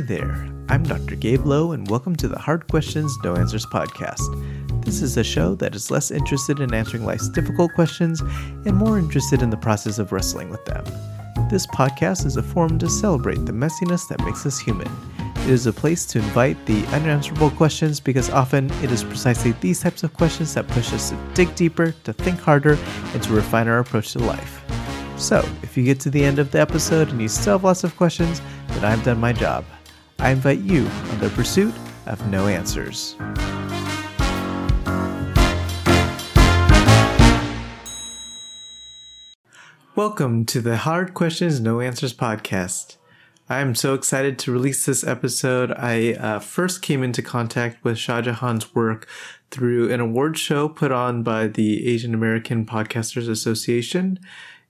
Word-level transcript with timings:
Hey 0.00 0.16
there, 0.16 0.48
I'm 0.70 0.82
Dr. 0.82 1.14
Gabe 1.14 1.44
Lowe, 1.44 1.72
and 1.72 1.86
welcome 1.90 2.16
to 2.16 2.26
the 2.26 2.38
Hard 2.38 2.66
Questions, 2.68 3.14
No 3.22 3.36
Answers 3.36 3.66
podcast. 3.66 4.82
This 4.82 5.02
is 5.02 5.18
a 5.18 5.22
show 5.22 5.54
that 5.56 5.74
is 5.74 5.90
less 5.90 6.10
interested 6.10 6.58
in 6.58 6.72
answering 6.72 7.04
life's 7.04 7.28
difficult 7.28 7.74
questions 7.74 8.22
and 8.22 8.72
more 8.74 8.98
interested 8.98 9.42
in 9.42 9.50
the 9.50 9.58
process 9.58 9.98
of 9.98 10.10
wrestling 10.10 10.48
with 10.48 10.64
them. 10.64 10.82
This 11.50 11.66
podcast 11.66 12.24
is 12.24 12.38
a 12.38 12.42
forum 12.42 12.78
to 12.78 12.88
celebrate 12.88 13.44
the 13.44 13.52
messiness 13.52 14.08
that 14.08 14.24
makes 14.24 14.46
us 14.46 14.58
human. 14.58 14.88
It 15.40 15.50
is 15.50 15.66
a 15.66 15.72
place 15.72 16.06
to 16.06 16.18
invite 16.18 16.64
the 16.64 16.82
unanswerable 16.94 17.50
questions 17.50 18.00
because 18.00 18.30
often 18.30 18.70
it 18.82 18.90
is 18.90 19.04
precisely 19.04 19.52
these 19.60 19.82
types 19.82 20.02
of 20.02 20.14
questions 20.14 20.54
that 20.54 20.66
push 20.68 20.94
us 20.94 21.10
to 21.10 21.18
dig 21.34 21.54
deeper, 21.56 21.92
to 22.04 22.14
think 22.14 22.40
harder, 22.40 22.78
and 23.12 23.22
to 23.22 23.34
refine 23.34 23.68
our 23.68 23.80
approach 23.80 24.12
to 24.12 24.18
life. 24.20 24.62
So, 25.18 25.46
if 25.62 25.76
you 25.76 25.84
get 25.84 26.00
to 26.00 26.10
the 26.10 26.24
end 26.24 26.38
of 26.38 26.52
the 26.52 26.60
episode 26.60 27.10
and 27.10 27.20
you 27.20 27.28
still 27.28 27.58
have 27.58 27.64
lots 27.64 27.84
of 27.84 27.94
questions, 27.98 28.40
then 28.68 28.86
I've 28.86 29.04
done 29.04 29.20
my 29.20 29.34
job. 29.34 29.66
I 30.22 30.32
invite 30.32 30.58
you 30.58 30.86
on 30.86 31.18
the 31.18 31.30
pursuit 31.30 31.74
of 32.04 32.28
no 32.28 32.46
answers. 32.46 33.16
Welcome 39.96 40.44
to 40.44 40.60
the 40.60 40.76
Hard 40.76 41.14
Questions, 41.14 41.58
No 41.58 41.80
Answers 41.80 42.12
podcast. 42.12 42.98
I'm 43.48 43.74
so 43.74 43.94
excited 43.94 44.38
to 44.40 44.52
release 44.52 44.84
this 44.84 45.02
episode. 45.02 45.72
I 45.72 46.12
uh, 46.12 46.38
first 46.38 46.82
came 46.82 47.02
into 47.02 47.22
contact 47.22 47.82
with 47.82 47.96
Shah 47.96 48.20
Jahan's 48.20 48.74
work 48.74 49.08
through 49.50 49.90
an 49.90 50.00
award 50.00 50.36
show 50.36 50.68
put 50.68 50.92
on 50.92 51.22
by 51.22 51.46
the 51.46 51.88
Asian 51.88 52.12
American 52.12 52.66
Podcasters 52.66 53.26
Association. 53.26 54.18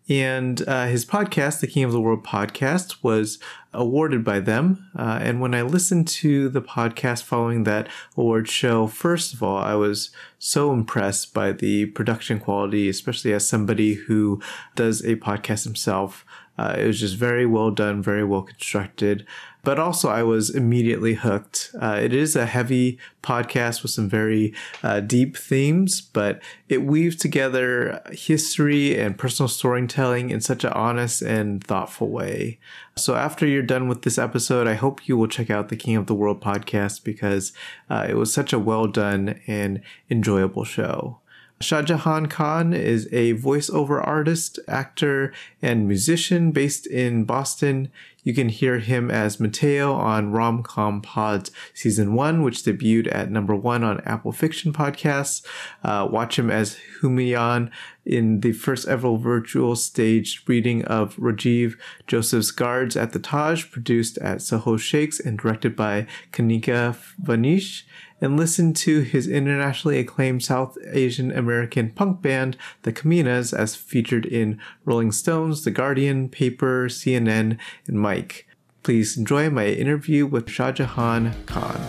And 0.09 0.67
uh, 0.67 0.87
his 0.87 1.05
podcast, 1.05 1.61
the 1.61 1.67
King 1.69 1.85
of 1.85 1.93
the 1.93 2.01
World 2.01 2.25
podcast, 2.25 2.97
was 3.03 3.39
awarded 3.73 4.25
by 4.25 4.41
them. 4.41 4.91
Uh, 4.99 5.21
and 5.23 5.41
when 5.41 5.55
I 5.55 5.63
listened 5.63 6.09
to 6.09 6.49
the 6.49 6.63
podcast 6.63 7.23
following 7.23 7.65
that 7.65 7.89
award 8.17 8.49
show, 8.49 8.89
first 8.89 9.33
of 9.33 9.43
all, 9.43 9.59
I 9.59 9.75
was 9.75 10.11
so 10.39 10.73
impressed 10.73 11.33
by 11.33 11.53
the 11.53 11.87
production 11.87 12.41
quality, 12.41 12.89
especially 12.89 13.33
as 13.33 13.49
somebody 13.49 13.95
who 13.95 14.41
does 14.75 15.05
a 15.05 15.17
podcast 15.17 15.65
himself. 15.65 16.25
Uh, 16.59 16.75
it 16.77 16.87
was 16.87 17.01
just 17.01 17.17
very 17.17 17.47
well 17.47 17.71
done, 17.71 18.03
very 18.03 18.25
well 18.25 18.43
constructed 18.43 19.25
but 19.63 19.79
also 19.79 20.09
I 20.09 20.23
was 20.23 20.51
immediately 20.51 21.15
hooked. 21.15 21.71
Uh, 21.81 21.99
it 22.03 22.13
is 22.13 22.37
a 22.37 22.47
heavy 22.47 22.99
podcast 23.23 23.83
with 23.83 23.91
some 23.91 24.09
very 24.09 24.55
uh, 24.83 25.01
deep 25.01 25.37
themes, 25.37 26.01
but 26.01 26.43
it 26.69 26.83
weaves 26.83 27.17
together 27.17 28.03
history 28.13 28.99
and 28.99 29.19
personal 29.19 29.49
storytelling 29.49 30.31
in 30.31 30.41
such 30.41 30.65
an 30.65 30.73
honest 30.73 31.23
and 31.23 31.63
thoughtful 31.63 32.09
way. 32.09 32.59
So 32.97 33.15
after 33.15 33.47
you're 33.47 33.63
done 33.63 33.89
with 33.89 34.03
this 34.03 34.19
episode, 34.19 34.67
I 34.67 34.75
hope 34.75 35.09
you 35.09 35.17
will 35.17 35.29
check 35.29 35.51
out 35.51 35.69
the 35.69 35.77
King 35.77 35.97
of 35.97 36.07
the 36.07 36.15
World 36.15 36.41
podcast 36.41 37.05
because 37.05 37.53
uh, 37.89 38.07
it 38.09 38.15
was 38.15 38.33
such 38.33 38.53
a 38.53 38.59
well 38.59 38.87
done 38.87 39.41
and 39.47 39.83
enjoyable 40.11 40.65
show. 40.65 41.21
Shah 41.63 41.83
Jahan 41.83 42.25
Khan 42.25 42.73
is 42.73 43.07
a 43.13 43.35
voiceover 43.35 44.05
artist, 44.07 44.59
actor, 44.67 45.31
and 45.61 45.87
musician 45.87 46.53
based 46.53 46.87
in 46.87 47.25
Boston. 47.25 47.91
You 48.23 48.35
can 48.35 48.49
hear 48.49 48.79
him 48.79 49.11
as 49.11 49.41
Mateo 49.41 49.93
on 49.93 50.33
Rom 50.33 50.63
Com 50.63 51.01
Pods 51.01 51.51
Season 51.75 52.15
1, 52.15 52.43
which 52.43 52.63
debuted 52.63 53.13
at 53.15 53.31
number 53.31 53.55
one 53.55 53.83
on 53.83 54.01
Apple 54.01 54.33
Fiction 54.33 54.73
Podcasts. 54.73 55.45
Uh, 55.83 56.07
watch 56.11 56.39
him 56.39 56.51
as 56.51 56.77
Humayun 57.01 57.71
in 58.05 58.41
the 58.41 58.53
first 58.53 58.89
ever 58.89 59.17
virtual 59.17 59.77
stage 59.77 60.43
reading 60.47 60.85
of 60.85 61.17
Rajiv 61.17 61.77
Joseph's 62.07 62.51
Guards 62.51 62.97
at 62.97 63.13
the 63.13 63.19
Taj, 63.19 63.71
produced 63.71 64.19
at 64.19 64.43
Soho 64.43 64.77
Shakes 64.77 65.21
and 65.21 65.39
directed 65.39 65.77
by 65.77 66.07
Kanika 66.33 66.97
Vanish 67.19 67.87
and 68.21 68.37
listen 68.37 68.73
to 68.75 69.01
his 69.01 69.27
internationally 69.27 69.99
acclaimed 69.99 70.43
South 70.43 70.77
Asian 70.93 71.33
American 71.33 71.91
punk 71.91 72.23
band, 72.23 72.57
the 72.83 72.93
Kominas, 72.93 73.57
as 73.57 73.77
featured 73.77 74.27
in 74.27 74.61
Rolling 74.85 75.13
Stones, 75.13 75.65
The 75.65 75.71
Guardian, 75.71 76.29
Paper, 76.29 76.89
CNN, 76.89 77.59
and 77.87 78.03
Mic. 78.03 78.47
Please 78.83 79.17
enjoy 79.17 79.51
my 79.51 79.67
interview 79.67 80.27
with 80.27 80.49
Shah 80.49 80.73
Jahan 80.73 81.35
Khan. 81.47 81.81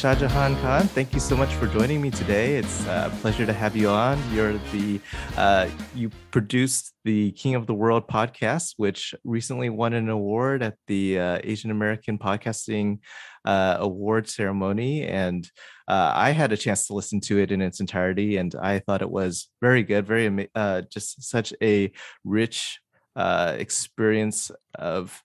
Shah 0.00 0.14
Jahan 0.14 0.56
Khan, 0.62 0.88
thank 0.88 1.12
you 1.12 1.20
so 1.20 1.36
much 1.36 1.52
for 1.52 1.66
joining 1.66 2.00
me 2.00 2.10
today. 2.10 2.56
It's 2.56 2.86
a 2.86 3.12
pleasure 3.20 3.44
to 3.44 3.52
have 3.52 3.76
you 3.76 3.90
on. 3.90 4.18
You're 4.32 4.54
the 4.72 4.98
uh, 5.36 5.68
you 5.94 6.08
produced 6.30 6.94
the 7.04 7.32
King 7.32 7.54
of 7.54 7.66
the 7.66 7.74
World 7.74 8.08
podcast, 8.08 8.72
which 8.78 9.14
recently 9.24 9.68
won 9.68 9.92
an 9.92 10.08
award 10.08 10.62
at 10.62 10.76
the 10.86 11.18
uh, 11.18 11.40
Asian 11.44 11.70
American 11.70 12.16
Podcasting 12.16 13.00
uh, 13.44 13.76
Award 13.78 14.26
ceremony, 14.26 15.06
and 15.06 15.46
uh, 15.86 16.12
I 16.14 16.30
had 16.30 16.50
a 16.52 16.56
chance 16.56 16.86
to 16.86 16.94
listen 16.94 17.20
to 17.26 17.38
it 17.38 17.52
in 17.52 17.60
its 17.60 17.78
entirety, 17.78 18.38
and 18.38 18.54
I 18.54 18.78
thought 18.78 19.02
it 19.02 19.10
was 19.10 19.50
very 19.60 19.82
good, 19.82 20.06
very 20.06 20.48
uh, 20.54 20.80
just 20.90 21.24
such 21.24 21.52
a 21.62 21.92
rich 22.24 22.80
uh, 23.16 23.54
experience 23.58 24.50
of 24.78 25.22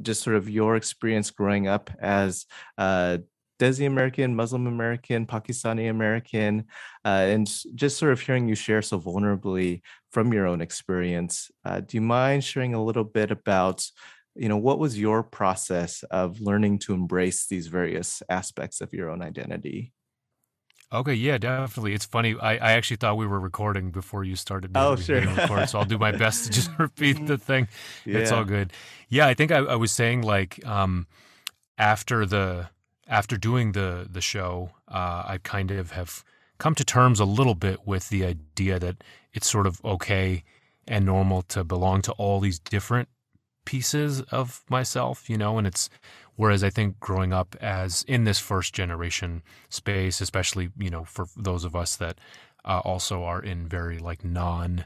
just 0.00 0.22
sort 0.22 0.36
of 0.36 0.48
your 0.48 0.76
experience 0.76 1.30
growing 1.30 1.66
up 1.66 1.90
as 1.98 2.46
uh, 2.78 3.18
Desi 3.62 3.86
American, 3.86 4.34
Muslim 4.34 4.66
American, 4.66 5.24
Pakistani 5.24 5.88
American, 5.88 6.64
uh, 7.04 7.26
and 7.30 7.48
just 7.76 7.96
sort 7.96 8.12
of 8.12 8.20
hearing 8.20 8.48
you 8.48 8.56
share 8.56 8.82
so 8.82 8.98
vulnerably 8.98 9.82
from 10.10 10.32
your 10.32 10.48
own 10.48 10.60
experience. 10.60 11.48
Uh, 11.64 11.78
do 11.78 11.96
you 11.96 12.00
mind 12.00 12.42
sharing 12.42 12.74
a 12.74 12.82
little 12.82 13.04
bit 13.04 13.30
about, 13.30 13.86
you 14.34 14.48
know, 14.48 14.56
what 14.56 14.80
was 14.80 14.98
your 14.98 15.22
process 15.22 16.02
of 16.10 16.40
learning 16.40 16.80
to 16.80 16.92
embrace 16.92 17.46
these 17.46 17.68
various 17.68 18.20
aspects 18.28 18.80
of 18.80 18.92
your 18.92 19.10
own 19.10 19.22
identity? 19.22 19.92
Okay, 20.92 21.14
yeah, 21.14 21.38
definitely. 21.38 21.94
It's 21.94 22.04
funny. 22.04 22.34
I, 22.42 22.54
I 22.56 22.72
actually 22.72 22.96
thought 22.96 23.16
we 23.16 23.28
were 23.28 23.40
recording 23.40 23.92
before 23.92 24.24
you 24.24 24.34
started. 24.34 24.72
Oh, 24.74 24.96
sure. 24.96 25.20
Record, 25.20 25.68
so 25.68 25.78
I'll 25.78 25.84
do 25.84 25.98
my 25.98 26.10
best 26.24 26.46
to 26.46 26.50
just 26.50 26.70
repeat 26.78 27.26
the 27.28 27.38
thing. 27.48 27.68
Yeah. 28.04 28.18
It's 28.18 28.32
all 28.32 28.44
good. 28.44 28.72
Yeah, 29.08 29.28
I 29.28 29.34
think 29.34 29.52
I, 29.52 29.58
I 29.58 29.76
was 29.76 29.92
saying 29.92 30.22
like 30.22 30.66
um, 30.66 31.06
after 31.78 32.26
the 32.26 32.68
after 33.06 33.36
doing 33.36 33.72
the 33.72 34.06
the 34.10 34.20
show, 34.20 34.70
uh, 34.88 35.24
I 35.26 35.38
kind 35.42 35.70
of 35.70 35.92
have 35.92 36.24
come 36.58 36.74
to 36.76 36.84
terms 36.84 37.20
a 37.20 37.24
little 37.24 37.54
bit 37.54 37.86
with 37.86 38.08
the 38.08 38.24
idea 38.24 38.78
that 38.78 39.02
it's 39.32 39.50
sort 39.50 39.66
of 39.66 39.84
okay 39.84 40.44
and 40.86 41.04
normal 41.04 41.42
to 41.42 41.64
belong 41.64 42.02
to 42.02 42.12
all 42.12 42.40
these 42.40 42.58
different 42.58 43.08
pieces 43.64 44.20
of 44.22 44.62
myself, 44.68 45.28
you 45.30 45.36
know, 45.36 45.58
and 45.58 45.66
it's 45.66 45.88
whereas 46.36 46.64
I 46.64 46.70
think 46.70 46.98
growing 47.00 47.32
up 47.32 47.56
as 47.60 48.04
in 48.08 48.24
this 48.24 48.38
first 48.38 48.74
generation 48.74 49.42
space, 49.68 50.20
especially, 50.20 50.70
you 50.78 50.90
know, 50.90 51.04
for 51.04 51.26
those 51.36 51.64
of 51.64 51.76
us 51.76 51.96
that 51.96 52.18
uh, 52.64 52.80
also 52.84 53.24
are 53.24 53.42
in 53.42 53.68
very 53.68 53.98
like 53.98 54.24
non 54.24 54.84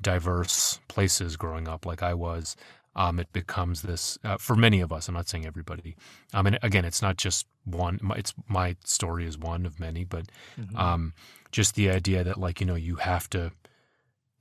diverse 0.00 0.78
places 0.88 1.36
growing 1.36 1.66
up 1.66 1.84
like 1.84 2.02
I 2.02 2.14
was, 2.14 2.56
um, 2.98 3.20
it 3.20 3.32
becomes 3.32 3.82
this 3.82 4.18
uh, 4.24 4.36
for 4.36 4.56
many 4.56 4.80
of 4.80 4.92
us. 4.92 5.06
I'm 5.06 5.14
not 5.14 5.28
saying 5.28 5.46
everybody. 5.46 5.96
Um, 6.34 6.48
and 6.48 6.58
again, 6.62 6.84
it's 6.84 7.00
not 7.00 7.16
just 7.16 7.46
one. 7.64 8.00
It's 8.16 8.34
my 8.48 8.74
story 8.84 9.24
is 9.24 9.38
one 9.38 9.64
of 9.64 9.78
many, 9.78 10.02
but 10.02 10.24
mm-hmm. 10.60 10.76
um, 10.76 11.14
just 11.52 11.76
the 11.76 11.90
idea 11.90 12.24
that 12.24 12.38
like 12.38 12.60
you 12.60 12.66
know 12.66 12.74
you 12.74 12.96
have 12.96 13.30
to 13.30 13.52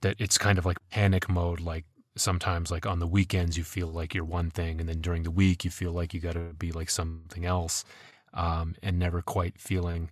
that 0.02 0.16
it's 0.18 0.40
kind 0.40 0.58
of 0.58 0.66
like 0.66 0.78
panic 0.90 1.30
mode. 1.30 1.60
Like 1.60 1.86
sometimes 2.16 2.72
like 2.72 2.88
on 2.88 2.98
the 2.98 3.06
weekends 3.06 3.60
you 3.60 3.64
feel 3.64 3.90
like 3.90 4.16
you're 4.16 4.26
one 4.26 4.50
thing, 4.50 4.80
and 4.80 4.90
then 4.90 5.02
during 5.02 5.22
the 5.22 5.32
week 5.32 5.64
you 5.64 5.70
feel 5.70 5.92
like 5.92 6.16
you 6.16 6.20
got 6.20 6.34
to 6.34 6.54
be 6.58 6.72
like 6.72 6.90
something 6.90 7.46
else, 7.46 7.86
um, 8.34 8.74
and 8.82 8.98
never 8.98 9.22
quite 9.22 9.60
feeling 9.60 10.10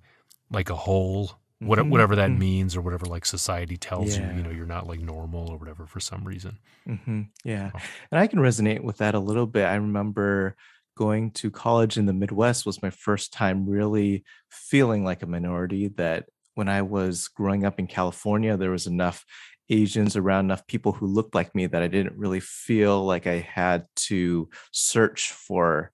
like 0.52 0.70
a 0.70 0.76
whole 0.76 1.32
what, 1.66 1.80
mm-hmm. 1.80 1.90
whatever 1.90 2.16
that 2.16 2.30
mm-hmm. 2.30 2.40
means 2.40 2.76
or 2.76 2.82
whatever 2.82 3.06
like 3.06 3.26
society 3.26 3.78
tells 3.78 4.18
yeah. 4.18 4.32
you 4.32 4.38
you 4.38 4.44
know 4.44 4.52
you're 4.52 4.66
not 4.66 4.88
like 4.88 5.00
normal 5.00 5.50
or 5.50 5.58
whatever 5.58 5.86
for 5.86 6.00
some 6.00 6.24
reason 6.24 6.58
mm-hmm. 6.88 7.24
yeah 7.44 7.72
so. 7.72 7.80
and 8.12 8.20
i 8.20 8.28
can 8.28 8.40
resonate 8.40 8.82
with 8.82 8.98
that 8.98 9.16
a 9.16 9.20
little 9.20 9.48
bit 9.48 9.66
i 9.66 9.76
remember 9.76 10.56
going 10.98 11.32
to 11.32 11.52
college 11.52 11.98
in 11.98 12.06
the 12.06 12.14
midwest 12.14 12.66
was 12.66 12.82
my 12.82 12.90
first 12.90 13.34
time 13.34 13.68
really 13.68 14.24
feeling 14.50 15.04
like 15.04 15.24
a 15.24 15.28
minority 15.28 15.90
that 15.90 16.26
when 16.54 16.70
i 16.70 16.82
was 16.82 17.28
growing 17.30 17.66
up 17.66 17.80
in 17.80 17.88
california 17.88 18.56
there 18.58 18.72
was 18.72 18.88
enough 18.88 19.26
asians 19.70 20.16
around 20.16 20.46
enough 20.46 20.66
people 20.68 20.92
who 20.92 21.08
looked 21.08 21.36
like 21.36 21.54
me 21.56 21.66
that 21.66 21.82
i 21.82 21.88
didn't 21.88 22.18
really 22.18 22.40
feel 22.40 23.04
like 23.04 23.28
i 23.28 23.40
had 23.40 23.86
to 23.96 24.48
search 24.72 25.32
for 25.32 25.92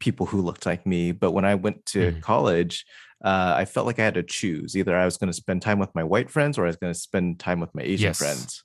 people 0.00 0.26
who 0.26 0.40
looked 0.40 0.66
like 0.66 0.86
me 0.86 1.12
but 1.12 1.30
when 1.30 1.44
i 1.44 1.54
went 1.54 1.84
to 1.86 2.12
mm. 2.12 2.20
college 2.20 2.84
uh, 3.22 3.54
I 3.56 3.66
felt 3.66 3.86
like 3.86 3.98
I 3.98 4.04
had 4.04 4.14
to 4.14 4.22
choose. 4.22 4.74
Either 4.74 4.96
I 4.96 5.04
was 5.04 5.18
going 5.18 5.28
to 5.28 5.34
spend 5.34 5.60
time 5.60 5.78
with 5.78 5.94
my 5.94 6.02
white 6.02 6.30
friends 6.30 6.56
or 6.56 6.64
I 6.64 6.68
was 6.68 6.76
going 6.76 6.92
to 6.92 6.98
spend 6.98 7.38
time 7.38 7.60
with 7.60 7.74
my 7.74 7.82
Asian 7.82 8.08
yes, 8.08 8.18
friends. 8.18 8.64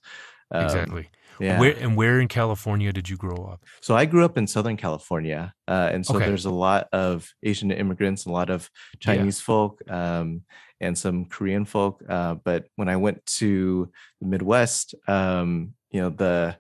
Um, 0.52 0.64
exactly. 0.64 1.10
Yeah. 1.40 1.60
Where 1.60 1.76
and 1.78 1.98
where 1.98 2.22
in 2.22 2.30
California 2.30 2.94
did 2.94 3.10
you 3.10 3.18
grow 3.18 3.50
up? 3.52 3.66
So 3.82 3.96
I 3.96 4.06
grew 4.06 4.24
up 4.24 4.38
in 4.38 4.48
Southern 4.48 4.78
California, 4.78 5.54
uh, 5.68 5.90
and 5.92 6.06
so 6.06 6.16
okay. 6.16 6.28
there's 6.28 6.46
a 6.46 6.52
lot 6.52 6.88
of 6.94 7.30
Asian 7.44 7.72
immigrants, 7.72 8.26
a 8.26 8.32
lot 8.32 8.50
of 8.50 8.70
Chinese 9.00 9.40
yeah. 9.40 9.46
folk, 9.46 9.82
um, 9.90 10.44
and 10.80 10.98
some 10.98 11.26
Korean 11.26 11.66
folk. 11.66 12.02
Uh, 12.08 12.36
but 12.36 12.68
when 12.78 12.88
I 12.88 12.96
went 12.96 13.26
to 13.38 13.92
the 14.22 14.28
Midwest, 14.28 14.96
um, 15.10 15.74
you 15.92 16.00
know 16.00 16.10
the 16.10 16.56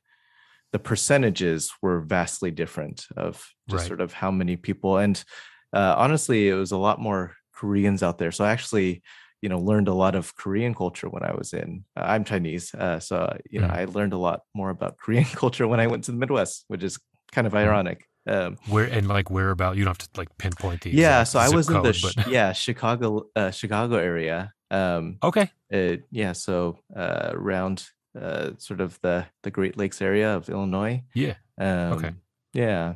the 0.75 0.80
percentages 0.80 1.72
were 1.81 2.01
vastly 2.01 2.51
different 2.51 3.06
of 3.16 3.48
just 3.69 3.83
Right. 3.83 3.88
sort 3.88 4.01
of 4.01 4.12
how 4.12 4.30
many 4.30 4.57
people 4.57 4.98
and 4.98 5.24
uh, 5.72 5.95
honestly 5.98 6.50
it 6.50 6.54
was 6.54 6.74
a 6.74 6.77
lot 6.88 7.00
more 7.00 7.33
koreans 7.54 8.04
out 8.04 8.18
there 8.18 8.30
so 8.33 8.44
i 8.44 8.51
actually 8.51 9.01
you 9.42 9.48
know 9.48 9.57
learned 9.57 9.88
a 9.88 9.94
lot 9.94 10.16
of 10.16 10.36
korean 10.36 10.74
culture 10.75 11.07
when 11.07 11.24
i 11.24 11.33
was 11.33 11.54
in 11.54 11.86
uh, 11.95 12.04
i'm 12.12 12.25
chinese 12.25 12.75
uh, 12.75 13.00
so 13.00 13.16
you 13.50 13.62
know 13.62 13.68
Mm. 13.68 13.77
i 13.80 13.86
learned 13.86 14.12
a 14.12 14.18
lot 14.27 14.42
more 14.54 14.69
about 14.69 14.98
korean 15.04 15.24
culture 15.42 15.66
when 15.66 15.80
i 15.80 15.88
went 15.88 16.04
to 16.04 16.12
the 16.12 16.18
midwest 16.18 16.66
which 16.68 16.83
is 16.83 17.00
kind 17.31 17.48
of 17.48 17.54
Mm. 17.54 17.60
ironic 17.66 18.00
um, 18.27 18.57
Where 18.68 18.83
and 18.98 19.07
like 19.07 19.30
where 19.31 19.51
about? 19.51 19.77
You 19.77 19.83
don't 19.86 19.95
have 19.95 20.10
to 20.10 20.19
like 20.19 20.31
pinpoint 20.38 20.81
the 20.81 20.89
yeah 20.89 21.24
so 21.24 21.39
i 21.39 21.48
was 21.48 21.69
in 21.69 21.81
the 21.81 21.94
code, 21.94 22.01
but 22.16 22.27
yeah 22.38 22.51
chicago 22.51 23.07
uh, 23.39 23.51
chicago 23.51 23.95
area 24.12 24.51
um 24.72 25.19
okay, 25.24 25.48
uh, 25.72 25.95
yeah 26.12 26.33
so 26.33 26.80
uh 27.01 27.30
around 27.31 27.77
uh 28.19 28.51
sort 28.57 28.81
of 28.81 29.00
the 29.01 29.25
the 29.44 29.51
great 29.51 29.77
lakes 29.77 30.01
area 30.01 30.35
of 30.35 30.50
illinois 30.50 31.03
yeah, 31.13 31.35
um 31.59 32.21
yeah 32.53 32.94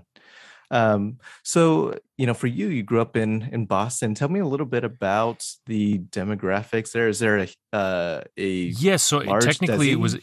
um 0.71 1.18
so 1.44 1.98
you 2.18 2.27
know 2.27 2.33
for 2.33 2.48
you 2.48 2.68
you 2.68 2.83
grew 2.83 3.01
up 3.01 3.18
in 3.18 3.50
in 3.51 3.66
boston 3.66 4.13
tell 4.13 4.30
me 4.30 4.39
a 4.39 4.45
little 4.45 4.68
bit 4.68 4.83
about 4.83 5.45
the 5.66 5.98
demographics 5.98 6.92
there 6.92 7.07
is 7.07 7.19
there 7.19 7.39
a 7.39 7.48
uh 7.74 8.21
a 8.38 8.50
yeah. 8.50 8.95
So 8.95 9.21
technically, 9.39 9.92
it 9.92 10.00
was. 10.00 10.18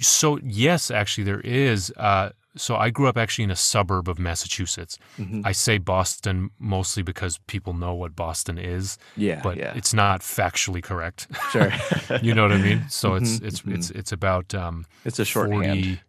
So 0.00 0.38
yes, 0.42 0.90
actually, 0.90 1.24
there 1.24 1.40
is. 1.40 1.92
Uh, 1.96 2.30
so 2.56 2.76
I 2.76 2.90
grew 2.90 3.08
up 3.08 3.16
actually 3.16 3.44
in 3.44 3.50
a 3.50 3.56
suburb 3.56 4.08
of 4.08 4.18
Massachusetts. 4.18 4.98
Mhm. 5.18 5.42
I 5.44 5.52
say 5.52 5.78
Boston 5.78 6.50
mostly 6.58 7.02
because 7.02 7.38
people 7.46 7.72
know 7.72 7.94
what 7.94 8.14
Boston 8.16 8.58
is, 8.58 8.98
yeah 9.16 9.40
but 9.42 9.56
yeah 9.56 9.72
it's 9.76 9.92
not 9.94 10.20
factually 10.20 10.82
correct. 10.82 11.26
sure 11.52 11.70
you 12.22 12.34
know 12.34 12.42
what 12.42 12.52
I 12.52 12.58
mean? 12.58 12.84
So 12.88 13.14
it's 13.14 13.40
Mhm, 13.40 13.46
it's 13.46 13.60
mhm. 13.62 13.74
it's 13.74 13.90
it's 13.90 14.12
about 14.12 14.54
um, 14.54 14.86
it's 15.04 15.18
a 15.18 15.24
shorthand 15.24 15.84
40 15.84 16.00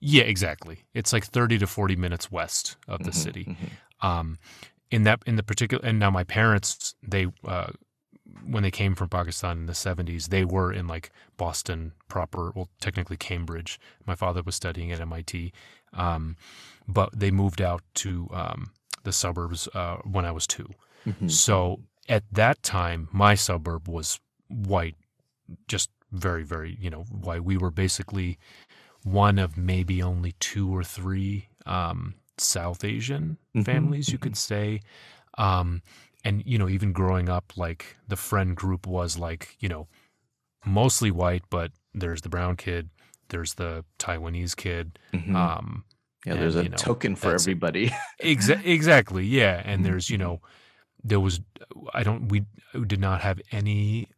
Yeah, 0.00 0.22
exactly. 0.24 0.76
It's 0.94 1.12
like 1.12 1.24
thirty 1.26 1.58
to 1.58 1.66
forty 1.66 1.96
minutes 1.96 2.30
west 2.30 2.76
of 2.86 2.98
the 3.02 3.10
Mhm, 3.10 3.14
city. 3.24 3.44
mhm. 3.46 3.70
Um, 4.08 4.38
in 4.90 5.02
that 5.04 5.18
in 5.26 5.36
the 5.36 5.42
particular, 5.42 5.84
and 5.88 5.98
now 5.98 6.10
my 6.10 6.24
parents 6.24 6.94
they 7.02 7.26
uh, 7.44 7.70
when 8.46 8.62
they 8.62 8.70
came 8.70 8.94
from 8.94 9.08
Pakistan 9.08 9.58
in 9.58 9.66
the 9.66 9.74
seventies, 9.74 10.28
they 10.28 10.44
were 10.44 10.72
in 10.72 10.86
like 10.86 11.10
Boston 11.36 11.92
proper. 12.08 12.52
Well, 12.54 12.68
technically 12.80 13.16
Cambridge. 13.16 13.78
My 14.06 14.14
father 14.14 14.42
was 14.42 14.54
studying 14.54 14.92
at 14.92 15.00
MIT, 15.00 15.52
um, 15.92 16.36
but 16.86 17.10
they 17.18 17.30
moved 17.30 17.60
out 17.60 17.82
to 17.94 18.28
um, 18.32 18.70
the 19.04 19.12
suburbs 19.12 19.68
uh, 19.74 19.96
when 20.04 20.24
I 20.24 20.32
was 20.32 20.46
two. 20.46 20.68
Mhm. 21.06 21.30
So 21.30 21.80
at 22.08 22.24
that 22.32 22.62
time, 22.62 23.08
my 23.12 23.34
suburb 23.34 23.88
was 23.88 24.20
white, 24.48 24.96
just 25.66 25.90
very, 26.12 26.42
very, 26.44 26.76
you 26.80 26.90
know, 26.90 27.02
white. 27.04 27.44
We 27.44 27.56
were 27.56 27.70
basically 27.70 28.38
one 29.04 29.38
of 29.38 29.56
maybe 29.56 30.02
only 30.02 30.32
two 30.40 30.74
or 30.74 30.82
three 30.82 31.48
um, 31.66 32.14
South 32.38 32.84
Asian 32.84 33.38
Mhm, 33.54 33.64
families, 33.64 34.08
you 34.08 34.18
could 34.18 34.36
say. 34.36 34.80
Um, 35.36 35.82
and, 36.24 36.42
you 36.46 36.58
know, 36.58 36.68
even 36.68 36.92
growing 36.92 37.28
up, 37.28 37.52
like 37.56 37.96
the 38.08 38.16
friend 38.16 38.56
group 38.56 38.86
was 38.86 39.16
like, 39.18 39.56
you 39.60 39.68
know, 39.68 39.88
mostly 40.66 41.10
white, 41.10 41.44
but 41.50 41.72
there's 41.94 42.22
the 42.22 42.28
brown 42.28 42.56
kid, 42.56 42.90
there's 43.28 43.54
the 43.54 43.84
Taiwanese 43.98 44.56
kid. 44.56 44.98
Mhm. 45.12 45.34
Um, 45.34 45.84
yeah 46.26 46.34
there's 46.34 46.56
a 46.56 46.64
you 46.64 46.68
know, 46.68 46.76
token 46.76 47.14
for 47.14 47.32
everybody 47.32 47.94
Exa- 48.22 48.64
exactly. 48.66 49.24
Yeah. 49.24 49.62
And 49.64 49.84
there's, 49.84 50.10
you 50.10 50.16
Mhm. 50.18 50.20
know, 50.20 50.40
there 51.04 51.20
was, 51.20 51.40
I 51.94 52.02
don't, 52.02 52.28
we 52.28 52.44
did 52.86 53.00
not 53.00 53.20
have 53.20 53.40
any 53.52 54.08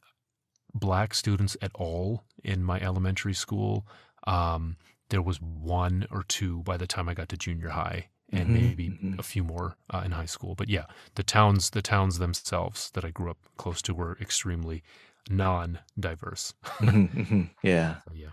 black 0.75 1.15
students 1.15 1.57
at 1.61 1.71
all 1.75 2.25
in 2.43 2.65
my 2.65 2.81
elementary 2.81 3.35
school. 3.35 3.87
Um, 4.27 4.77
there 5.11 5.21
was 5.23 5.41
one 5.41 6.07
or 6.11 6.23
two 6.23 6.63
by 6.63 6.77
the 6.79 6.87
time 6.87 7.09
I 7.09 7.15
got 7.15 7.29
to 7.31 7.37
junior 7.37 7.69
high 7.71 8.09
and 8.33 8.49
Mhm, 8.49 8.53
maybe 8.53 8.95
mhm. 9.03 9.19
a 9.19 9.23
few 9.23 9.45
more 9.45 9.77
uh, 9.91 10.03
in 10.05 10.13
high 10.13 10.27
school. 10.27 10.55
But 10.55 10.69
yeah, 10.69 10.87
the 11.15 11.23
towns, 11.23 11.71
the 11.71 11.83
towns 11.83 12.19
themselves 12.19 12.91
that 12.93 13.05
I 13.05 13.11
grew 13.11 13.31
up 13.31 13.39
close 13.59 13.83
to 13.83 13.95
were 13.95 14.17
extremely 14.21 14.83
non-diverse. 15.29 16.55
Mhm, 16.81 17.09
mhm. 17.15 17.51
yeah 17.63 18.01
So, 18.07 18.13
yeah. 18.15 18.31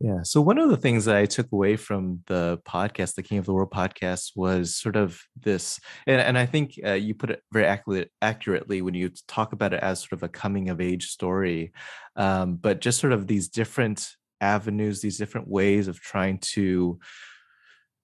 Yeah. 0.00 0.22
So 0.22 0.40
one 0.40 0.58
of 0.58 0.70
the 0.70 0.76
things 0.76 1.04
that 1.06 1.16
I 1.16 1.26
took 1.26 1.50
away 1.50 1.76
from 1.76 2.22
the 2.26 2.58
podcast, 2.66 3.14
the 3.16 3.22
King 3.22 3.38
of 3.38 3.46
the 3.46 3.52
World 3.52 3.72
podcast, 3.72 4.32
was 4.36 4.76
sort 4.76 4.94
of 4.94 5.20
this, 5.36 5.80
and, 6.06 6.20
and 6.20 6.38
I 6.38 6.46
think 6.46 6.74
uh, 6.86 6.92
you 6.92 7.14
put 7.14 7.30
it 7.30 7.42
very 7.52 7.66
accurate, 7.66 8.10
accurately 8.22 8.80
when 8.80 8.94
you 8.94 9.10
talk 9.26 9.52
about 9.52 9.72
it 9.74 9.82
as 9.82 10.00
sort 10.00 10.12
of 10.12 10.22
a 10.22 10.28
coming 10.28 10.68
of 10.70 10.80
age 10.80 11.06
story, 11.08 11.72
um, 12.14 12.56
but 12.56 12.80
just 12.80 13.00
sort 13.00 13.12
of 13.12 13.26
these 13.26 13.48
different 13.48 14.08
avenues, 14.40 15.00
these 15.00 15.18
different 15.18 15.48
ways 15.48 15.88
of 15.88 15.98
trying 16.00 16.38
to 16.38 17.00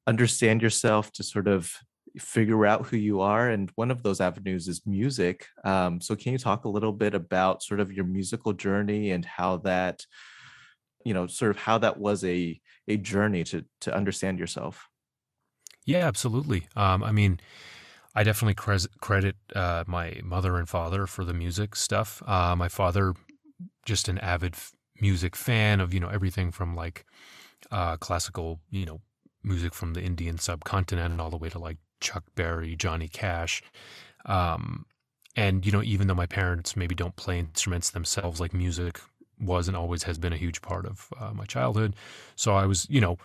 understand 0.06 0.62
yourself, 0.62 1.12
to 1.12 1.22
sort 1.22 1.48
of 1.48 1.72
figure 2.18 2.64
out 2.66 2.86
who 2.86 2.96
you 2.96 3.20
are. 3.20 3.50
And 3.50 3.70
one 3.74 3.90
of 3.90 4.02
those 4.02 4.20
avenues 4.20 4.68
is 4.68 4.86
music. 4.86 5.48
Um, 5.64 6.00
so 6.00 6.14
can 6.14 6.32
you 6.32 6.38
talk 6.38 6.64
a 6.64 6.68
little 6.68 6.92
bit 6.92 7.14
about 7.14 7.62
sort 7.62 7.80
of 7.80 7.92
your 7.92 8.04
musical 8.04 8.52
journey 8.52 9.10
and 9.10 9.24
how 9.24 9.58
that 9.58 10.06
you 11.04 11.14
know 11.14 11.26
sort 11.26 11.50
of 11.50 11.56
how 11.58 11.78
that 11.78 11.98
was 11.98 12.24
a 12.24 12.60
a 12.88 12.96
journey 12.96 13.44
to 13.44 13.64
to 13.80 13.94
understand 13.94 14.38
yourself 14.38 14.88
Yeah, 15.86 16.06
absolutely. 16.06 16.68
Um, 16.76 17.02
I 17.02 17.12
mean, 17.12 17.40
I 18.14 18.24
definitely 18.24 18.54
cres- 18.54 18.88
credit 19.00 19.36
uh, 19.54 19.84
my 19.86 20.20
mother 20.24 20.56
and 20.58 20.68
father 20.68 21.06
for 21.06 21.24
the 21.24 21.34
music 21.34 21.76
stuff. 21.76 22.22
Uh, 22.26 22.56
my 22.56 22.68
father, 22.68 23.14
just 23.86 24.08
an 24.08 24.18
avid 24.18 24.54
f- 24.54 24.72
music 25.00 25.36
fan 25.36 25.80
of 25.80 25.94
you 25.94 26.00
know 26.00 26.08
everything 26.08 26.52
from 26.52 26.74
like 26.76 27.06
uh, 27.70 27.96
classical, 27.98 28.60
you 28.70 28.86
know, 28.86 29.02
music 29.44 29.74
from 29.74 29.94
the 29.94 30.02
Indian 30.02 30.38
subcontinent 30.38 31.12
and 31.12 31.20
all 31.20 31.30
the 31.30 31.36
way 31.36 31.48
to 31.50 31.58
like 31.58 31.78
Chuck 32.00 32.24
Berry, 32.34 32.76
Johnny 32.76 33.08
Cash. 33.08 33.62
Um, 34.26 34.86
and 35.36 35.64
you 35.66 35.72
know, 35.72 35.82
even 35.82 36.06
though 36.06 36.14
my 36.14 36.26
parents 36.26 36.76
maybe 36.76 36.94
don't 36.94 37.16
play 37.16 37.38
instruments 37.38 37.90
themselves, 37.90 38.40
like 38.40 38.54
music 38.54 39.00
was 39.40 39.66
and 39.68 39.76
always 39.76 40.04
has 40.04 40.16
been 40.18 40.32
a 40.32 40.36
huge 40.36 40.62
part 40.62 40.86
of 40.86 41.08
uh, 41.18 41.32
my 41.32 41.44
childhood. 41.44 41.94
So 42.36 42.54
I 42.54 42.66
was, 42.66 42.86
you 42.88 43.00
know, 43.00 43.18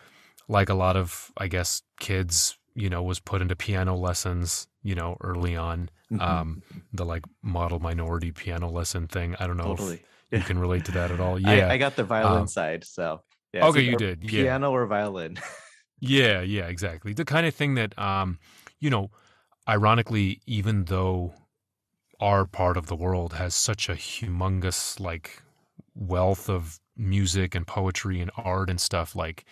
like 0.48 0.70
a 0.70 0.74
lot 0.74 0.96
of 0.98 1.32
I 1.38 1.48
guess 1.48 1.84
kids, 2.00 2.58
you 2.74 2.90
know, 2.90 3.04
was 3.04 3.20
put 3.20 3.42
into 3.42 3.56
piano 3.56 3.96
lessons, 3.96 4.68
you 4.84 4.96
know, 4.96 5.18
early 5.22 5.56
on. 5.56 5.90
Mhm. 6.12 6.22
Um, 6.22 6.64
the 6.92 7.06
like 7.06 7.24
model 7.44 7.80
minority 7.80 8.32
piano 8.32 8.68
lesson 8.70 9.08
thing. 9.08 9.36
I 9.40 9.46
don't 9.46 9.58
know 9.58 9.66
totally 9.76 10.02
if 10.32 10.40
you 10.40 10.46
can 10.46 10.58
relate 10.58 10.86
to 10.86 10.92
that 10.94 11.12
at 11.12 11.20
all. 11.20 11.38
Yeah. 11.40 11.70
I 11.70 11.78
got 11.78 11.96
the 11.96 12.04
violin 12.04 12.42
Um, 12.42 12.48
side 12.48 12.84
so 12.84 13.22
yeah 13.54 13.66
okay, 13.68 13.82
you 13.82 13.96
did. 13.96 14.24
Yeah. 14.24 14.44
piano 14.44 14.72
or 14.72 14.88
violin 14.88 15.38
Yeah, 16.00 16.42
yeah, 16.42 16.68
exactly. 16.68 17.14
The 17.14 17.26
kind 17.26 17.46
of 17.46 17.54
thing 17.56 17.76
that, 17.76 17.98
um, 17.98 18.40
you 18.80 18.90
know, 18.90 19.12
ironically, 19.68 20.42
even 20.46 20.86
though 20.86 21.34
our 22.20 22.46
part 22.46 22.78
of 22.78 22.88
the 22.88 22.96
world 22.96 23.34
has 23.34 23.56
such 23.56 23.90
a 23.90 23.94
humongous 23.94 25.00
like 25.00 25.42
wealth 25.96 26.50
of 26.50 26.80
music 26.98 27.56
and 27.56 27.66
poetry 27.66 28.20
and 28.20 28.32
art 28.38 28.70
and 28.70 28.80
stuff, 28.82 29.16
like 29.16 29.46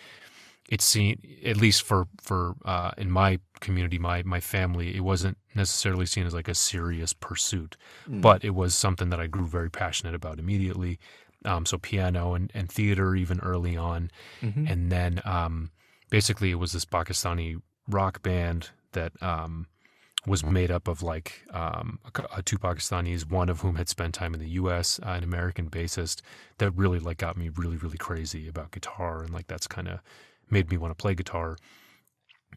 it's 0.68 0.84
seen 0.84 1.20
at 1.44 1.56
least 1.56 1.82
for 1.82 2.08
for 2.22 2.54
uh, 2.64 2.90
in 2.98 3.10
my 3.10 3.38
community, 3.60 3.98
my 3.98 4.22
my 4.22 4.40
family, 4.40 4.94
it 4.94 5.00
wasn't 5.00 5.36
necessarily 5.54 6.06
seen 6.06 6.26
as 6.26 6.34
like 6.34 6.48
a 6.48 6.54
serious 6.54 7.12
pursuit, 7.12 7.76
Mm. 8.08 8.20
but 8.20 8.44
it 8.44 8.54
was 8.54 8.74
something 8.74 9.08
that 9.10 9.20
I 9.20 9.26
grew 9.28 9.46
very 9.46 9.70
passionate 9.70 10.14
about 10.14 10.38
immediately. 10.38 10.98
Um, 11.44 11.64
so 11.66 11.78
piano 11.78 12.34
and, 12.34 12.50
and 12.52 12.70
theater 12.70 13.14
even 13.14 13.38
early 13.40 13.76
on 13.76 14.10
Mhm. 14.42 14.68
and 14.68 14.90
then 14.92 15.20
um, 15.24 15.70
basically 16.10 16.50
it 16.50 16.56
was 16.56 16.72
this 16.72 16.84
Pakistani 16.84 17.60
rock 17.88 18.22
band 18.22 18.70
that 18.92 19.12
um, 19.22 19.66
was 20.26 20.44
made 20.44 20.70
up 20.70 20.88
of 20.88 21.02
like 21.02 21.42
um, 21.52 21.98
uh, 22.14 22.42
two 22.44 22.58
Pakistanis, 22.58 23.28
one 23.30 23.48
of 23.48 23.60
whom 23.60 23.76
had 23.76 23.88
spent 23.88 24.14
time 24.14 24.34
in 24.34 24.40
the 24.40 24.50
U.S., 24.50 25.00
uh, 25.04 25.10
an 25.10 25.24
American 25.24 25.70
bassist 25.70 26.20
that 26.58 26.70
really 26.72 26.98
like 26.98 27.18
got 27.18 27.36
me 27.36 27.50
really 27.50 27.76
really 27.76 27.98
crazy 27.98 28.48
about 28.48 28.70
guitar 28.70 29.22
and 29.22 29.32
like 29.32 29.46
that's 29.46 29.66
kind 29.66 29.88
of 29.88 30.00
made 30.50 30.70
me 30.70 30.76
want 30.76 30.90
to 30.90 31.00
play 31.00 31.14
guitar. 31.14 31.56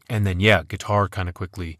And 0.08 0.26
then 0.26 0.40
yeah, 0.40 0.62
guitar 0.66 1.08
kind 1.08 1.28
of 1.28 1.34
quickly 1.34 1.78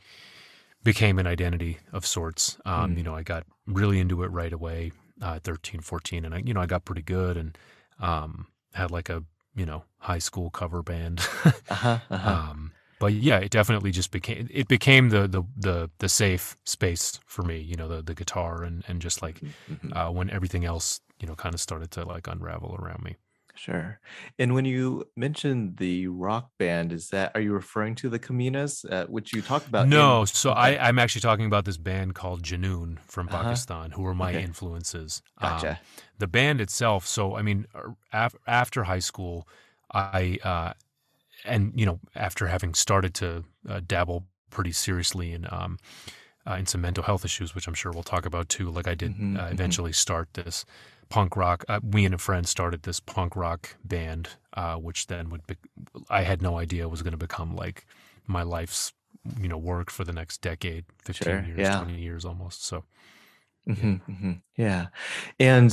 became 0.85 1.19
an 1.19 1.27
identity 1.27 1.79
of 1.93 2.05
sorts. 2.07 2.59
Um, 2.65 2.95
Mm. 2.95 2.99
You 2.99 3.03
know, 3.05 3.15
I 3.15 3.23
got 3.23 3.45
really 3.67 3.99
into 4.01 4.23
it 4.23 4.31
right 4.31 4.53
away, 4.53 4.93
uh, 5.21 5.39
13, 5.43 5.81
14, 5.81 6.25
and 6.25 6.35
I, 6.35 6.39
you 6.39 6.53
know, 6.55 6.61
I 6.61 6.67
got 6.67 6.85
pretty 6.85 7.03
good 7.03 7.37
and 7.37 7.57
um, 8.01 8.47
had 8.75 8.91
like 8.91 9.09
a, 9.09 9.23
you 9.55 9.67
know, 9.67 9.85
high 9.99 10.19
school 10.19 10.51
cover 10.51 10.83
band. 10.83 11.21
uh-huh, 11.71 11.99
uh-huh. 12.11 12.31
um, 12.31 12.73
but 12.99 13.13
yeah, 13.15 13.39
it 13.39 13.51
definitely 13.51 13.91
just 13.91 14.11
became, 14.11 14.49
it 14.51 14.69
became 14.69 15.09
the, 15.11 15.27
the, 15.27 15.43
the, 15.57 15.91
the 15.99 16.09
safe 16.09 16.57
space 16.65 17.19
for 17.27 17.43
me, 17.43 17.59
you 17.59 17.75
know, 17.77 17.89
the, 17.89 18.03
the 18.03 18.15
guitar 18.15 18.63
and, 18.63 18.85
and 18.87 19.03
just 19.03 19.23
like 19.23 19.41
Mhm. 19.43 19.97
uh, 19.97 20.11
when 20.11 20.31
everything 20.31 20.65
else, 20.65 21.01
you 21.21 21.27
know, 21.27 21.35
kind 21.35 21.55
of 21.55 21.61
started 21.61 21.91
to 21.93 22.05
like 22.05 22.27
unravel 22.29 22.77
around 22.79 23.03
me. 23.03 23.17
Sure. 23.63 24.01
And 24.41 24.55
when 24.55 24.65
you 24.65 25.05
mentioned 25.17 25.77
the 25.77 26.09
rock 26.09 26.51
band, 26.59 26.93
is 26.93 27.11
that 27.11 27.31
are 27.37 27.41
you 27.41 27.53
referring 27.53 27.95
to 27.97 28.09
the 28.09 28.19
Kominas, 28.19 28.85
uh, 28.91 29.07
which 29.07 29.33
you 29.33 29.41
talked 29.41 29.69
about? 29.69 29.89
in- 29.91 29.91
No, 29.91 30.25
so 30.25 30.51
okay. 30.51 30.79
I, 30.79 30.89
I'm 30.89 30.99
actually 30.99 31.21
talking 31.21 31.47
about 31.47 31.65
this 31.65 31.77
band 31.77 32.15
called 32.17 32.43
Junoon 32.43 32.99
from 33.07 33.29
Uh-huh. 33.29 33.45
Pakistan, 33.45 33.93
who 33.93 34.03
were 34.03 34.15
my 34.15 34.31
Okay. 34.31 34.43
influences. 34.43 35.23
Um, 35.39 35.51
Gotcha. 35.51 35.81
the 36.19 36.27
band 36.27 36.61
itself. 36.61 37.07
So, 37.07 37.37
I 37.37 37.43
mean, 37.43 37.67
af- 38.13 38.35
after 38.49 38.83
high 38.85 38.99
school, 39.11 39.47
I 39.95 40.39
uh, 40.43 40.73
and 41.45 41.73
you 41.79 41.87
know, 41.87 42.01
after 42.15 42.49
having 42.49 42.75
started 42.75 43.15
to 43.15 43.45
uh, 43.69 43.81
dabble 43.87 44.27
pretty 44.51 44.73
seriously 44.73 45.33
in 45.33 45.47
um, 45.51 45.79
uh, 46.47 46.55
in 46.55 46.67
some 46.67 46.81
mental 46.81 47.05
health 47.05 47.25
issues, 47.25 47.55
which 47.55 47.69
I'm 47.69 47.75
sure 47.75 47.93
we'll 47.93 48.03
talk 48.03 48.27
about 48.27 48.49
too. 48.49 48.71
Like 48.71 48.89
I 48.89 48.95
did 48.95 49.13
mm-hmm, 49.13 49.37
uh, 49.37 49.41
mm-hmm. 49.43 49.53
eventually 49.53 49.93
start 49.93 50.35
this 50.35 50.65
punk 51.13 51.37
rock. 51.37 51.63
Uh, 51.69 51.79
we 51.83 52.07
and 52.07 52.15
a 52.15 52.19
friend 52.19 52.49
started 52.49 52.85
this 52.85 52.99
punk 52.99 53.37
rock 53.37 53.77
band, 53.85 54.31
uh, 54.55 54.77
which 54.77 55.09
then 55.09 55.29
would 55.29 55.47
be, 55.47 55.57
I 56.09 56.23
had 56.23 56.41
no 56.41 56.57
idea 56.59 56.89
was 56.89 57.03
going 57.03 57.13
to 57.13 57.19
become 57.19 57.55
like 57.55 57.87
my 58.27 58.43
life's 58.43 58.95
you 59.39 59.47
know 59.47 59.59
work 59.59 59.91
for 59.91 60.05
the 60.05 60.13
next 60.15 60.41
decade, 60.41 60.87
fifteen 61.05 61.33
sure, 61.33 61.45
years, 61.45 61.59
yeah. 61.59 61.81
twenty 61.83 62.01
years 62.01 62.25
almost. 62.25 62.65
So. 62.65 62.85
Mm-hmm, 63.69 64.11
mm-hmm. 64.11 64.33
yeah, 64.57 64.87
and 65.39 65.73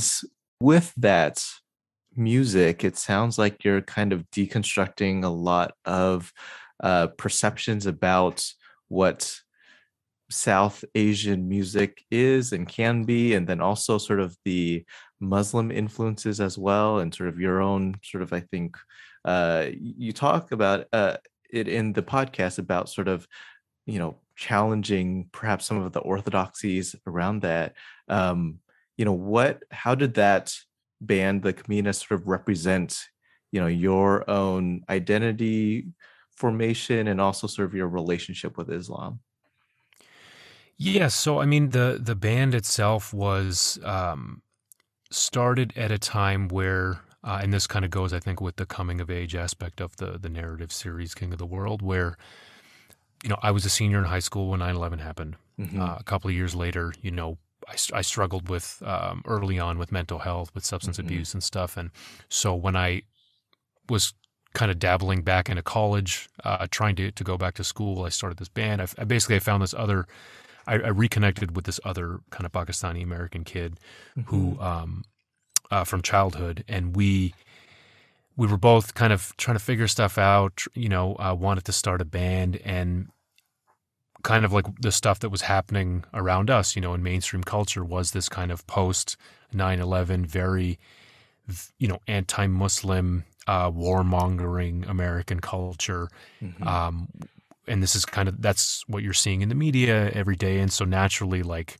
with 0.60 0.92
that 0.98 1.42
music, 2.14 2.84
it 2.84 2.96
sounds 2.96 3.36
like 3.36 3.64
you're 3.64 3.80
kind 3.80 4.12
of 4.12 4.30
deconstructing 4.30 5.24
a 5.24 5.28
lot 5.28 5.72
of 5.84 6.32
uh, 6.84 7.08
perceptions 7.18 7.86
about 7.86 8.46
what 8.86 9.34
South 10.30 10.84
Asian 10.94 11.48
music 11.48 12.04
is 12.10 12.52
and 12.52 12.68
can 12.68 13.02
be, 13.02 13.34
and 13.34 13.48
then 13.48 13.60
also 13.60 13.98
sort 13.98 14.20
of 14.20 14.36
the 14.44 14.84
Muslim 15.20 15.70
influences 15.70 16.40
as 16.40 16.58
well, 16.58 16.98
and 16.98 17.14
sort 17.14 17.28
of 17.28 17.38
your 17.38 17.60
own 17.60 17.96
sort 18.02 18.22
of, 18.22 18.32
I 18.32 18.40
think, 18.40 18.76
uh, 19.24 19.66
you 19.72 20.12
talk 20.12 20.52
about 20.52 20.86
uh, 20.92 21.18
it 21.50 21.68
in 21.68 21.92
the 21.92 22.02
podcast 22.02 22.58
about 22.58 22.88
sort 22.88 23.08
of, 23.08 23.28
you 23.86 23.98
know, 23.98 24.16
challenging 24.36 25.28
perhaps 25.32 25.66
some 25.66 25.82
of 25.82 25.92
the 25.92 26.00
orthodoxies 26.00 26.96
around 27.06 27.42
that. 27.42 27.74
Um, 28.08 28.60
you 28.96 29.04
know, 29.04 29.12
what, 29.12 29.62
how 29.70 29.94
did 29.94 30.14
that 30.14 30.54
band, 31.00 31.42
the 31.42 31.52
Komina, 31.52 31.94
sort 31.94 32.20
of 32.20 32.26
represent, 32.26 32.98
you 33.52 33.60
know, 33.60 33.66
your 33.66 34.28
own 34.28 34.82
identity 34.88 35.88
formation 36.36 37.08
and 37.08 37.20
also 37.20 37.46
sort 37.46 37.68
of 37.68 37.74
your 37.74 37.88
relationship 37.88 38.56
with 38.56 38.70
Islam? 38.70 39.20
Yeah, 40.82 41.08
so 41.08 41.40
I 41.40 41.44
mean 41.44 41.70
the 41.70 42.00
the 42.02 42.14
band 42.14 42.54
itself 42.54 43.12
was 43.12 43.78
um, 43.84 44.40
started 45.10 45.72
at 45.76 45.90
a 45.90 45.98
time 45.98 46.48
where, 46.48 47.00
uh, 47.24 47.40
and 47.42 47.52
this 47.52 47.66
kind 47.66 47.84
of 47.84 47.90
goes, 47.90 48.12
I 48.12 48.20
think, 48.20 48.40
with 48.40 48.56
the 48.56 48.66
coming 48.66 49.00
of 49.00 49.10
age 49.10 49.34
aspect 49.34 49.80
of 49.80 49.96
the 49.96 50.18
the 50.18 50.28
narrative 50.28 50.72
series 50.72 51.14
King 51.14 51.32
of 51.32 51.38
the 51.38 51.46
World, 51.46 51.82
where 51.82 52.16
you 53.22 53.28
know 53.28 53.38
I 53.42 53.50
was 53.50 53.64
a 53.64 53.70
senior 53.70 53.98
in 53.98 54.04
high 54.04 54.20
school 54.20 54.48
when 54.48 54.60
9-11 54.60 55.00
happened. 55.00 55.36
Mm-hmm. 55.58 55.80
Uh, 55.80 55.96
a 55.98 56.04
couple 56.04 56.30
of 56.30 56.34
years 56.34 56.54
later, 56.54 56.94
you 57.02 57.10
know, 57.10 57.36
I, 57.68 57.74
I 57.92 58.00
struggled 58.00 58.48
with 58.48 58.82
um, 58.86 59.22
early 59.26 59.58
on 59.58 59.78
with 59.78 59.92
mental 59.92 60.20
health, 60.20 60.54
with 60.54 60.64
substance 60.64 60.96
mm-hmm. 60.96 61.06
abuse 61.06 61.34
and 61.34 61.42
stuff, 61.42 61.76
and 61.76 61.90
so 62.28 62.54
when 62.54 62.76
I 62.76 63.02
was 63.88 64.14
kind 64.52 64.70
of 64.70 64.78
dabbling 64.78 65.22
back 65.22 65.48
into 65.48 65.62
college, 65.62 66.28
uh, 66.44 66.66
trying 66.70 66.96
to 66.96 67.10
to 67.10 67.24
go 67.24 67.36
back 67.36 67.54
to 67.54 67.64
school, 67.64 68.04
I 68.04 68.08
started 68.08 68.38
this 68.38 68.48
band. 68.48 68.80
I, 68.80 68.86
I 68.98 69.04
basically 69.04 69.36
I 69.36 69.40
found 69.40 69.62
this 69.62 69.74
other 69.74 70.06
I, 70.70 70.74
I, 70.74 70.88
reconnected 70.88 71.56
with 71.56 71.64
this 71.64 71.80
other 71.84 72.20
kind 72.30 72.46
of 72.46 72.52
Pakistani 72.52 73.02
American 73.02 73.44
kid 73.44 73.78
mm-hmm. 74.16 74.22
who 74.22 74.60
um, 74.60 75.04
uh, 75.70 75.84
from 75.84 76.02
childhood, 76.02 76.64
and 76.68 76.94
we 76.94 77.34
we 78.36 78.46
were 78.46 78.56
both 78.56 78.94
kind 78.94 79.12
of 79.12 79.36
trying 79.36 79.56
to 79.56 79.62
figure 79.62 79.88
stuff 79.88 80.16
out. 80.16 80.64
You 80.74 80.88
know, 80.88 81.16
uh, 81.16 81.34
wanted 81.38 81.64
to 81.64 81.72
start 81.72 82.00
a 82.00 82.04
band 82.04 82.60
and 82.64 83.08
kind 84.22 84.44
of 84.44 84.52
like 84.52 84.66
the 84.80 84.92
stuff 84.92 85.20
that 85.20 85.30
was 85.30 85.42
happening 85.42 86.04
around 86.12 86.50
us, 86.50 86.76
you 86.76 86.82
know, 86.82 86.94
in 86.94 87.02
mainstream 87.02 87.42
culture 87.42 87.84
was 87.84 88.12
this 88.12 88.28
kind 88.28 88.52
of 88.52 88.66
post 88.66 89.16
9/11 89.52 90.26
very 90.26 90.78
you 91.78 91.88
know 91.88 91.98
anti-Muslim 92.06 93.24
uh, 93.46 93.70
warmongering 93.70 94.88
American 94.88 95.40
culture. 95.40 96.08
Mm-hmm. 96.40 96.66
Um, 96.66 97.08
and 97.70 97.82
this 97.82 97.94
is 97.94 98.04
kind 98.04 98.28
of 98.28 98.42
that's 98.42 98.82
what 98.88 99.02
you're 99.02 99.12
seeing 99.12 99.40
in 99.40 99.48
the 99.48 99.54
media 99.54 100.10
every 100.10 100.36
day 100.36 100.58
and 100.58 100.72
so 100.72 100.84
naturally 100.84 101.42
like 101.42 101.78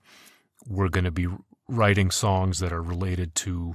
we're 0.66 0.88
going 0.88 1.04
to 1.04 1.10
be 1.10 1.26
writing 1.68 2.10
songs 2.10 2.60
that 2.60 2.72
are 2.72 2.82
related 2.82 3.34
to 3.34 3.74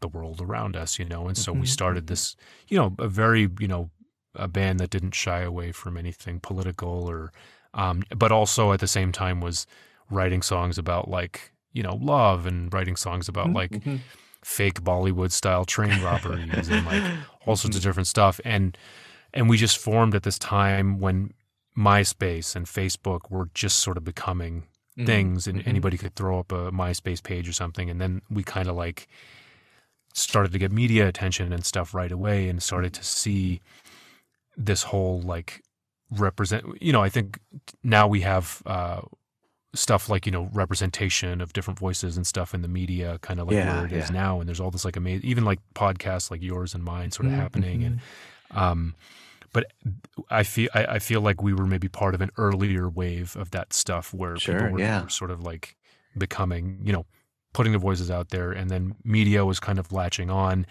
the 0.00 0.08
world 0.08 0.40
around 0.40 0.76
us 0.76 0.98
you 0.98 1.04
know 1.04 1.28
and 1.28 1.38
so 1.38 1.52
mm-hmm. 1.52 1.62
we 1.62 1.66
started 1.66 2.08
this 2.08 2.36
you 2.68 2.76
know 2.76 2.94
a 2.98 3.08
very 3.08 3.48
you 3.60 3.68
know 3.68 3.90
a 4.34 4.48
band 4.48 4.80
that 4.80 4.90
didn't 4.90 5.14
shy 5.14 5.40
away 5.40 5.70
from 5.70 5.96
anything 5.96 6.40
political 6.40 7.08
or 7.08 7.32
um, 7.74 8.02
but 8.16 8.32
also 8.32 8.72
at 8.72 8.80
the 8.80 8.88
same 8.88 9.12
time 9.12 9.40
was 9.40 9.66
writing 10.10 10.42
songs 10.42 10.78
about 10.78 11.08
like 11.08 11.52
you 11.72 11.82
know 11.82 11.96
love 12.00 12.44
and 12.44 12.72
writing 12.74 12.96
songs 12.96 13.28
about 13.28 13.46
mm-hmm. 13.46 13.56
like 13.56 13.70
mm-hmm. 13.70 13.96
fake 14.42 14.80
bollywood 14.82 15.30
style 15.30 15.64
train 15.64 16.02
robberies 16.04 16.68
and 16.68 16.84
like 16.86 17.02
all 17.46 17.54
sorts 17.54 17.76
of 17.76 17.80
mm-hmm. 17.80 17.88
different 17.88 18.06
stuff 18.08 18.40
and 18.44 18.76
and 19.32 19.48
we 19.48 19.56
just 19.56 19.78
formed 19.78 20.14
at 20.14 20.24
this 20.24 20.38
time 20.38 20.98
when 20.98 21.32
MySpace 21.76 22.54
and 22.54 22.66
Facebook 22.66 23.30
were 23.30 23.48
just 23.54 23.78
sort 23.78 23.96
of 23.96 24.04
becoming 24.04 24.62
mm-hmm. 24.62 25.06
things, 25.06 25.46
and 25.46 25.60
mm-hmm. 25.60 25.68
anybody 25.68 25.96
could 25.96 26.14
throw 26.14 26.38
up 26.38 26.52
a 26.52 26.70
MySpace 26.70 27.22
page 27.22 27.48
or 27.48 27.52
something. 27.52 27.88
And 27.90 28.00
then 28.00 28.22
we 28.30 28.42
kind 28.42 28.68
of 28.68 28.76
like 28.76 29.08
started 30.14 30.52
to 30.52 30.58
get 30.58 30.70
media 30.70 31.08
attention 31.08 31.52
and 31.52 31.64
stuff 31.64 31.94
right 31.94 32.12
away, 32.12 32.48
and 32.48 32.62
started 32.62 32.92
to 32.94 33.04
see 33.04 33.60
this 34.56 34.82
whole 34.82 35.20
like 35.22 35.62
represent. 36.10 36.64
You 36.82 36.92
know, 36.92 37.02
I 37.02 37.08
think 37.08 37.38
now 37.82 38.06
we 38.06 38.20
have. 38.20 38.62
Uh, 38.66 39.02
stuff 39.74 40.10
like 40.10 40.26
you 40.26 40.32
know 40.32 40.50
representation 40.52 41.40
of 41.40 41.54
different 41.54 41.78
voices 41.78 42.18
and 42.18 42.26
stuff 42.26 42.52
in 42.52 42.60
the 42.60 42.68
media 42.68 43.18
kind 43.22 43.40
of 43.40 43.46
like 43.46 43.54
yeah, 43.54 43.74
where 43.74 43.86
it 43.86 43.92
yeah. 43.92 44.00
is 44.00 44.10
now 44.10 44.38
and 44.38 44.46
there's 44.46 44.60
all 44.60 44.70
this 44.70 44.84
like 44.84 44.96
amazing 44.96 45.26
even 45.26 45.46
like 45.46 45.60
podcasts 45.74 46.30
like 46.30 46.42
yours 46.42 46.74
and 46.74 46.84
mine 46.84 47.10
sort 47.10 47.24
of 47.24 47.32
mm-hmm. 47.32 47.40
happening 47.40 47.82
and 47.82 48.00
um 48.50 48.94
but 49.52 49.72
I 50.30 50.42
feel 50.42 50.68
I, 50.74 50.84
I, 50.84 50.98
feel 50.98 51.20
like 51.20 51.42
we 51.42 51.52
were 51.52 51.66
maybe 51.66 51.88
part 51.88 52.14
of 52.14 52.20
an 52.20 52.30
earlier 52.36 52.88
wave 52.88 53.36
of 53.36 53.50
that 53.50 53.72
stuff 53.72 54.14
where 54.14 54.36
sure, 54.36 54.54
people 54.54 54.72
were, 54.72 54.80
yeah. 54.80 55.02
were 55.02 55.08
sort 55.08 55.30
of 55.30 55.42
like 55.42 55.76
becoming, 56.16 56.80
you 56.82 56.92
know, 56.92 57.06
putting 57.52 57.72
their 57.72 57.80
voices 57.80 58.10
out 58.10 58.30
there, 58.30 58.52
and 58.52 58.70
then 58.70 58.94
media 59.04 59.44
was 59.44 59.60
kind 59.60 59.78
of 59.78 59.92
latching 59.92 60.30
on. 60.30 60.66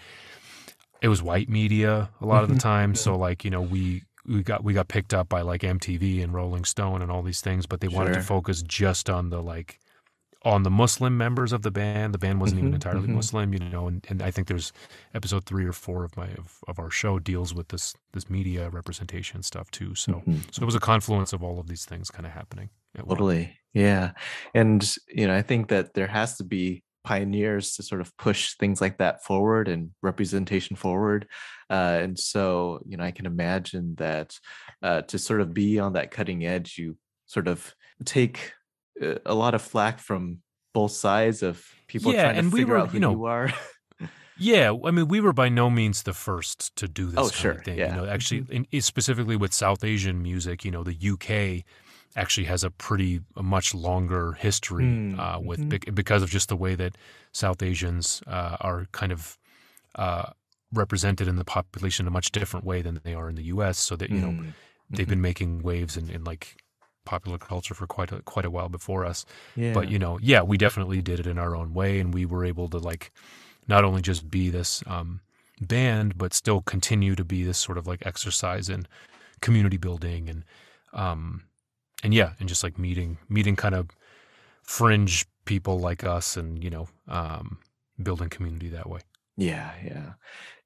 It 1.00 1.08
was 1.08 1.22
white 1.22 1.48
media 1.48 2.10
a 2.20 2.26
lot 2.26 2.42
of 2.42 2.48
the 2.48 2.54
mm-hmm. 2.54 2.68
time, 2.68 2.94
so 2.94 3.16
like 3.16 3.44
you 3.44 3.50
know 3.50 3.62
we 3.62 4.02
we 4.26 4.42
got 4.42 4.64
we 4.64 4.72
got 4.72 4.88
picked 4.88 5.14
up 5.14 5.28
by 5.28 5.42
like 5.42 5.62
MTV 5.62 6.22
and 6.22 6.32
Rolling 6.32 6.64
Stone 6.64 7.02
and 7.02 7.10
all 7.10 7.22
these 7.22 7.40
things, 7.40 7.66
but 7.66 7.80
they 7.80 7.88
sure. 7.88 7.98
wanted 7.98 8.14
to 8.14 8.22
focus 8.22 8.62
just 8.62 9.10
on 9.10 9.30
the 9.30 9.42
like 9.42 9.78
on 10.44 10.62
the 10.62 10.70
Muslim 10.70 11.16
members 11.16 11.52
of 11.52 11.62
the 11.62 11.70
band. 11.70 12.14
The 12.14 12.18
band 12.18 12.40
wasn't 12.40 12.58
mm-hmm, 12.58 12.68
even 12.68 12.74
entirely 12.74 13.06
mm-hmm. 13.06 13.16
Muslim, 13.16 13.52
you 13.52 13.60
know, 13.60 13.86
and, 13.86 14.04
and 14.08 14.22
I 14.22 14.30
think 14.30 14.48
there's 14.48 14.72
episode 15.14 15.44
three 15.44 15.64
or 15.64 15.72
four 15.72 16.04
of 16.04 16.16
my 16.16 16.28
of, 16.38 16.58
of 16.68 16.78
our 16.78 16.90
show 16.90 17.18
deals 17.18 17.54
with 17.54 17.68
this 17.68 17.94
this 18.12 18.28
media 18.28 18.68
representation 18.70 19.42
stuff 19.42 19.70
too. 19.70 19.94
So 19.94 20.12
mm-hmm. 20.12 20.38
so 20.50 20.62
it 20.62 20.66
was 20.66 20.74
a 20.74 20.80
confluence 20.80 21.32
of 21.32 21.42
all 21.42 21.58
of 21.58 21.68
these 21.68 21.84
things 21.84 22.10
kind 22.10 22.26
of 22.26 22.32
happening. 22.32 22.70
Totally. 22.96 23.56
Yeah. 23.72 24.12
And 24.54 24.96
you 25.08 25.26
know, 25.26 25.34
I 25.34 25.42
think 25.42 25.68
that 25.68 25.94
there 25.94 26.06
has 26.06 26.36
to 26.36 26.44
be 26.44 26.82
pioneers 27.04 27.74
to 27.74 27.82
sort 27.82 28.00
of 28.00 28.16
push 28.16 28.54
things 28.54 28.80
like 28.80 28.98
that 28.98 29.24
forward 29.24 29.68
and 29.68 29.90
representation 30.02 30.76
forward. 30.76 31.26
Uh, 31.68 31.98
and 32.02 32.18
so, 32.18 32.80
you 32.86 32.96
know, 32.96 33.04
I 33.04 33.10
can 33.10 33.26
imagine 33.26 33.94
that 33.96 34.38
uh, 34.82 35.02
to 35.02 35.18
sort 35.18 35.40
of 35.40 35.52
be 35.52 35.78
on 35.78 35.94
that 35.94 36.10
cutting 36.10 36.46
edge, 36.46 36.76
you 36.78 36.96
sort 37.26 37.48
of 37.48 37.74
take 38.04 38.52
a 39.00 39.34
lot 39.34 39.54
of 39.54 39.62
flack 39.62 39.98
from 39.98 40.38
both 40.72 40.92
sides 40.92 41.42
of 41.42 41.66
people 41.86 42.12
yeah, 42.12 42.24
trying 42.24 42.34
to 42.34 42.38
and 42.40 42.52
figure 42.52 42.66
we 42.66 42.72
were, 42.72 42.78
out 42.78 42.88
who 42.88 42.94
you, 42.94 43.00
know, 43.00 43.10
you 43.12 43.24
are. 43.24 43.52
yeah, 44.38 44.72
I 44.84 44.90
mean, 44.90 45.08
we 45.08 45.20
were 45.20 45.32
by 45.32 45.48
no 45.48 45.70
means 45.70 46.02
the 46.02 46.12
first 46.12 46.74
to 46.76 46.88
do 46.88 47.06
this 47.06 47.18
oh, 47.18 47.28
sure. 47.28 47.54
thing. 47.54 47.78
Yeah. 47.78 47.94
You 47.94 48.02
know, 48.02 48.08
actually, 48.10 48.42
mm-hmm. 48.42 48.62
in, 48.70 48.80
specifically 48.80 49.36
with 49.36 49.52
South 49.52 49.84
Asian 49.84 50.22
music, 50.22 50.64
you 50.64 50.70
know, 50.70 50.82
the 50.82 50.96
UK 51.10 51.64
actually 52.16 52.44
has 52.44 52.62
a 52.62 52.70
pretty 52.70 53.20
a 53.36 53.42
much 53.42 53.74
longer 53.74 54.32
history 54.32 54.84
mm. 54.84 55.18
uh, 55.18 55.40
with 55.40 55.60
mm-hmm. 55.60 55.94
because 55.94 56.22
of 56.22 56.30
just 56.30 56.48
the 56.48 56.56
way 56.56 56.74
that 56.74 56.96
South 57.32 57.62
Asians 57.62 58.22
uh, 58.26 58.56
are 58.60 58.86
kind 58.92 59.12
of 59.12 59.38
uh, 59.94 60.30
represented 60.72 61.28
in 61.28 61.36
the 61.36 61.44
population 61.44 62.04
in 62.04 62.08
a 62.08 62.10
much 62.10 62.32
different 62.32 62.66
way 62.66 62.82
than 62.82 63.00
they 63.02 63.14
are 63.14 63.28
in 63.28 63.34
the 63.34 63.44
U.S. 63.44 63.78
So 63.78 63.96
that 63.96 64.10
you 64.10 64.18
know 64.18 64.44
they've 64.90 65.06
mm-hmm. 65.06 65.10
been 65.10 65.20
making 65.20 65.62
waves 65.62 65.96
in, 65.96 66.10
in 66.10 66.24
like 66.24 66.56
popular 67.04 67.38
culture 67.38 67.74
for 67.74 67.86
quite 67.86 68.12
a 68.12 68.22
quite 68.22 68.44
a 68.44 68.50
while 68.50 68.68
before 68.68 69.04
us. 69.04 69.24
Yeah. 69.56 69.72
But 69.72 69.90
you 69.90 69.98
know, 69.98 70.18
yeah, 70.22 70.42
we 70.42 70.56
definitely 70.56 71.02
did 71.02 71.20
it 71.20 71.26
in 71.26 71.38
our 71.38 71.56
own 71.56 71.74
way, 71.74 72.00
and 72.00 72.12
we 72.14 72.26
were 72.26 72.44
able 72.44 72.68
to 72.68 72.78
like 72.78 73.12
not 73.68 73.84
only 73.84 74.02
just 74.02 74.30
be 74.30 74.50
this 74.50 74.82
um, 74.86 75.20
band, 75.60 76.18
but 76.18 76.34
still 76.34 76.62
continue 76.62 77.14
to 77.14 77.24
be 77.24 77.44
this 77.44 77.58
sort 77.58 77.78
of 77.78 77.86
like 77.86 78.04
exercise 78.06 78.68
in 78.68 78.86
community 79.40 79.76
building 79.76 80.28
and 80.28 80.44
um, 80.92 81.44
and 82.02 82.12
yeah, 82.12 82.32
and 82.40 82.48
just 82.48 82.64
like 82.64 82.78
meeting 82.78 83.18
meeting 83.28 83.56
kind 83.56 83.74
of 83.74 83.90
fringe 84.62 85.26
people 85.44 85.78
like 85.78 86.04
us, 86.04 86.36
and 86.36 86.62
you 86.62 86.70
know, 86.70 86.88
um, 87.08 87.58
building 88.02 88.28
community 88.28 88.68
that 88.68 88.88
way. 88.88 89.00
Yeah, 89.36 89.72
yeah. 89.84 90.12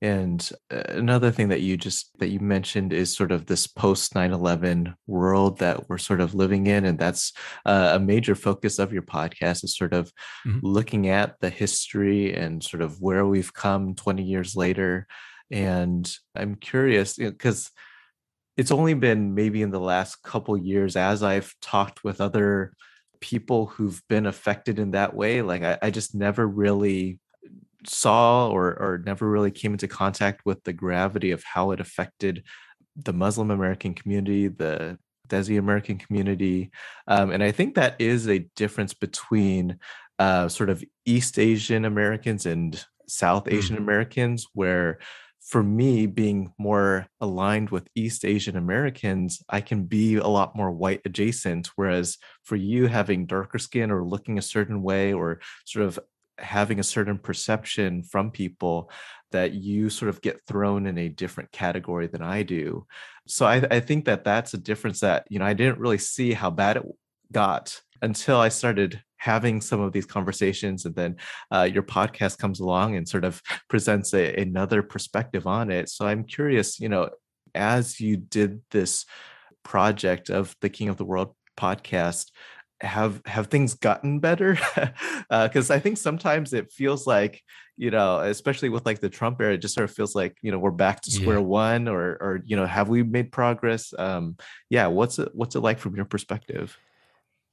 And 0.02 0.48
uh, 0.70 0.82
another 0.88 1.30
thing 1.30 1.48
that 1.48 1.62
you 1.62 1.76
just 1.76 2.10
that 2.18 2.28
you 2.28 2.40
mentioned 2.40 2.92
is 2.92 3.16
sort 3.16 3.32
of 3.32 3.46
this 3.46 3.66
post 3.66 4.12
9/11 4.14 4.94
world 5.06 5.58
that 5.60 5.88
we're 5.88 5.98
sort 5.98 6.20
of 6.20 6.34
living 6.34 6.66
in 6.66 6.84
and 6.84 6.98
that's 6.98 7.32
uh, 7.64 7.92
a 7.94 7.98
major 7.98 8.34
focus 8.34 8.78
of 8.78 8.92
your 8.92 9.02
podcast 9.02 9.64
is 9.64 9.76
sort 9.76 9.94
of 9.94 10.12
mm-hmm. 10.46 10.58
looking 10.62 11.08
at 11.08 11.40
the 11.40 11.48
history 11.48 12.34
and 12.34 12.62
sort 12.62 12.82
of 12.82 13.00
where 13.00 13.24
we've 13.24 13.54
come 13.54 13.94
20 13.94 14.22
years 14.22 14.54
later 14.54 15.06
and 15.50 16.12
I'm 16.34 16.56
curious 16.56 17.16
because 17.16 17.70
it's 18.56 18.70
only 18.70 18.94
been 18.94 19.34
maybe 19.34 19.62
in 19.62 19.70
the 19.70 19.80
last 19.80 20.22
couple 20.22 20.56
years 20.56 20.96
as 20.96 21.22
I've 21.22 21.54
talked 21.60 22.04
with 22.04 22.20
other 22.20 22.74
people 23.20 23.66
who've 23.66 24.00
been 24.08 24.26
affected 24.26 24.78
in 24.78 24.92
that 24.92 25.14
way. 25.14 25.42
Like 25.42 25.62
I, 25.62 25.78
I 25.82 25.90
just 25.90 26.14
never 26.14 26.46
really 26.46 27.18
saw 27.84 28.48
or 28.48 28.68
or 28.80 29.02
never 29.04 29.28
really 29.28 29.50
came 29.50 29.72
into 29.72 29.88
contact 29.88 30.42
with 30.44 30.62
the 30.64 30.72
gravity 30.72 31.30
of 31.30 31.42
how 31.44 31.70
it 31.72 31.80
affected 31.80 32.44
the 32.96 33.12
Muslim 33.12 33.50
American 33.50 33.94
community, 33.94 34.48
the 34.48 34.98
Desi 35.28 35.58
American 35.58 35.98
community, 35.98 36.70
um, 37.08 37.30
and 37.30 37.42
I 37.42 37.52
think 37.52 37.74
that 37.74 38.00
is 38.00 38.28
a 38.28 38.46
difference 38.56 38.94
between 38.94 39.78
uh, 40.18 40.48
sort 40.48 40.70
of 40.70 40.82
East 41.04 41.38
Asian 41.38 41.84
Americans 41.84 42.46
and 42.46 42.82
South 43.08 43.48
Asian 43.48 43.76
mm. 43.76 43.80
Americans, 43.80 44.46
where 44.54 44.98
for 45.46 45.62
me, 45.62 46.06
being 46.06 46.52
more 46.58 47.06
aligned 47.20 47.70
with 47.70 47.88
East 47.94 48.24
Asian 48.24 48.56
Americans, 48.56 49.40
I 49.48 49.60
can 49.60 49.84
be 49.84 50.16
a 50.16 50.26
lot 50.26 50.56
more 50.56 50.72
white 50.72 51.02
adjacent. 51.04 51.68
Whereas 51.76 52.18
for 52.42 52.56
you, 52.56 52.88
having 52.88 53.26
darker 53.26 53.58
skin 53.58 53.92
or 53.92 54.04
looking 54.04 54.38
a 54.38 54.42
certain 54.42 54.82
way 54.82 55.12
or 55.12 55.40
sort 55.64 55.86
of 55.86 56.00
having 56.38 56.78
a 56.78 56.84
certain 56.84 57.18
perception 57.18 58.02
from 58.02 58.30
people, 58.30 58.90
that 59.32 59.52
you 59.52 59.90
sort 59.90 60.08
of 60.08 60.20
get 60.20 60.40
thrown 60.46 60.86
in 60.86 60.98
a 60.98 61.08
different 61.08 61.50
category 61.52 62.06
than 62.06 62.22
I 62.22 62.42
do. 62.42 62.86
So 63.26 63.44
I, 63.44 63.56
I 63.70 63.80
think 63.80 64.04
that 64.04 64.24
that's 64.24 64.54
a 64.54 64.58
difference 64.58 65.00
that, 65.00 65.26
you 65.28 65.38
know, 65.38 65.44
I 65.44 65.52
didn't 65.52 65.80
really 65.80 65.98
see 65.98 66.32
how 66.32 66.50
bad 66.50 66.76
it 66.76 66.84
got 67.32 67.80
until 68.02 68.38
I 68.38 68.48
started 68.50 69.02
having 69.16 69.60
some 69.60 69.80
of 69.80 69.92
these 69.92 70.06
conversations 70.06 70.84
and 70.84 70.94
then 70.94 71.16
uh, 71.50 71.62
your 71.62 71.82
podcast 71.82 72.38
comes 72.38 72.60
along 72.60 72.96
and 72.96 73.08
sort 73.08 73.24
of 73.24 73.42
presents 73.68 74.14
a, 74.14 74.34
another 74.36 74.82
perspective 74.82 75.46
on 75.46 75.70
it 75.70 75.88
so 75.88 76.06
i'm 76.06 76.22
curious 76.22 76.78
you 76.78 76.88
know 76.88 77.08
as 77.54 77.98
you 77.98 78.16
did 78.16 78.60
this 78.70 79.04
project 79.62 80.30
of 80.30 80.54
the 80.60 80.68
king 80.68 80.88
of 80.88 80.96
the 80.96 81.04
world 81.04 81.34
podcast 81.58 82.30
have 82.80 83.22
have 83.26 83.46
things 83.46 83.74
gotten 83.74 84.18
better 84.18 84.58
because 85.30 85.70
uh, 85.70 85.74
i 85.74 85.78
think 85.78 85.96
sometimes 85.96 86.52
it 86.52 86.70
feels 86.70 87.06
like 87.06 87.42
you 87.78 87.90
know 87.90 88.20
especially 88.20 88.68
with 88.68 88.84
like 88.84 89.00
the 89.00 89.08
trump 89.08 89.40
era 89.40 89.54
it 89.54 89.58
just 89.58 89.74
sort 89.74 89.88
of 89.88 89.94
feels 89.94 90.14
like 90.14 90.36
you 90.42 90.52
know 90.52 90.58
we're 90.58 90.70
back 90.70 91.00
to 91.00 91.10
square 91.10 91.38
yeah. 91.38 91.42
one 91.42 91.88
or 91.88 92.18
or 92.20 92.42
you 92.44 92.54
know 92.54 92.66
have 92.66 92.88
we 92.90 93.02
made 93.02 93.32
progress 93.32 93.94
um 93.98 94.36
yeah 94.68 94.86
what's 94.86 95.18
it 95.18 95.30
what's 95.32 95.56
it 95.56 95.60
like 95.60 95.78
from 95.78 95.96
your 95.96 96.04
perspective 96.04 96.78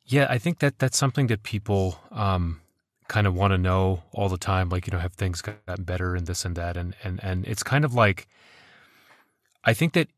yeah, 0.06 0.28
I 0.30 0.38
think 0.38 0.60
that 0.60 0.80
that's 0.80 0.98
something 0.98 1.28
that 1.28 1.44
people 1.44 2.00
um, 2.12 2.62
kind 3.08 3.26
of 3.26 3.36
want 3.36 3.52
to 3.52 3.58
know 3.58 4.04
all 4.12 4.30
the 4.30 4.38
time. 4.38 4.70
Like, 4.70 4.88
you 4.88 4.92
know, 4.92 5.00
have 5.00 5.14
things 5.14 5.42
gotten 5.42 5.84
better 5.84 6.16
and 6.16 6.28
this 6.28 6.46
and 6.46 6.56
that, 6.56 6.76
and 6.78 6.96
and 7.04 7.24
and 7.24 7.46
it's 7.48 7.64
kind 7.64 7.86
of 7.86 7.94
like, 7.94 8.28
I 9.64 9.74
think 9.74 9.94
that 9.94 10.10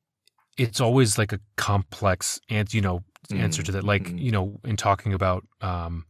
it's 0.58 0.82
always 0.82 1.18
like 1.18 1.34
a 1.34 1.40
complex 1.56 2.40
and 2.50 2.74
you 2.74 2.82
know 2.82 3.04
answer 3.32 3.64
to 3.64 3.72
that. 3.74 3.84
Like, 3.84 4.04
mm-hmm. 4.04 4.18
you 4.18 4.32
know, 4.32 4.60
in 4.64 4.78
talking 4.78 5.14
about, 5.14 5.46
um, 5.62 6.06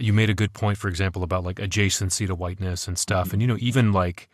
you 0.00 0.12
made 0.12 0.30
a 0.30 0.34
good 0.34 0.52
point, 0.52 0.78
for 0.78 0.88
example, 0.88 1.22
about 1.22 1.44
like 1.44 1.56
adjacency 1.56 2.26
to 2.26 2.34
whiteness 2.34 2.88
and 2.88 2.98
stuff, 2.98 3.28
mm-hmm. 3.28 3.34
and 3.34 3.42
you 3.42 3.48
know, 3.48 3.56
even 3.60 3.92
like 3.92 4.28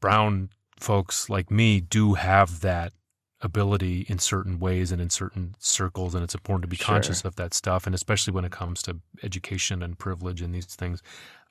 brown 0.00 0.50
folks 0.78 1.28
like 1.28 1.50
me 1.50 1.80
do 1.80 2.14
have 2.14 2.60
that 2.60 2.92
ability 3.40 4.04
in 4.08 4.18
certain 4.18 4.58
ways 4.58 4.90
and 4.90 5.00
in 5.00 5.10
certain 5.10 5.54
circles 5.58 6.14
and 6.14 6.24
it's 6.24 6.34
important 6.34 6.62
to 6.62 6.68
be 6.68 6.76
sure. 6.76 6.86
conscious 6.86 7.24
of 7.24 7.36
that 7.36 7.54
stuff 7.54 7.86
and 7.86 7.94
especially 7.94 8.32
when 8.32 8.44
it 8.44 8.50
comes 8.50 8.82
to 8.82 8.98
education 9.22 9.82
and 9.82 9.98
privilege 9.98 10.42
and 10.42 10.52
these 10.52 10.66
things 10.66 11.02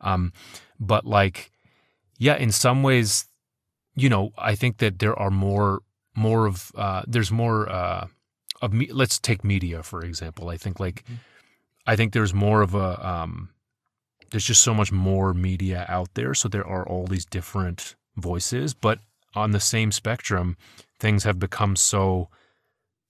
um, 0.01 0.33
but 0.79 1.05
like 1.05 1.51
yeah 2.17 2.35
in 2.35 2.51
some 2.51 2.83
ways 2.83 3.27
you 3.95 4.09
know 4.09 4.31
i 4.37 4.53
think 4.53 4.77
that 4.77 4.99
there 4.99 5.17
are 5.17 5.31
more 5.31 5.81
more 6.13 6.45
of 6.45 6.71
uh, 6.75 7.03
there's 7.07 7.31
more 7.31 7.69
uh, 7.69 8.07
of 8.61 8.73
me 8.73 8.87
let's 8.91 9.19
take 9.19 9.43
media 9.43 9.83
for 9.83 10.03
example 10.03 10.49
i 10.49 10.57
think 10.57 10.79
like 10.79 11.03
mm-hmm. 11.03 11.15
i 11.85 11.95
think 11.95 12.13
there's 12.13 12.33
more 12.33 12.61
of 12.61 12.73
a 12.73 13.07
um, 13.07 13.49
there's 14.31 14.45
just 14.45 14.63
so 14.63 14.73
much 14.73 14.91
more 14.91 15.33
media 15.33 15.85
out 15.87 16.09
there 16.15 16.33
so 16.33 16.47
there 16.47 16.67
are 16.67 16.87
all 16.87 17.05
these 17.07 17.25
different 17.25 17.95
voices 18.15 18.73
but 18.73 18.99
on 19.35 19.51
the 19.51 19.59
same 19.59 19.91
spectrum 19.91 20.57
things 20.99 21.23
have 21.23 21.39
become 21.39 21.75
so 21.75 22.29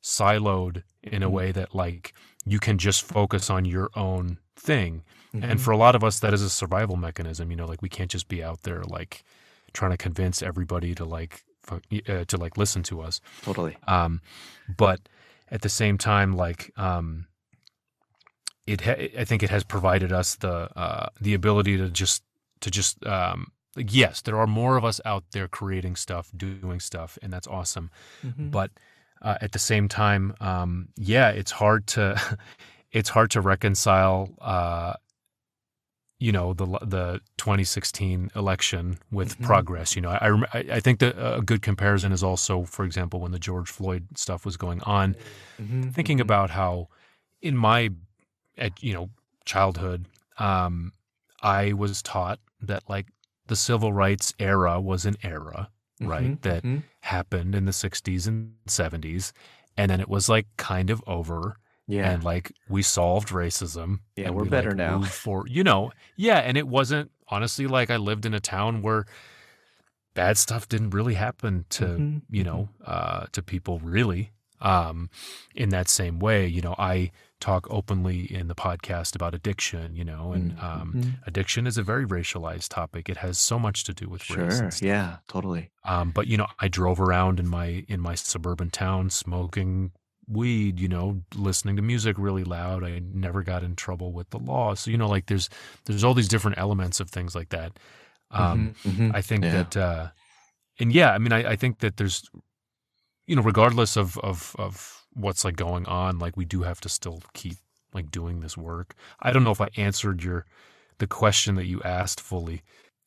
siloed 0.04 0.84
in 1.04 1.24
a 1.24 1.26
mm-hmm. 1.26 1.36
way 1.36 1.52
that 1.52 1.76
like 1.76 2.14
you 2.46 2.60
can 2.60 2.78
just 2.78 3.04
focus 3.04 3.50
on 3.50 3.66
your 3.66 3.90
own 3.96 4.38
thing. 4.56 5.04
Mm-hmm. 5.34 5.52
And 5.52 5.62
for 5.62 5.72
a 5.72 5.78
lot 5.78 5.96
of 5.96 6.04
us 6.04 6.20
that 6.20 6.34
is 6.34 6.42
a 6.42 6.50
survival 6.50 6.96
mechanism, 6.96 7.52
you 7.52 7.58
know, 7.58 7.66
like 7.66 7.82
we 7.82 7.90
can't 7.90 8.10
just 8.10 8.28
be 8.28 8.44
out 8.44 8.64
there 8.64 8.84
like 8.84 9.24
trying 9.74 9.92
to 9.92 9.98
convince 9.98 10.42
everybody 10.42 10.96
to 10.96 11.06
like 11.06 11.44
uh, 11.70 12.24
to 12.26 12.38
like 12.38 12.58
listen 12.58 12.84
to 12.84 13.02
us. 13.02 13.20
Totally. 13.42 13.78
Um 13.88 14.22
but 14.76 15.02
at 15.52 15.62
the 15.62 15.70
same 15.70 15.98
time 15.98 16.36
like 16.36 16.72
um 16.78 17.26
it 18.66 18.82
ha- 18.82 19.10
I 19.18 19.24
think 19.24 19.44
it 19.44 19.50
has 19.50 19.64
provided 19.64 20.12
us 20.12 20.36
the 20.36 20.70
uh 20.78 21.10
the 21.22 21.34
ability 21.34 21.78
to 21.78 21.90
just 21.90 22.24
to 22.62 22.72
just 22.72 23.06
um 23.06 23.52
like 23.78 23.94
yes, 23.94 24.22
there 24.22 24.38
are 24.38 24.48
more 24.48 24.76
of 24.76 24.84
us 24.84 25.00
out 25.06 25.24
there 25.32 25.48
creating 25.48 25.96
stuff, 25.96 26.32
doing 26.36 26.80
stuff, 26.80 27.18
and 27.22 27.32
that's 27.32 27.48
awesome. 27.48 27.92
Mm-hmm. 28.26 28.50
But 28.50 28.72
uh, 29.22 29.38
at 29.40 29.52
the 29.52 29.60
same 29.60 29.88
time, 29.88 30.36
um, 30.42 30.90
yeah, 30.98 31.30
it's 31.30 31.52
hard 31.52 31.86
to 31.88 32.20
it's 32.92 33.10
hard 33.10 33.32
to 33.32 33.42
reconcile. 33.42 34.34
Uh, 34.42 34.94
you 36.20 36.32
know 36.32 36.54
the 36.54 36.66
the 36.82 37.22
2016 37.38 38.32
election 38.36 38.98
with 39.12 39.36
mm-hmm. 39.36 39.44
progress. 39.46 39.96
You 39.96 40.02
know, 40.02 40.10
I 40.10 40.66
I 40.72 40.80
think 40.80 41.00
that 41.00 41.16
a 41.18 41.42
good 41.42 41.62
comparison 41.62 42.12
is 42.12 42.24
also, 42.24 42.64
for 42.64 42.86
example, 42.86 43.20
when 43.20 43.32
the 43.32 43.40
George 43.40 43.70
Floyd 43.70 44.08
stuff 44.16 44.46
was 44.46 44.58
going 44.58 44.82
on, 44.84 45.16
mm-hmm. 45.62 45.90
thinking 45.90 46.18
mm-hmm. 46.18 46.24
about 46.24 46.50
how 46.50 46.88
in 47.42 47.56
my 47.56 47.90
at 48.58 48.82
you 48.82 48.94
know 48.94 49.10
childhood, 49.46 50.08
um, 50.38 50.92
I 51.42 51.74
was 51.74 52.02
taught 52.02 52.40
that 52.62 52.84
like 52.90 53.08
the 53.48 53.56
civil 53.56 53.94
rights 53.94 54.34
era 54.40 54.80
was 54.80 55.06
an 55.06 55.16
era, 55.24 55.70
mm-hmm, 56.02 56.12
right, 56.12 56.42
that 56.42 56.64
mm-hmm. 56.64 56.80
happened 57.02 57.56
in 57.56 57.66
the 57.66 57.72
60s 57.72 58.28
and 58.28 58.54
70s. 58.68 59.32
And 59.78 59.92
then 59.92 60.00
it 60.00 60.10
was 60.10 60.28
like 60.30 60.48
kind 60.58 60.90
of 60.90 61.02
over. 61.08 61.58
Yeah. 61.88 62.12
And 62.12 62.24
like 62.24 62.52
we 62.68 62.82
solved 62.82 63.30
racism. 63.30 64.00
Yeah, 64.16 64.30
we're 64.30 64.44
we 64.44 64.50
better 64.50 64.72
like 64.72 64.78
now. 64.78 65.02
For 65.04 65.48
you 65.48 65.64
know, 65.64 65.92
yeah, 66.16 66.40
and 66.40 66.58
it 66.58 66.68
wasn't 66.68 67.12
honestly 67.30 67.68
like 67.68 67.90
I 67.90 67.98
lived 67.98 68.26
in 68.26 68.34
a 68.34 68.40
town 68.40 68.82
where 68.82 69.06
bad 70.14 70.38
stuff 70.38 70.68
didn't 70.68 70.90
really 70.90 71.14
happen 71.14 71.66
to 71.70 71.86
mm-hmm. 71.86 72.18
you 72.30 72.44
know 72.44 72.70
mm-hmm. 72.82 72.84
uh, 72.86 73.26
to 73.32 73.42
people 73.42 73.80
really 73.80 74.32
um, 74.62 75.10
in 75.56 75.70
that 75.70 75.88
same 75.88 76.20
way. 76.20 76.48
You 76.48 76.62
know, 76.62 76.76
I 76.78 77.12
talk 77.40 77.68
openly 77.70 78.22
in 78.34 78.48
the 78.48 78.56
podcast 78.56 79.16
about 79.16 79.36
addiction, 79.36 79.96
you 79.96 80.04
know, 80.04 80.34
and 80.34 80.54
mm, 80.54 80.64
um, 80.64 80.94
mm-hmm. 80.96 81.10
addiction 81.28 81.68
is 81.68 81.78
a 81.78 81.84
very 81.84 82.06
racialized 82.06 82.70
topic. 82.70 83.10
It 83.10 83.18
has 83.18 83.38
so 83.38 83.60
much 83.60 83.84
to 83.86 83.94
do 83.94 84.10
with 84.10 84.24
sure. 84.24 84.46
race. 84.46 84.82
Yeah, 84.82 85.18
totally. 85.28 85.70
Um, 85.84 86.12
but 86.12 86.28
you 86.28 86.38
know, 86.38 86.48
I 86.60 86.68
drove 86.68 87.00
around 87.00 87.40
in 87.40 87.48
my 87.48 87.86
in 87.88 88.02
my 88.02 88.16
suburban 88.16 88.72
town 88.72 89.10
smoking 89.10 89.92
weed, 90.28 90.80
you 90.80 90.88
know, 90.88 91.22
listening 91.36 91.76
to 91.78 91.82
music 91.82 92.18
really 92.20 92.44
loud. 92.44 92.84
I 92.84 93.02
never 93.14 93.44
got 93.44 93.64
in 93.64 93.76
trouble 93.76 94.12
with 94.12 94.30
the 94.30 94.40
law. 94.40 94.74
So 94.74 94.92
you 94.92 94.98
know, 94.98 95.08
like 95.08 95.28
there's 95.28 95.50
there's 95.86 96.04
all 96.04 96.14
these 96.14 96.28
different 96.28 96.58
elements 96.58 97.00
of 97.00 97.10
things 97.10 97.36
like 97.36 97.50
that. 97.50 97.80
Um, 98.32 98.76
mm-hmm. 98.84 98.90
Mm-hmm. 98.90 99.16
I 99.16 99.22
think 99.22 99.44
yeah. 99.44 99.52
that, 99.52 99.78
uh, 99.78 100.08
and 100.80 100.92
yeah, 100.92 101.14
I 101.14 101.18
mean, 101.18 101.32
I, 101.32 101.52
I 101.52 101.56
think 101.56 101.80
that 101.80 101.98
there's, 101.98 102.30
you 103.26 103.36
know, 103.36 103.42
regardless 103.42 103.96
of 103.96 104.18
of 104.20 104.56
of 104.60 105.06
what's 105.14 105.46
like 105.46 105.56
going 105.56 105.86
on, 105.86 106.20
like 106.20 106.36
we 106.38 106.46
do 106.46 106.64
have 106.64 106.82
to 106.82 106.90
still 106.90 107.22
keep 107.34 107.58
like 107.94 108.12
doing 108.12 108.42
this 108.42 108.58
work. 108.58 108.96
I 109.22 109.32
don't 109.32 109.44
know 109.44 109.52
if 109.52 109.62
I 109.62 109.70
answered 109.78 110.24
your 110.24 110.46
the 111.00 111.08
question 111.08 111.56
that 111.56 111.66
you 111.66 111.82
asked 111.84 112.20
fully. 112.20 112.64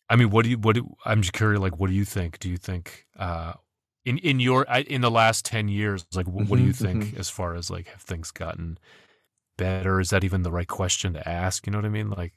I 0.09 0.17
mean, 0.17 0.31
what 0.31 0.45
do 0.45 0.51
you 0.51 0.59
what 0.59 0.75
do 0.75 0.97
I'm 1.05 1.23
just 1.23 1.33
curious 1.33 1.61
like 1.61 1.79
what 1.79 1.89
do 1.89 1.95
you 1.95 2.05
think? 2.05 2.39
Do 2.39 2.49
you 2.49 2.57
think 2.57 3.07
uh 3.19 3.55
in 4.05 4.19
in 4.19 4.41
your 4.41 4.65
in 4.65 5.01
the 5.01 5.11
last 5.11 5.45
10 5.45 5.69
years 5.69 6.07
like 6.15 6.27
what, 6.27 6.45
mm-hmm, 6.45 6.55
do 6.57 6.63
you 6.63 6.73
mm-hmm, 6.73 6.85
think 6.85 7.05
mm-hmm. 7.05 7.21
as 7.21 7.29
far 7.31 7.55
as 7.55 7.71
like 7.71 7.89
have 7.89 8.03
things 8.03 8.31
gotten 8.31 8.79
better? 9.59 10.01
Is 10.01 10.11
that 10.11 10.25
even 10.25 10.43
the 10.43 10.53
right 10.53 10.69
question 10.69 11.15
to 11.15 11.29
ask? 11.29 11.67
You 11.67 11.73
know 11.73 11.79
what 11.79 11.85
I 11.85 11.91
mean? 11.91 12.11
Like 12.11 12.35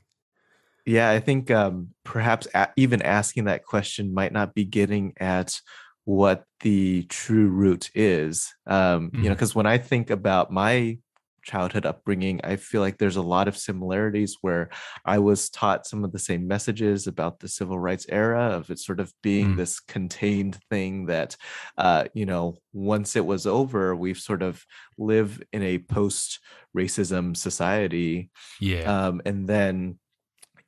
yeah, 0.86 1.10
I 1.10 1.20
think 1.20 1.50
um, 1.50 1.90
perhaps 2.04 2.48
a- 2.54 2.72
even 2.76 3.02
asking 3.02 3.46
that 3.46 3.64
question 3.64 4.14
might 4.14 4.34
not 4.34 4.54
be 4.54 4.66
getting 4.66 5.14
at 5.18 5.60
what 6.06 6.44
the 6.60 7.04
true 7.04 7.48
root 7.48 7.90
is. 7.96 8.54
Um, 8.68 9.10
mm-hmm. 9.10 9.24
You 9.24 9.30
know, 9.30 9.36
because 9.36 9.52
mm-hmm. 9.52 9.60
when 9.60 9.68
I 9.68 9.78
think 9.78 10.10
about 10.10 10.52
my 10.52 10.98
childhood 11.44 11.86
upbringing, 11.86 12.40
I 12.44 12.56
feel 12.56 12.82
like 12.82 12.98
there's 12.98 13.16
a 13.16 13.22
lot 13.22 13.48
of 13.48 13.58
similarities 13.58 14.38
where 14.42 14.70
I 15.06 15.20
was 15.20 15.50
taught 15.50 15.86
some 15.86 16.04
of 16.04 16.12
the 16.12 16.20
same 16.20 16.48
messages 16.48 17.08
about 17.08 17.40
the 17.40 17.48
civil 17.48 17.80
rights 17.80 18.06
era 18.10 18.52
of 18.52 18.70
it 18.70 18.80
sort 18.80 19.00
of 19.00 19.14
being 19.22 19.54
mm. 19.54 19.58
this 19.58 19.80
contained 19.80 20.58
thing 20.70 21.08
that, 21.08 21.36
uh, 21.78 22.06
you 22.14 22.26
know, 22.26 22.58
once 22.74 23.16
it 23.16 23.26
was 23.26 23.46
over, 23.46 23.96
we've 23.96 24.18
sort 24.18 24.42
of 24.42 24.64
live 24.98 25.42
in 25.52 25.62
a 25.64 25.80
post 25.80 26.40
racism 26.76 27.36
society. 27.36 28.30
Yeah. 28.60 29.08
Um, 29.08 29.22
and 29.26 29.48
then, 29.48 30.00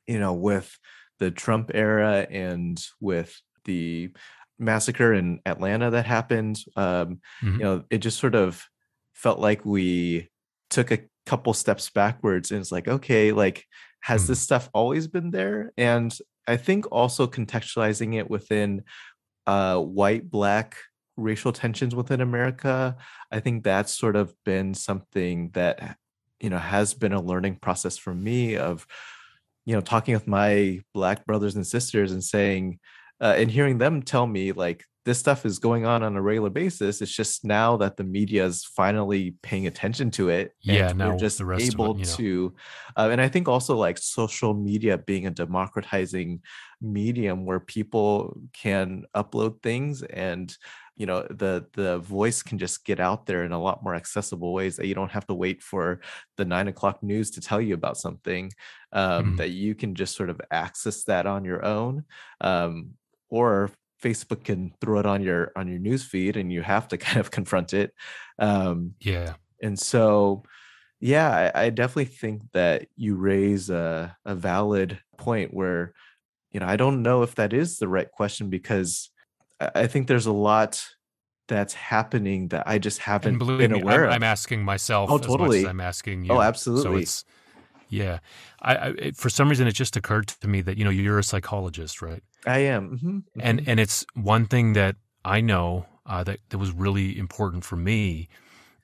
you 0.06 0.20
know, 0.20 0.34
with 0.34 0.78
the 1.18 1.30
Trump 1.30 1.70
era 1.74 2.26
and 2.30 2.82
with 3.00 3.40
the 3.64 4.10
massacre 4.58 5.12
in 5.12 5.40
Atlanta 5.44 5.90
that 5.90 6.06
happened, 6.06 6.58
um, 6.76 7.20
mm-hmm. 7.42 7.52
you 7.52 7.64
know, 7.64 7.84
it 7.90 7.98
just 7.98 8.18
sort 8.18 8.34
of 8.34 8.64
felt 9.14 9.38
like 9.38 9.64
we 9.64 10.30
took 10.70 10.90
a 10.90 11.00
couple 11.26 11.52
steps 11.54 11.90
backwards 11.90 12.50
and 12.50 12.60
it's 12.60 12.72
like, 12.72 12.88
okay, 12.88 13.32
like, 13.32 13.64
has 14.00 14.22
mm-hmm. 14.22 14.32
this 14.32 14.40
stuff 14.40 14.68
always 14.72 15.08
been 15.08 15.30
there? 15.30 15.72
And 15.76 16.16
I 16.46 16.56
think 16.56 16.90
also 16.92 17.26
contextualizing 17.26 18.14
it 18.16 18.30
within 18.30 18.84
uh, 19.46 19.78
white, 19.78 20.30
black 20.30 20.76
racial 21.16 21.52
tensions 21.52 21.94
within 21.94 22.20
America, 22.20 22.96
I 23.32 23.40
think 23.40 23.64
that's 23.64 23.92
sort 23.92 24.16
of 24.16 24.34
been 24.44 24.74
something 24.74 25.50
that, 25.54 25.96
you 26.40 26.50
know, 26.50 26.58
has 26.58 26.94
been 26.94 27.12
a 27.12 27.22
learning 27.22 27.56
process 27.56 27.96
for 27.96 28.14
me 28.14 28.56
of, 28.56 28.86
you 29.64 29.74
know, 29.74 29.80
talking 29.80 30.14
with 30.14 30.28
my 30.28 30.80
black 30.94 31.24
brothers 31.26 31.56
and 31.56 31.66
sisters 31.66 32.12
and 32.12 32.22
saying, 32.22 32.78
uh, 33.20 33.34
and 33.36 33.50
hearing 33.50 33.78
them 33.78 34.02
tell 34.02 34.26
me 34.26 34.52
like 34.52 34.84
this 35.06 35.20
stuff 35.20 35.46
is 35.46 35.60
going 35.60 35.86
on 35.86 36.02
on 36.02 36.16
a 36.16 36.20
regular 36.20 36.50
basis. 36.50 37.00
It's 37.00 37.14
just 37.14 37.44
now 37.44 37.76
that 37.76 37.96
the 37.96 38.02
media 38.02 38.44
is 38.44 38.64
finally 38.64 39.36
paying 39.40 39.68
attention 39.68 40.10
to 40.12 40.30
it. 40.30 40.52
Yeah, 40.60 40.92
now 40.92 41.12
we're 41.12 41.18
just 41.18 41.40
able 41.40 41.92
it, 41.92 41.98
you 41.98 42.04
know. 42.04 42.16
to, 42.16 42.54
uh, 42.96 43.08
and 43.12 43.20
I 43.20 43.28
think 43.28 43.48
also 43.48 43.76
like 43.76 43.98
social 43.98 44.52
media 44.52 44.98
being 44.98 45.28
a 45.28 45.30
democratizing 45.30 46.42
medium 46.82 47.46
where 47.46 47.60
people 47.60 48.36
can 48.52 49.04
upload 49.14 49.62
things 49.62 50.02
and 50.02 50.54
you 50.96 51.06
know 51.06 51.26
the 51.30 51.66
the 51.74 51.98
voice 51.98 52.42
can 52.42 52.58
just 52.58 52.84
get 52.84 52.98
out 52.98 53.26
there 53.26 53.44
in 53.44 53.52
a 53.52 53.60
lot 53.60 53.84
more 53.84 53.94
accessible 53.94 54.52
ways 54.52 54.76
that 54.76 54.86
you 54.86 54.94
don't 54.94 55.12
have 55.12 55.26
to 55.26 55.34
wait 55.34 55.62
for 55.62 56.00
the 56.36 56.44
nine 56.44 56.68
o'clock 56.68 57.02
news 57.02 57.30
to 57.30 57.40
tell 57.40 57.60
you 57.60 57.74
about 57.74 57.98
something 57.98 58.50
um, 58.92 59.24
mm-hmm. 59.24 59.36
that 59.36 59.50
you 59.50 59.74
can 59.74 59.94
just 59.94 60.16
sort 60.16 60.30
of 60.30 60.40
access 60.50 61.04
that 61.04 61.26
on 61.26 61.44
your 61.44 61.64
own 61.64 62.04
um, 62.40 62.92
or 63.36 63.70
Facebook 64.02 64.44
can 64.44 64.72
throw 64.80 64.98
it 64.98 65.06
on 65.06 65.22
your 65.22 65.52
on 65.56 65.68
your 65.68 65.78
news 65.78 66.04
feed 66.04 66.36
and 66.36 66.52
you 66.52 66.62
have 66.62 66.88
to 66.88 66.98
kind 67.06 67.18
of 67.18 67.30
confront 67.30 67.74
it. 67.74 67.92
Um, 68.38 68.94
yeah. 69.00 69.34
And 69.62 69.78
so, 69.78 70.42
yeah, 71.00 71.50
I, 71.54 71.64
I, 71.64 71.70
definitely 71.70 72.04
think 72.06 72.42
that 72.52 72.88
you 72.94 73.16
raise 73.16 73.70
a, 73.70 74.14
a 74.26 74.34
valid 74.34 75.00
point 75.16 75.54
where, 75.54 75.94
you 76.52 76.60
know, 76.60 76.66
I 76.66 76.76
don't 76.76 77.02
know 77.02 77.22
if 77.22 77.36
that 77.36 77.54
is 77.54 77.78
the 77.78 77.88
right 77.88 78.10
question 78.10 78.50
because 78.50 79.10
I 79.58 79.86
think 79.86 80.08
there's 80.08 80.26
a 80.26 80.32
lot 80.32 80.84
that's 81.48 81.72
happening 81.72 82.48
that 82.48 82.64
I 82.66 82.78
just 82.78 82.98
haven't 82.98 83.38
been 83.38 83.72
me, 83.72 83.80
aware 83.80 84.04
I'm, 84.04 84.10
of. 84.10 84.14
I'm 84.16 84.22
asking 84.22 84.62
myself 84.62 85.10
oh, 85.10 85.18
totally. 85.18 85.66
I'm 85.66 85.80
asking 85.80 86.24
you. 86.24 86.32
Oh, 86.32 86.42
absolutely. 86.42 86.82
So 86.82 86.96
it's, 86.96 87.24
yeah. 87.88 88.18
I, 88.60 88.74
I 88.74 88.88
it, 88.98 89.16
for 89.16 89.30
some 89.30 89.48
reason, 89.48 89.66
it 89.66 89.72
just 89.72 89.96
occurred 89.96 90.28
to 90.28 90.48
me 90.48 90.60
that, 90.62 90.76
you 90.76 90.84
know, 90.84 90.90
you're 90.90 91.18
a 91.18 91.24
psychologist, 91.24 92.02
right? 92.02 92.22
I 92.46 92.58
am. 92.58 92.90
Mm-hmm. 92.90 93.08
Mm-hmm. 93.08 93.40
And, 93.40 93.68
and 93.68 93.80
it's 93.80 94.04
one 94.14 94.46
thing 94.46 94.74
that 94.74 94.96
I 95.24 95.40
know 95.40 95.86
uh, 96.04 96.24
that, 96.24 96.40
that 96.50 96.58
was 96.58 96.72
really 96.72 97.18
important 97.18 97.64
for 97.64 97.76
me 97.76 98.28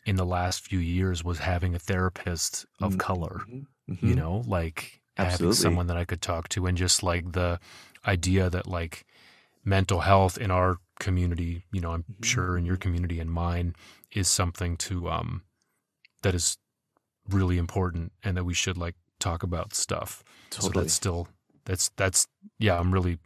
in 0.05 0.17
the 0.17 0.27
last 0.27 0.63
few 0.63 0.79
years 0.79 1.23
was 1.23 1.39
having 1.39 1.75
a 1.75 1.79
therapist 1.79 2.67
of 2.81 2.93
mm-hmm. 2.93 2.99
color, 2.99 3.43
mm-hmm. 3.49 4.07
you 4.07 4.15
know, 4.15 4.43
like 4.47 5.01
Absolutely. 5.17 5.47
having 5.47 5.53
someone 5.55 5.87
that 5.87 5.97
I 5.97 6.05
could 6.05 6.21
talk 6.21 6.49
to 6.51 6.67
and 6.67 6.77
just 6.77 7.03
like 7.03 7.33
the 7.33 7.61
idea 8.07 8.51
that 8.51 8.67
like 8.67 9.07
mental 9.65 10.01
health 10.01 10.39
in 10.39 10.51
our 10.51 10.79
community, 10.99 11.65
you 11.73 11.81
know, 11.81 11.93
I'm 11.93 12.03
mm-hmm. 12.03 12.23
sure 12.25 12.57
in 12.57 12.65
your 12.65 12.77
community 12.77 13.21
and 13.21 13.31
mine 13.31 13.77
is 14.11 14.29
something 14.29 14.77
to, 14.79 15.09
um, 15.09 15.43
that 16.23 16.35
is 16.35 16.59
really 17.33 17.59
important 17.59 18.13
and 18.23 18.37
that 18.37 18.45
we 18.45 18.55
should 18.55 18.77
like 18.77 18.95
talk 19.19 19.43
about 19.43 19.75
stuff. 19.75 20.23
Totally. 20.51 20.73
So 20.73 20.81
that's 20.81 20.93
still, 20.93 21.29
that's, 21.65 21.91
that's, 21.97 22.27
yeah, 22.59 22.79
I'm 22.79 22.93
really 22.93 23.19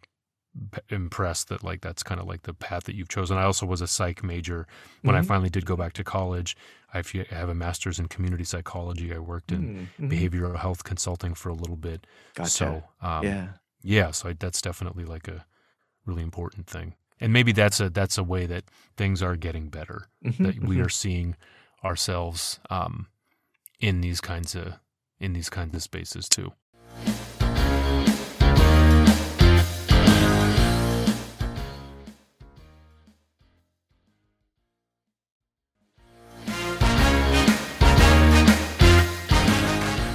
impressed 0.88 1.48
that 1.50 1.62
like 1.62 1.82
that's 1.82 2.02
kind 2.02 2.18
of 2.18 2.26
like 2.26 2.44
the 2.44 2.54
path 2.54 2.84
that 2.84 2.94
you've 2.94 3.10
chosen. 3.10 3.36
I 3.36 3.42
also 3.42 3.66
was 3.66 3.82
a 3.82 3.86
psych 3.86 4.24
major 4.24 4.66
when 5.02 5.14
mm-hmm. 5.14 5.22
I 5.22 5.26
finally 5.26 5.50
did 5.50 5.66
go 5.66 5.76
back 5.76 5.92
to 5.94 6.04
college. 6.04 6.56
I 6.94 7.02
have 7.28 7.50
a 7.50 7.54
master's 7.54 7.98
in 7.98 8.08
community 8.08 8.44
psychology. 8.44 9.14
I 9.14 9.18
worked 9.18 9.52
in 9.52 9.88
mm-hmm. 10.00 10.10
behavioral 10.10 10.56
health 10.56 10.82
consulting 10.82 11.34
for 11.34 11.50
a 11.50 11.54
little 11.54 11.76
bit. 11.76 12.06
Gotcha. 12.34 12.50
So 12.50 12.84
um, 13.02 13.24
yeah, 13.24 13.48
yeah. 13.82 14.10
So 14.12 14.30
I, 14.30 14.32
that's 14.32 14.62
definitely 14.62 15.04
like 15.04 15.28
a 15.28 15.44
really 16.06 16.22
important 16.22 16.66
thing. 16.66 16.94
And 17.20 17.34
maybe 17.34 17.52
that's 17.52 17.78
a 17.80 17.90
that's 17.90 18.16
a 18.16 18.24
way 18.24 18.46
that 18.46 18.64
things 18.96 19.22
are 19.22 19.36
getting 19.36 19.68
better. 19.68 20.08
Mm-hmm. 20.24 20.42
That 20.42 20.58
we 20.60 20.76
mm-hmm. 20.76 20.86
are 20.86 20.88
seeing 20.88 21.36
ourselves 21.84 22.60
um, 22.70 23.08
in 23.80 24.00
these 24.00 24.20
kinds 24.20 24.54
of 24.54 24.74
in 25.18 25.32
these 25.32 25.48
kinds 25.48 25.74
of 25.74 25.82
spaces 25.82 26.28
too. 26.28 26.52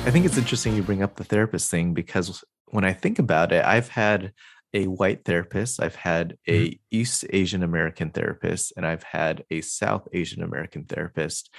I 0.03 0.13
think 0.13 0.25
it's 0.25 0.37
interesting 0.37 0.75
you 0.75 0.83
bring 0.83 1.03
up 1.03 1.15
the 1.15 1.23
therapist 1.23 1.71
thing 1.71 1.93
because 1.93 2.43
when 2.65 2.83
I 2.83 2.91
think 2.91 3.17
about 3.17 3.53
it, 3.53 3.63
I've 3.63 3.87
had 3.87 4.33
a 4.73 4.87
white 4.87 5.23
therapist, 5.25 5.81
I've 5.81 5.95
had 5.95 6.37
a 6.47 6.67
mm-hmm. 6.69 6.75
East 6.91 7.25
Asian 7.29 7.63
American 7.63 8.09
therapist, 8.09 8.73
and 8.75 8.85
I've 8.85 9.03
had 9.03 9.43
a 9.49 9.61
South 9.61 10.07
Asian 10.11 10.43
American 10.43 10.85
therapist. 10.85 11.49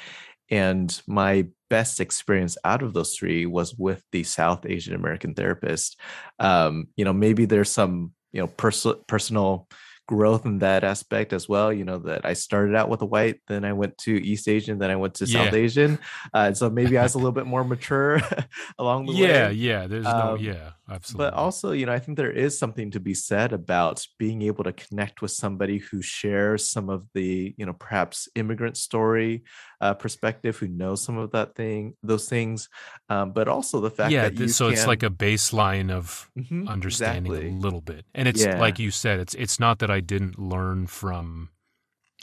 And 0.50 1.00
my 1.06 1.46
best 1.72 2.00
experience 2.00 2.58
out 2.64 2.82
of 2.82 2.92
those 2.92 3.16
three 3.16 3.46
was 3.46 3.74
with 3.74 4.04
the 4.12 4.22
South 4.24 4.66
Asian 4.66 4.94
American 4.94 5.32
therapist. 5.32 5.98
Um, 6.38 6.88
you 6.96 7.04
know, 7.06 7.14
maybe 7.14 7.46
there's 7.46 7.70
some, 7.70 8.12
you 8.30 8.42
know, 8.42 8.46
pers- 8.46 9.00
personal 9.06 9.66
growth 10.06 10.44
in 10.44 10.58
that 10.58 10.84
aspect 10.84 11.32
as 11.32 11.48
well. 11.48 11.72
You 11.72 11.84
know, 11.84 11.96
that 12.00 12.26
I 12.26 12.34
started 12.34 12.76
out 12.76 12.90
with 12.90 13.00
a 13.00 13.06
white, 13.06 13.40
then 13.48 13.64
I 13.64 13.72
went 13.72 13.96
to 14.04 14.12
East 14.12 14.48
Asian, 14.48 14.78
then 14.78 14.90
I 14.90 14.96
went 14.96 15.14
to 15.14 15.24
yeah. 15.24 15.44
South 15.44 15.54
Asian. 15.54 15.98
Uh, 16.34 16.52
so 16.52 16.68
maybe 16.68 16.98
I 16.98 17.04
was 17.04 17.14
a 17.14 17.18
little 17.18 17.32
bit 17.32 17.46
more 17.54 17.64
mature 17.64 18.20
along 18.78 19.06
the 19.06 19.14
yeah, 19.14 19.26
way. 19.26 19.30
Yeah, 19.30 19.48
yeah. 19.48 19.86
There's 19.86 20.04
no, 20.04 20.34
um, 20.34 20.40
yeah, 20.40 20.72
absolutely. 20.90 21.24
But 21.24 21.34
also, 21.34 21.72
you 21.72 21.86
know, 21.86 21.92
I 21.92 22.00
think 22.00 22.18
there 22.18 22.30
is 22.30 22.58
something 22.58 22.90
to 22.90 23.00
be 23.00 23.14
said 23.14 23.54
about 23.54 24.04
being 24.18 24.42
able 24.42 24.64
to 24.64 24.74
connect 24.74 25.22
with 25.22 25.30
somebody 25.30 25.78
who 25.78 26.02
shares 26.02 26.68
some 26.68 26.90
of 26.90 27.06
the, 27.14 27.54
you 27.56 27.64
know, 27.64 27.72
perhaps 27.72 28.28
immigrant 28.34 28.76
story 28.76 29.44
uh, 29.82 29.94
perspective, 29.94 30.56
who 30.56 30.68
knows 30.68 31.02
some 31.02 31.18
of 31.18 31.32
that 31.32 31.56
thing, 31.56 31.96
those 32.04 32.28
things, 32.28 32.68
um, 33.08 33.32
but 33.32 33.48
also 33.48 33.80
the 33.80 33.90
fact 33.90 34.12
yeah, 34.12 34.28
that 34.28 34.38
you 34.38 34.46
so 34.46 34.66
can... 34.66 34.74
it's 34.74 34.86
like 34.86 35.02
a 35.02 35.10
baseline 35.10 35.90
of 35.90 36.30
mm-hmm, 36.38 36.68
understanding 36.68 37.32
exactly. 37.32 37.50
a 37.50 37.60
little 37.60 37.80
bit, 37.80 38.06
and 38.14 38.28
it's 38.28 38.44
yeah. 38.44 38.60
like 38.60 38.78
you 38.78 38.92
said, 38.92 39.18
it's 39.18 39.34
it's 39.34 39.58
not 39.58 39.80
that 39.80 39.90
I 39.90 39.98
didn't 39.98 40.38
learn 40.38 40.86
from. 40.86 41.50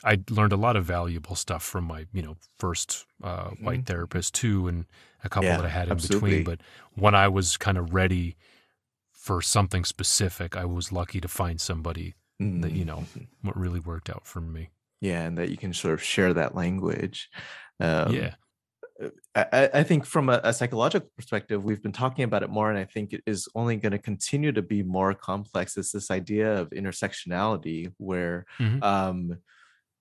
I 0.05 0.19
learned 0.29 0.53
a 0.53 0.57
lot 0.57 0.77
of 0.77 0.85
valuable 0.85 1.35
stuff 1.35 1.61
from 1.61 1.83
my, 1.83 2.05
you 2.13 2.21
know, 2.21 2.37
first 2.57 3.05
uh, 3.21 3.49
white 3.61 3.79
mm-hmm. 3.79 3.83
therapist 3.83 4.33
too, 4.33 4.69
and 4.69 4.85
a 5.25 5.29
couple 5.29 5.49
yeah, 5.49 5.57
that 5.57 5.65
I 5.65 5.69
had 5.69 5.87
in 5.87 5.91
absolutely. 5.91 6.29
between. 6.29 6.43
But 6.45 6.61
when 6.95 7.13
I 7.13 7.27
was 7.27 7.57
kind 7.57 7.77
of 7.77 7.93
ready 7.93 8.37
for 9.11 9.41
something 9.41 9.83
specific, 9.83 10.55
I 10.55 10.63
was 10.63 10.93
lucky 10.93 11.19
to 11.19 11.27
find 11.27 11.59
somebody 11.59 12.15
mm-hmm. 12.41 12.61
that 12.61 12.71
you 12.71 12.85
know 12.85 12.99
mm-hmm. 12.99 13.23
what 13.41 13.57
really 13.57 13.81
worked 13.81 14.09
out 14.09 14.25
for 14.25 14.39
me. 14.39 14.69
Yeah, 15.01 15.23
and 15.23 15.37
that 15.37 15.49
you 15.49 15.57
can 15.57 15.73
sort 15.73 15.93
of 15.93 16.03
share 16.03 16.33
that 16.33 16.55
language. 16.55 17.29
Um, 17.79 18.13
yeah. 18.13 18.35
Uh, 19.33 19.45
I, 19.53 19.69
I, 19.75 19.83
think 19.83 20.05
from 20.05 20.27
a, 20.27 20.41
a, 20.43 20.51
psychological 20.51 21.09
perspective, 21.15 21.63
we've 21.63 21.81
been 21.81 21.93
talking 21.93 22.25
about 22.25 22.43
it 22.43 22.49
more, 22.49 22.69
and 22.69 22.77
I 22.77 22.83
think 22.83 23.13
it 23.13 23.23
is 23.25 23.47
only 23.55 23.77
going 23.77 23.93
to 23.93 23.97
continue 23.97 24.51
to 24.51 24.61
be 24.61 24.83
more 24.83 25.13
complex. 25.13 25.77
Is 25.77 25.91
this 25.91 26.11
idea 26.11 26.59
of 26.59 26.71
intersectionality, 26.71 27.93
where 27.97 28.45
mm-hmm. 28.59 28.83
um, 28.83 29.37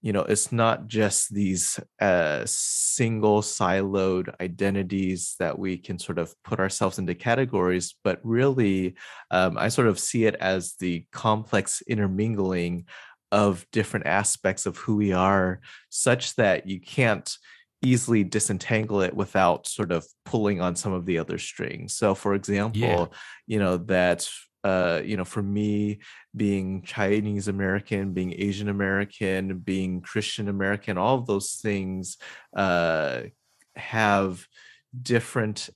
you 0.00 0.12
know 0.12 0.22
it's 0.22 0.52
not 0.52 0.86
just 0.86 1.32
these 1.34 1.80
uh, 2.00 2.42
single 2.46 3.42
siloed 3.42 4.32
identities 4.40 5.34
that 5.38 5.58
we 5.58 5.76
can 5.76 5.98
sort 5.98 6.18
of 6.18 6.34
put 6.44 6.60
ourselves 6.60 6.98
into 6.98 7.14
categories 7.14 7.94
but 8.04 8.20
really 8.22 8.94
um, 9.30 9.58
i 9.58 9.68
sort 9.68 9.88
of 9.88 9.98
see 9.98 10.24
it 10.24 10.36
as 10.36 10.74
the 10.78 11.04
complex 11.12 11.82
intermingling 11.88 12.84
of 13.30 13.66
different 13.72 14.06
aspects 14.06 14.66
of 14.66 14.76
who 14.78 14.96
we 14.96 15.12
are 15.12 15.60
such 15.88 16.34
that 16.36 16.66
you 16.68 16.80
can't 16.80 17.36
easily 17.82 18.24
disentangle 18.24 19.02
it 19.02 19.14
without 19.14 19.66
sort 19.66 19.92
of 19.92 20.04
pulling 20.24 20.60
on 20.60 20.74
some 20.74 20.92
of 20.92 21.06
the 21.06 21.18
other 21.18 21.38
strings 21.38 21.94
so 21.94 22.14
for 22.14 22.34
example 22.34 22.80
yeah. 22.80 23.06
you 23.46 23.58
know 23.58 23.76
that 23.76 24.28
uh, 24.64 25.00
you 25.04 25.16
know, 25.16 25.24
for 25.24 25.42
me, 25.42 26.00
being 26.34 26.82
Chinese 26.82 27.48
American, 27.48 28.12
being 28.12 28.34
Asian 28.36 28.68
American, 28.68 29.58
being 29.58 30.00
Christian 30.00 30.48
American, 30.48 30.98
all 30.98 31.16
of 31.16 31.26
those 31.26 31.54
things 31.62 32.16
uh, 32.56 33.22
have 33.76 34.46
different 35.00 35.70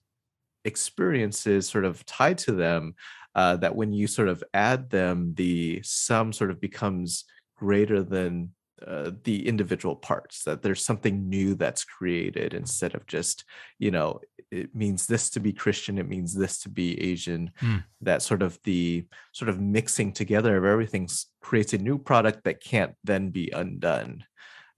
experiences 0.64 1.68
sort 1.68 1.84
of 1.84 2.04
tied 2.06 2.38
to 2.38 2.52
them. 2.52 2.94
Uh, 3.34 3.56
that 3.56 3.74
when 3.74 3.94
you 3.94 4.06
sort 4.06 4.28
of 4.28 4.44
add 4.52 4.90
them, 4.90 5.32
the 5.36 5.80
sum 5.82 6.34
sort 6.34 6.50
of 6.50 6.60
becomes 6.60 7.24
greater 7.62 8.02
than 8.02 8.50
uh, 8.84 9.12
the 9.22 9.46
individual 9.46 9.94
parts 9.94 10.42
that 10.42 10.62
there's 10.62 10.84
something 10.84 11.28
new 11.28 11.54
that's 11.54 11.84
created 11.84 12.54
instead 12.54 12.92
of 12.96 13.06
just 13.06 13.44
you 13.78 13.92
know 13.92 14.18
it 14.50 14.74
means 14.74 15.06
this 15.06 15.30
to 15.30 15.38
be 15.38 15.52
christian 15.52 15.98
it 15.98 16.08
means 16.08 16.34
this 16.34 16.58
to 16.58 16.68
be 16.68 17.00
asian 17.00 17.52
mm. 17.60 17.84
that 18.00 18.20
sort 18.22 18.42
of 18.42 18.58
the 18.64 19.06
sort 19.30 19.48
of 19.48 19.60
mixing 19.60 20.10
together 20.10 20.56
of 20.56 20.64
everything 20.64 21.08
creates 21.40 21.72
a 21.72 21.78
new 21.78 21.96
product 21.96 22.42
that 22.42 22.60
can't 22.60 22.94
then 23.04 23.30
be 23.30 23.52
undone 23.54 24.24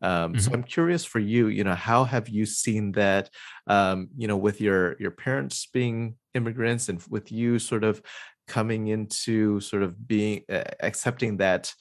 um, 0.03 0.33
mm-hmm. 0.33 0.39
so 0.39 0.53
i'm 0.53 0.65
curious 0.65 1.07
for 1.07 1.21
you 1.21 1.47
you 1.47 1.65
know 1.65 1.75
how 1.75 2.05
have 2.05 2.29
you 2.29 2.45
seen 2.45 2.93
that 2.93 3.31
um, 3.69 4.09
you 4.19 4.29
know 4.29 4.37
with 4.37 4.61
your 4.61 4.97
your 5.01 5.13
parents 5.13 5.67
being 5.73 6.17
immigrants 6.35 6.91
and 6.91 7.03
with 7.09 7.33
you 7.33 7.59
sort 7.59 7.85
of 7.85 8.03
coming 8.47 8.89
into 8.89 9.61
sort 9.61 9.83
of 9.83 10.07
being 10.07 10.43
uh, 10.53 10.63
accepting 10.81 11.39
that 11.39 11.73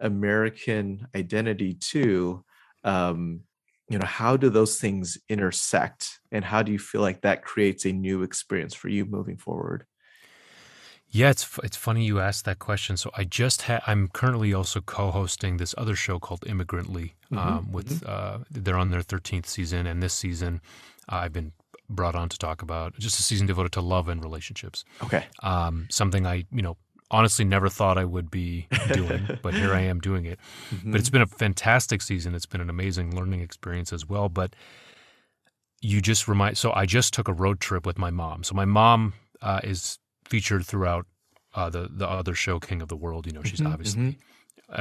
American 0.00 1.06
identity 1.14 1.74
too, 1.74 2.44
um, 2.84 3.40
you 3.88 3.98
know, 3.98 4.06
how 4.06 4.36
do 4.36 4.48
those 4.50 4.78
things 4.78 5.18
intersect, 5.28 6.20
and 6.30 6.44
how 6.44 6.62
do 6.62 6.72
you 6.72 6.78
feel 6.78 7.00
like 7.00 7.22
that 7.22 7.42
creates 7.42 7.84
a 7.84 7.92
new 7.92 8.22
experience 8.22 8.72
for 8.74 8.88
you 8.88 9.04
moving 9.04 9.36
forward? 9.36 9.84
Yeah, 11.12 11.30
it's 11.30 11.58
it's 11.64 11.76
funny 11.76 12.04
you 12.04 12.20
asked 12.20 12.44
that 12.44 12.60
question. 12.60 12.96
So 12.96 13.10
I 13.16 13.24
just 13.24 13.62
had 13.62 13.82
I'm 13.86 14.06
currently 14.08 14.54
also 14.54 14.80
co-hosting 14.80 15.56
this 15.56 15.74
other 15.76 15.96
show 15.96 16.20
called 16.20 16.42
Immigrantly. 16.46 17.14
Mm-hmm, 17.32 17.38
um, 17.38 17.72
with 17.72 18.02
mm-hmm. 18.02 18.40
uh, 18.40 18.44
they're 18.50 18.78
on 18.78 18.90
their 18.90 19.02
13th 19.02 19.46
season, 19.46 19.86
and 19.86 20.02
this 20.02 20.14
season 20.14 20.60
uh, 21.08 21.16
I've 21.16 21.32
been 21.32 21.52
brought 21.88 22.14
on 22.14 22.28
to 22.28 22.38
talk 22.38 22.62
about 22.62 22.96
just 22.96 23.18
a 23.18 23.22
season 23.22 23.48
devoted 23.48 23.72
to 23.72 23.80
love 23.80 24.08
and 24.08 24.22
relationships. 24.22 24.84
Okay, 25.02 25.24
um, 25.42 25.88
something 25.90 26.26
I 26.26 26.44
you 26.52 26.62
know 26.62 26.76
honestly 27.10 27.44
never 27.44 27.68
thought 27.68 27.98
I 27.98 28.04
would 28.04 28.30
be 28.30 28.66
doing, 28.92 29.38
but 29.42 29.54
here 29.54 29.74
I 29.74 29.80
am 29.80 30.00
doing 30.00 30.24
it. 30.24 30.38
Mm-hmm. 30.74 30.92
But 30.92 31.00
it's 31.00 31.10
been 31.10 31.22
a 31.22 31.26
fantastic 31.26 32.02
season. 32.02 32.34
It's 32.34 32.46
been 32.46 32.60
an 32.60 32.70
amazing 32.70 33.16
learning 33.16 33.40
experience 33.40 33.92
as 33.92 34.08
well. 34.08 34.28
But 34.28 34.54
you 35.80 36.00
just 36.00 36.28
remind, 36.28 36.58
so 36.58 36.72
I 36.72 36.86
just 36.86 37.12
took 37.12 37.28
a 37.28 37.32
road 37.32 37.60
trip 37.60 37.86
with 37.86 37.98
my 37.98 38.10
mom. 38.10 38.44
So 38.44 38.54
my 38.54 38.64
mom 38.64 39.14
uh, 39.42 39.60
is 39.64 39.98
featured 40.24 40.66
throughout 40.66 41.06
uh, 41.54 41.70
the 41.70 41.88
the 41.90 42.08
other 42.08 42.34
show, 42.34 42.60
King 42.60 42.80
of 42.82 42.88
the 42.88 42.96
World. 42.96 43.26
You 43.26 43.32
know, 43.32 43.42
she's 43.42 43.60
mm-hmm, 43.60 43.72
obviously. 43.72 44.02
Mm-hmm. 44.02 44.20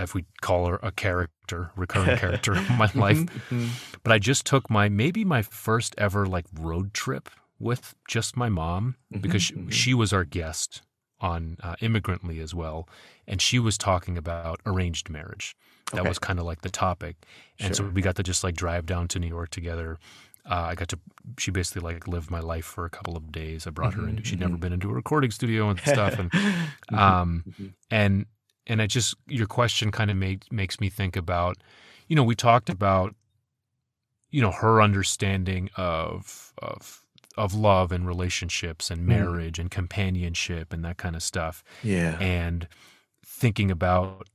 If 0.02 0.13
we 0.13 0.26
call 0.42 0.68
her 0.68 0.80
a 0.84 0.92
character, 0.92 1.72
recurring 1.76 2.15
character 2.18 2.54
in 2.58 2.78
my 2.78 2.86
mm-hmm, 2.86 3.00
life, 3.00 3.18
mm-hmm. 3.18 3.70
but 4.04 4.12
I 4.12 4.20
just 4.20 4.46
took 4.46 4.70
my 4.70 4.88
maybe 4.88 5.26
my 5.26 5.42
first 5.42 5.96
ever 5.98 6.28
like 6.28 6.46
road 6.60 6.94
trip 6.94 7.28
with 7.58 7.96
just 8.08 8.38
my 8.38 8.50
mom 8.50 8.98
because 9.20 9.42
she, 9.42 9.54
mm-hmm, 9.56 9.70
she 9.70 9.94
was 9.96 10.13
our 10.13 10.24
guest 10.24 10.84
on 11.21 11.58
uh, 11.63 11.75
Immigrantly 11.82 12.39
as 12.39 12.53
well, 12.53 12.88
and 13.27 13.41
she 13.41 13.60
was 13.60 13.77
talking 13.77 14.17
about 14.17 14.62
arranged 14.65 15.10
marriage. 15.10 15.55
That 15.91 16.01
okay. 16.01 16.10
was 16.10 16.19
kind 16.19 16.39
of 16.39 16.45
like 16.45 16.62
the 16.62 16.69
topic, 16.69 17.15
and 17.60 17.75
sure. 17.75 17.88
so 17.88 17.91
we 17.91 18.01
got 18.01 18.15
to 18.17 18.23
just 18.23 18.43
like 18.43 18.55
drive 18.55 18.86
down 18.86 19.08
to 19.10 19.19
New 19.19 19.27
York 19.27 19.49
together. 19.49 19.97
Uh, 20.49 20.67
I 20.69 20.75
got 20.75 20.88
to. 20.89 20.99
She 21.38 21.51
basically 21.51 21.82
like 21.82 22.08
lived 22.08 22.32
my 22.32 22.39
life 22.39 22.65
for 22.65 22.86
a 22.86 22.89
couple 22.89 23.17
of 23.17 23.32
days. 23.32 23.65
I 23.65 23.71
brought 23.71 23.93
mm-hmm, 23.93 24.03
her 24.03 24.10
into. 24.10 24.23
She'd 24.23 24.39
mm-hmm. 24.39 24.49
never 24.49 24.58
been 24.58 24.73
into 24.73 24.89
a 24.89 24.93
recording 24.93 25.32
studio 25.32 25.69
and 25.69 25.79
stuff, 25.86 26.19
and 26.19 26.32
mm-hmm, 26.32 26.95
um, 26.95 27.43
mm-hmm. 27.47 27.67
and 27.91 28.25
and 28.67 28.82
I 28.82 28.88
just 28.88 29.15
your 29.27 29.47
question 29.47 29.91
kind 29.91 30.12
of 30.12 30.17
made 30.17 30.45
makes 30.51 30.79
me 30.79 30.89
think 30.89 31.15
about, 31.15 31.58
you 32.08 32.15
know, 32.15 32.23
we 32.23 32.36
talked 32.36 32.69
about, 32.69 33.15
you 34.29 34.41
know, 34.41 34.51
her 34.51 34.82
understanding 34.82 35.69
of 35.75 36.53
of 36.60 37.03
of 37.38 37.54
love 37.54 37.92
and 37.92 38.08
relationships 38.08 38.89
and 38.92 39.02
mm. 39.02 39.08
marriage 39.08 39.58
mm. 39.58 39.62
and 39.62 39.72
companionship 39.72 40.74
and 40.74 40.84
that 40.84 40.98
kind 40.98 41.15
of 41.15 41.24
stuff. 41.24 41.63
Yeah. 41.84 42.18
And 42.20 42.68
thinking 43.26 43.72
about 43.72 44.28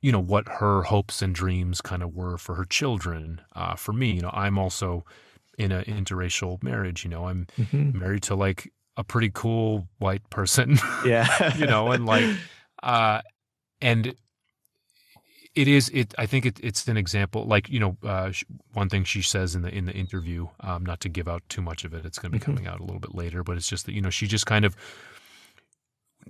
you 0.00 0.12
know 0.12 0.20
what 0.20 0.48
her 0.48 0.82
hopes 0.82 1.22
and 1.22 1.34
dreams 1.34 1.80
kind 1.80 2.02
of 2.02 2.14
were 2.14 2.38
for 2.38 2.54
her 2.54 2.64
children. 2.64 3.40
Uh, 3.54 3.74
for 3.74 3.92
me, 3.92 4.12
you 4.12 4.20
know, 4.20 4.30
I'm 4.32 4.58
also 4.58 5.04
in 5.58 5.72
an 5.72 5.84
interracial 5.84 6.62
marriage. 6.62 7.04
You 7.04 7.10
know, 7.10 7.26
I'm 7.26 7.46
mm-hmm. 7.58 7.98
married 7.98 8.22
to 8.24 8.36
like 8.36 8.72
a 8.96 9.04
pretty 9.04 9.30
cool 9.32 9.88
white 9.98 10.28
person. 10.30 10.78
Yeah. 11.04 11.56
you 11.56 11.66
know, 11.66 11.92
and 11.92 12.06
like, 12.06 12.24
uh, 12.82 13.22
and 13.80 14.14
it 15.58 15.66
is 15.66 15.88
it 15.88 16.14
i 16.18 16.24
think 16.24 16.46
it, 16.46 16.60
it's 16.62 16.86
an 16.86 16.96
example 16.96 17.44
like 17.44 17.68
you 17.68 17.80
know 17.80 17.96
uh, 18.04 18.30
one 18.74 18.88
thing 18.88 19.02
she 19.02 19.20
says 19.20 19.56
in 19.56 19.62
the 19.62 19.74
in 19.74 19.86
the 19.86 19.92
interview 19.92 20.46
um, 20.60 20.86
not 20.86 21.00
to 21.00 21.08
give 21.08 21.26
out 21.26 21.42
too 21.48 21.60
much 21.60 21.84
of 21.84 21.92
it 21.92 22.06
it's 22.06 22.18
going 22.18 22.30
to 22.30 22.38
be 22.38 22.40
mm-hmm. 22.40 22.52
coming 22.52 22.66
out 22.68 22.78
a 22.78 22.84
little 22.84 23.00
bit 23.00 23.14
later 23.14 23.42
but 23.42 23.56
it's 23.56 23.68
just 23.68 23.84
that 23.86 23.92
you 23.92 24.00
know 24.00 24.10
she 24.10 24.26
just 24.28 24.46
kind 24.46 24.64
of 24.64 24.76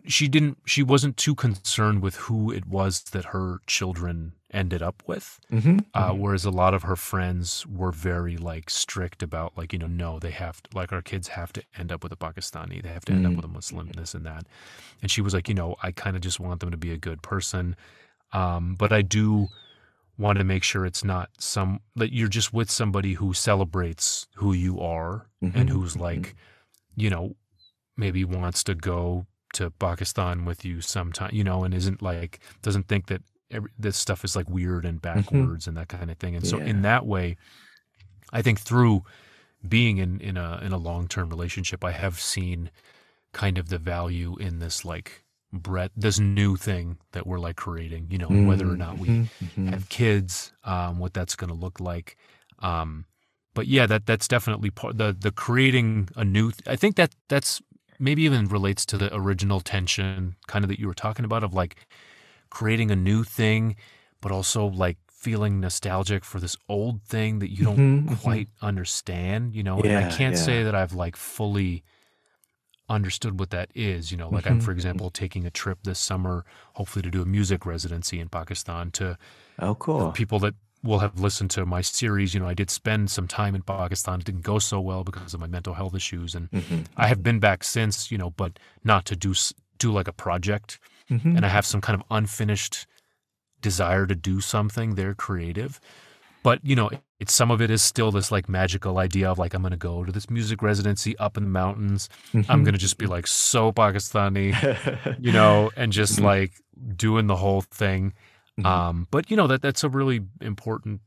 she 0.06 0.28
didn't 0.28 0.56
she 0.64 0.82
wasn't 0.82 1.16
too 1.16 1.34
concerned 1.34 2.00
with 2.00 2.16
who 2.16 2.50
it 2.50 2.66
was 2.66 3.02
that 3.12 3.26
her 3.26 3.58
children 3.66 4.32
ended 4.50 4.80
up 4.80 5.02
with 5.06 5.38
mm-hmm. 5.52 5.78
Uh, 5.92 6.10
mm-hmm. 6.10 6.20
whereas 6.20 6.46
a 6.46 6.50
lot 6.50 6.72
of 6.72 6.84
her 6.84 6.96
friends 6.96 7.66
were 7.66 7.92
very 7.92 8.38
like 8.38 8.70
strict 8.70 9.22
about 9.22 9.52
like 9.58 9.74
you 9.74 9.78
know 9.78 9.86
no 9.86 10.18
they 10.18 10.30
have 10.30 10.62
to, 10.62 10.70
like 10.74 10.90
our 10.90 11.02
kids 11.02 11.28
have 11.28 11.52
to 11.52 11.62
end 11.76 11.92
up 11.92 12.02
with 12.02 12.12
a 12.12 12.16
pakistani 12.16 12.82
they 12.82 12.88
have 12.88 13.04
to 13.04 13.12
end 13.12 13.26
up 13.26 13.34
with 13.34 13.44
a 13.44 13.48
muslim 13.48 13.90
this 13.90 14.14
and 14.14 14.24
that 14.24 14.46
and 15.02 15.10
she 15.10 15.20
was 15.20 15.34
like 15.34 15.48
you 15.48 15.54
know 15.54 15.76
i 15.82 15.92
kind 15.92 16.16
of 16.16 16.22
just 16.22 16.40
want 16.40 16.60
them 16.60 16.70
to 16.70 16.78
be 16.78 16.92
a 16.92 16.96
good 16.96 17.20
person 17.20 17.76
um, 18.32 18.74
but 18.74 18.92
I 18.92 19.02
do 19.02 19.48
want 20.18 20.38
to 20.38 20.44
make 20.44 20.64
sure 20.64 20.84
it's 20.84 21.04
not 21.04 21.30
some 21.38 21.80
that 21.94 22.12
you're 22.12 22.28
just 22.28 22.52
with 22.52 22.70
somebody 22.70 23.14
who 23.14 23.32
celebrates 23.32 24.26
who 24.34 24.52
you 24.52 24.80
are 24.80 25.26
mm-hmm. 25.42 25.56
and 25.58 25.70
who's 25.70 25.94
mm-hmm. 25.94 26.02
like, 26.02 26.34
you 26.96 27.08
know, 27.08 27.36
maybe 27.96 28.24
wants 28.24 28.64
to 28.64 28.74
go 28.74 29.26
to 29.54 29.70
Pakistan 29.70 30.44
with 30.44 30.64
you 30.64 30.80
sometime, 30.80 31.30
you 31.32 31.44
know, 31.44 31.64
and 31.64 31.72
isn't 31.72 32.02
like 32.02 32.40
doesn't 32.62 32.88
think 32.88 33.06
that 33.06 33.22
every, 33.50 33.70
this 33.78 33.96
stuff 33.96 34.24
is 34.24 34.34
like 34.36 34.48
weird 34.50 34.84
and 34.84 35.00
mm-hmm. 35.00 35.20
backwards 35.20 35.64
mm-hmm. 35.64 35.70
and 35.70 35.76
that 35.78 35.88
kind 35.88 36.10
of 36.10 36.18
thing. 36.18 36.34
And 36.34 36.44
yeah. 36.44 36.50
so 36.50 36.58
in 36.58 36.82
that 36.82 37.06
way, 37.06 37.36
I 38.32 38.42
think 38.42 38.60
through 38.60 39.04
being 39.66 39.98
in 39.98 40.20
in 40.20 40.36
a 40.36 40.60
in 40.62 40.72
a 40.72 40.78
long 40.78 41.08
term 41.08 41.30
relationship, 41.30 41.84
I 41.84 41.92
have 41.92 42.20
seen 42.20 42.70
kind 43.32 43.58
of 43.58 43.68
the 43.68 43.78
value 43.78 44.36
in 44.38 44.58
this 44.58 44.84
like 44.84 45.24
Brett 45.52 45.90
this 45.96 46.18
new 46.18 46.56
thing 46.56 46.98
that 47.12 47.26
we're 47.26 47.38
like 47.38 47.56
creating, 47.56 48.08
you 48.10 48.18
know, 48.18 48.28
mm-hmm. 48.28 48.46
whether 48.46 48.68
or 48.68 48.76
not 48.76 48.98
we 48.98 49.08
mm-hmm. 49.08 49.44
mm-hmm. 49.44 49.68
have 49.68 49.88
kids, 49.88 50.52
um, 50.64 50.98
what 50.98 51.14
that's 51.14 51.36
going 51.36 51.48
to 51.48 51.56
look 51.56 51.80
like. 51.80 52.16
Um, 52.58 53.06
but 53.54 53.66
yeah, 53.66 53.86
that 53.86 54.06
that's 54.06 54.28
definitely 54.28 54.70
part 54.70 54.98
the 54.98 55.16
the 55.18 55.30
creating 55.30 56.10
a 56.16 56.24
new. 56.24 56.52
Th- 56.52 56.68
I 56.68 56.76
think 56.76 56.96
that 56.96 57.14
that's 57.28 57.62
maybe 57.98 58.22
even 58.22 58.46
relates 58.46 58.84
to 58.86 58.98
the 58.98 59.14
original 59.14 59.60
tension, 59.60 60.36
kind 60.46 60.64
of 60.64 60.68
that 60.68 60.78
you 60.78 60.86
were 60.86 60.94
talking 60.94 61.24
about, 61.24 61.42
of 61.42 61.54
like 61.54 61.86
creating 62.50 62.90
a 62.90 62.96
new 62.96 63.24
thing, 63.24 63.76
but 64.20 64.30
also 64.30 64.66
like 64.66 64.98
feeling 65.10 65.60
nostalgic 65.60 66.24
for 66.24 66.38
this 66.38 66.56
old 66.68 67.02
thing 67.02 67.40
that 67.40 67.50
you 67.50 67.64
don't 67.64 67.76
mm-hmm, 67.76 68.08
mm-hmm. 68.08 68.14
quite 68.16 68.48
understand, 68.62 69.54
you 69.54 69.62
know. 69.62 69.82
Yeah, 69.82 69.98
and 69.98 70.04
I 70.04 70.16
can't 70.16 70.36
yeah. 70.36 70.42
say 70.42 70.62
that 70.62 70.74
I've 70.74 70.92
like 70.92 71.16
fully 71.16 71.84
understood 72.88 73.38
what 73.38 73.50
that 73.50 73.70
is. 73.74 74.10
You 74.10 74.18
know, 74.18 74.28
like 74.28 74.44
mm-hmm. 74.44 74.54
I'm, 74.54 74.60
for 74.60 74.72
example, 74.72 75.10
taking 75.10 75.46
a 75.46 75.50
trip 75.50 75.78
this 75.84 75.98
summer, 75.98 76.44
hopefully 76.74 77.02
to 77.02 77.10
do 77.10 77.22
a 77.22 77.26
music 77.26 77.66
residency 77.66 78.20
in 78.20 78.28
Pakistan 78.28 78.90
to 78.92 79.18
oh, 79.58 79.74
cool 79.74 80.12
people 80.12 80.38
that 80.40 80.54
will 80.82 81.00
have 81.00 81.18
listened 81.18 81.50
to 81.50 81.66
my 81.66 81.80
series. 81.80 82.34
You 82.34 82.40
know, 82.40 82.48
I 82.48 82.54
did 82.54 82.70
spend 82.70 83.10
some 83.10 83.26
time 83.26 83.54
in 83.54 83.62
Pakistan. 83.62 84.20
It 84.20 84.26
didn't 84.26 84.42
go 84.42 84.58
so 84.58 84.80
well 84.80 85.04
because 85.04 85.34
of 85.34 85.40
my 85.40 85.46
mental 85.46 85.74
health 85.74 85.94
issues, 85.94 86.34
and 86.34 86.50
mm-hmm. 86.50 86.82
I 86.96 87.08
have 87.08 87.22
been 87.22 87.38
back 87.40 87.64
since. 87.64 88.10
You 88.10 88.18
know, 88.18 88.30
but 88.30 88.58
not 88.84 89.04
to 89.06 89.16
do 89.16 89.34
do 89.78 89.92
like 89.92 90.08
a 90.08 90.12
project, 90.12 90.78
mm-hmm. 91.10 91.36
and 91.36 91.44
I 91.44 91.48
have 91.48 91.66
some 91.66 91.80
kind 91.80 92.00
of 92.00 92.06
unfinished 92.10 92.86
desire 93.60 94.06
to 94.06 94.14
do 94.14 94.40
something 94.40 94.94
there 94.94 95.14
creative 95.14 95.80
but 96.48 96.64
you 96.64 96.74
know 96.74 96.88
it's 97.20 97.34
some 97.34 97.50
of 97.50 97.60
it 97.60 97.70
is 97.70 97.82
still 97.82 98.10
this 98.10 98.32
like 98.32 98.48
magical 98.48 98.96
idea 98.96 99.30
of 99.30 99.38
like 99.38 99.52
i'm 99.52 99.60
going 99.60 99.70
to 99.70 99.76
go 99.76 100.02
to 100.02 100.10
this 100.10 100.30
music 100.30 100.62
residency 100.62 101.14
up 101.18 101.36
in 101.36 101.42
the 101.44 101.50
mountains 101.50 102.08
mm-hmm. 102.32 102.50
i'm 102.50 102.64
going 102.64 102.72
to 102.72 102.80
just 102.80 102.96
be 102.96 103.04
like 103.04 103.26
so 103.26 103.70
pakistani 103.70 104.48
you 105.20 105.30
know 105.30 105.70
and 105.76 105.92
just 105.92 106.14
mm-hmm. 106.16 106.24
like 106.24 106.52
doing 106.96 107.26
the 107.26 107.36
whole 107.36 107.60
thing 107.60 108.14
mm-hmm. 108.58 108.64
um 108.64 109.06
but 109.10 109.30
you 109.30 109.36
know 109.36 109.46
that 109.46 109.60
that's 109.60 109.84
a 109.84 109.90
really 109.90 110.20
important 110.40 111.02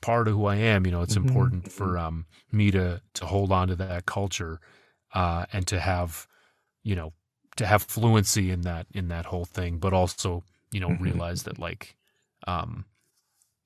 part 0.00 0.28
of 0.28 0.34
who 0.34 0.46
i 0.46 0.54
am 0.54 0.86
you 0.86 0.92
know 0.92 1.02
it's 1.02 1.16
mm-hmm. 1.16 1.26
important 1.26 1.72
for 1.72 1.98
um 1.98 2.24
me 2.52 2.70
to 2.70 3.00
to 3.12 3.26
hold 3.26 3.50
on 3.50 3.66
to 3.66 3.74
that 3.74 4.06
culture 4.06 4.60
uh 5.14 5.46
and 5.52 5.66
to 5.66 5.80
have 5.80 6.28
you 6.84 6.94
know 6.94 7.12
to 7.56 7.66
have 7.66 7.82
fluency 7.82 8.52
in 8.52 8.60
that 8.60 8.86
in 8.94 9.08
that 9.08 9.26
whole 9.26 9.46
thing 9.46 9.78
but 9.78 9.92
also 9.92 10.44
you 10.70 10.78
know 10.78 10.90
mm-hmm. 10.90 11.02
realize 11.02 11.42
that 11.42 11.58
like 11.58 11.96
um 12.46 12.84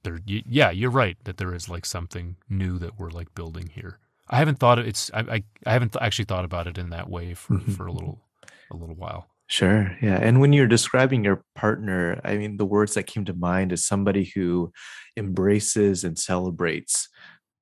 there 0.04 0.18
yeah 0.26 0.70
you're 0.70 0.90
right 0.90 1.16
that 1.24 1.36
there 1.36 1.54
is 1.54 1.68
like 1.68 1.84
something 1.84 2.36
new 2.48 2.78
that 2.78 2.98
we're 2.98 3.10
like 3.10 3.34
building 3.34 3.70
here 3.74 3.98
i 4.28 4.36
haven't 4.36 4.58
thought 4.58 4.78
of 4.78 4.86
it's 4.86 5.10
i 5.14 5.20
i, 5.20 5.42
I 5.66 5.72
haven't 5.72 5.92
th- 5.92 6.02
actually 6.02 6.26
thought 6.26 6.44
about 6.44 6.66
it 6.66 6.78
in 6.78 6.90
that 6.90 7.08
way 7.08 7.34
for 7.34 7.54
mm-hmm. 7.54 7.72
for 7.72 7.86
a 7.86 7.92
little 7.92 8.20
a 8.70 8.76
little 8.76 8.94
while 8.94 9.26
sure 9.46 9.96
yeah 10.02 10.18
and 10.20 10.40
when 10.40 10.52
you're 10.52 10.66
describing 10.66 11.24
your 11.24 11.42
partner 11.54 12.20
i 12.24 12.36
mean 12.36 12.56
the 12.56 12.66
words 12.66 12.94
that 12.94 13.04
came 13.04 13.24
to 13.24 13.34
mind 13.34 13.72
is 13.72 13.86
somebody 13.86 14.30
who 14.34 14.72
embraces 15.16 16.04
and 16.04 16.18
celebrates 16.18 17.08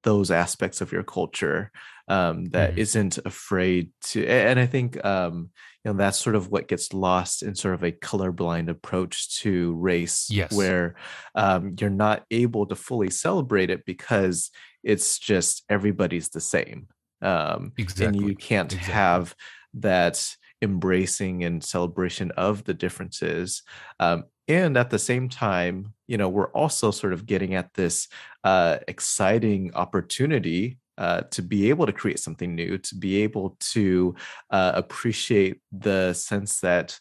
those 0.07 0.31
aspects 0.31 0.81
of 0.81 0.92
your 0.92 1.03
culture 1.05 1.73
um, 2.09 2.47
that 2.47 2.73
Mhm. 2.77 2.79
not 2.79 3.19
afraid 3.27 3.90
to 4.01 4.27
and 4.27 4.59
i 4.61 4.66
think 4.66 5.05
um, 5.05 5.51
you 5.85 5.92
know 5.92 5.99
that's 5.99 6.19
sort 6.19 6.37
of 6.37 6.51
what 6.51 6.69
gets 6.69 6.95
lost 6.95 7.42
in 7.42 7.55
sort 7.57 7.75
of 7.75 7.83
a 7.85 7.92
colorblind 7.92 8.71
approach 8.71 9.37
to 9.40 9.75
race 9.77 10.31
Yes. 10.31 10.53
where 10.53 10.95
um, 11.35 11.75
you're 11.81 11.90
not 11.90 12.25
able 12.31 12.66
to 12.66 12.77
fully 12.77 13.11
celebrate 13.11 13.71
it 13.71 13.85
because 13.85 14.51
it's 14.85 15.19
just 15.19 15.64
everybody's 15.69 16.31
the 16.31 16.40
same 16.40 16.88
um, 17.23 17.73
and 18.01 18.16
you 18.16 18.37
can't 18.37 18.73
Exactly. 18.73 18.79
have 18.79 19.35
that 19.75 20.37
embracing 20.62 21.45
and 21.45 21.62
celebration 21.62 22.31
of 22.33 22.64
the 22.64 22.75
differences 22.75 23.62
um, 24.01 24.25
and 24.49 24.77
at 24.77 24.90
the 24.90 24.99
same 24.99 25.29
time 25.29 25.92
you 26.07 26.16
know 26.16 26.29
we're 26.29 26.51
also 26.53 26.90
sort 26.90 27.12
of 27.12 27.27
getting 27.27 27.55
at 27.55 27.73
this 27.75 28.09
uh, 28.45 28.79
exciting 28.88 29.75
opportunity 29.75 30.79
uh, 30.99 31.21
to 31.31 31.42
be 31.42 31.69
able 31.69 31.85
to 31.87 31.92
create 31.92 32.19
something 32.19 32.55
new 32.55 32.79
to 32.79 32.95
be 32.97 33.23
able 33.23 33.57
to 33.61 34.14
uh, 34.51 34.73
appreciate 34.75 35.61
the 35.73 36.12
sense 36.14 36.61
that 36.61 36.99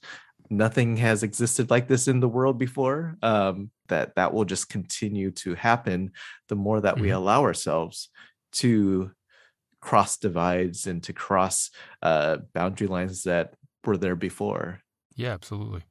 nothing 0.49 0.95
has 0.97 1.23
existed 1.23 1.69
like 1.71 1.87
this 1.87 2.07
in 2.07 2.19
the 2.19 2.29
world 2.29 2.57
before 2.59 3.17
um, 3.23 3.71
that 3.87 4.13
that 4.15 4.33
will 4.33 4.45
just 4.45 4.69
continue 4.69 5.31
to 5.31 5.55
happen 5.55 6.11
the 6.49 6.55
more 6.55 6.81
that 6.81 6.99
we 6.99 7.09
Mhm. 7.09 7.15
allow 7.17 7.41
ourselves 7.41 8.09
to 8.51 9.11
cross 9.81 10.17
divides 10.17 10.87
and 10.87 11.03
to 11.03 11.13
cross 11.13 11.69
uh, 12.01 12.37
boundary 12.53 12.87
lines 12.87 13.23
that 13.23 13.55
were 13.85 13.97
there 13.97 14.15
before 14.15 14.81
Yeah, 15.15 15.31
absolutely. 15.33 15.83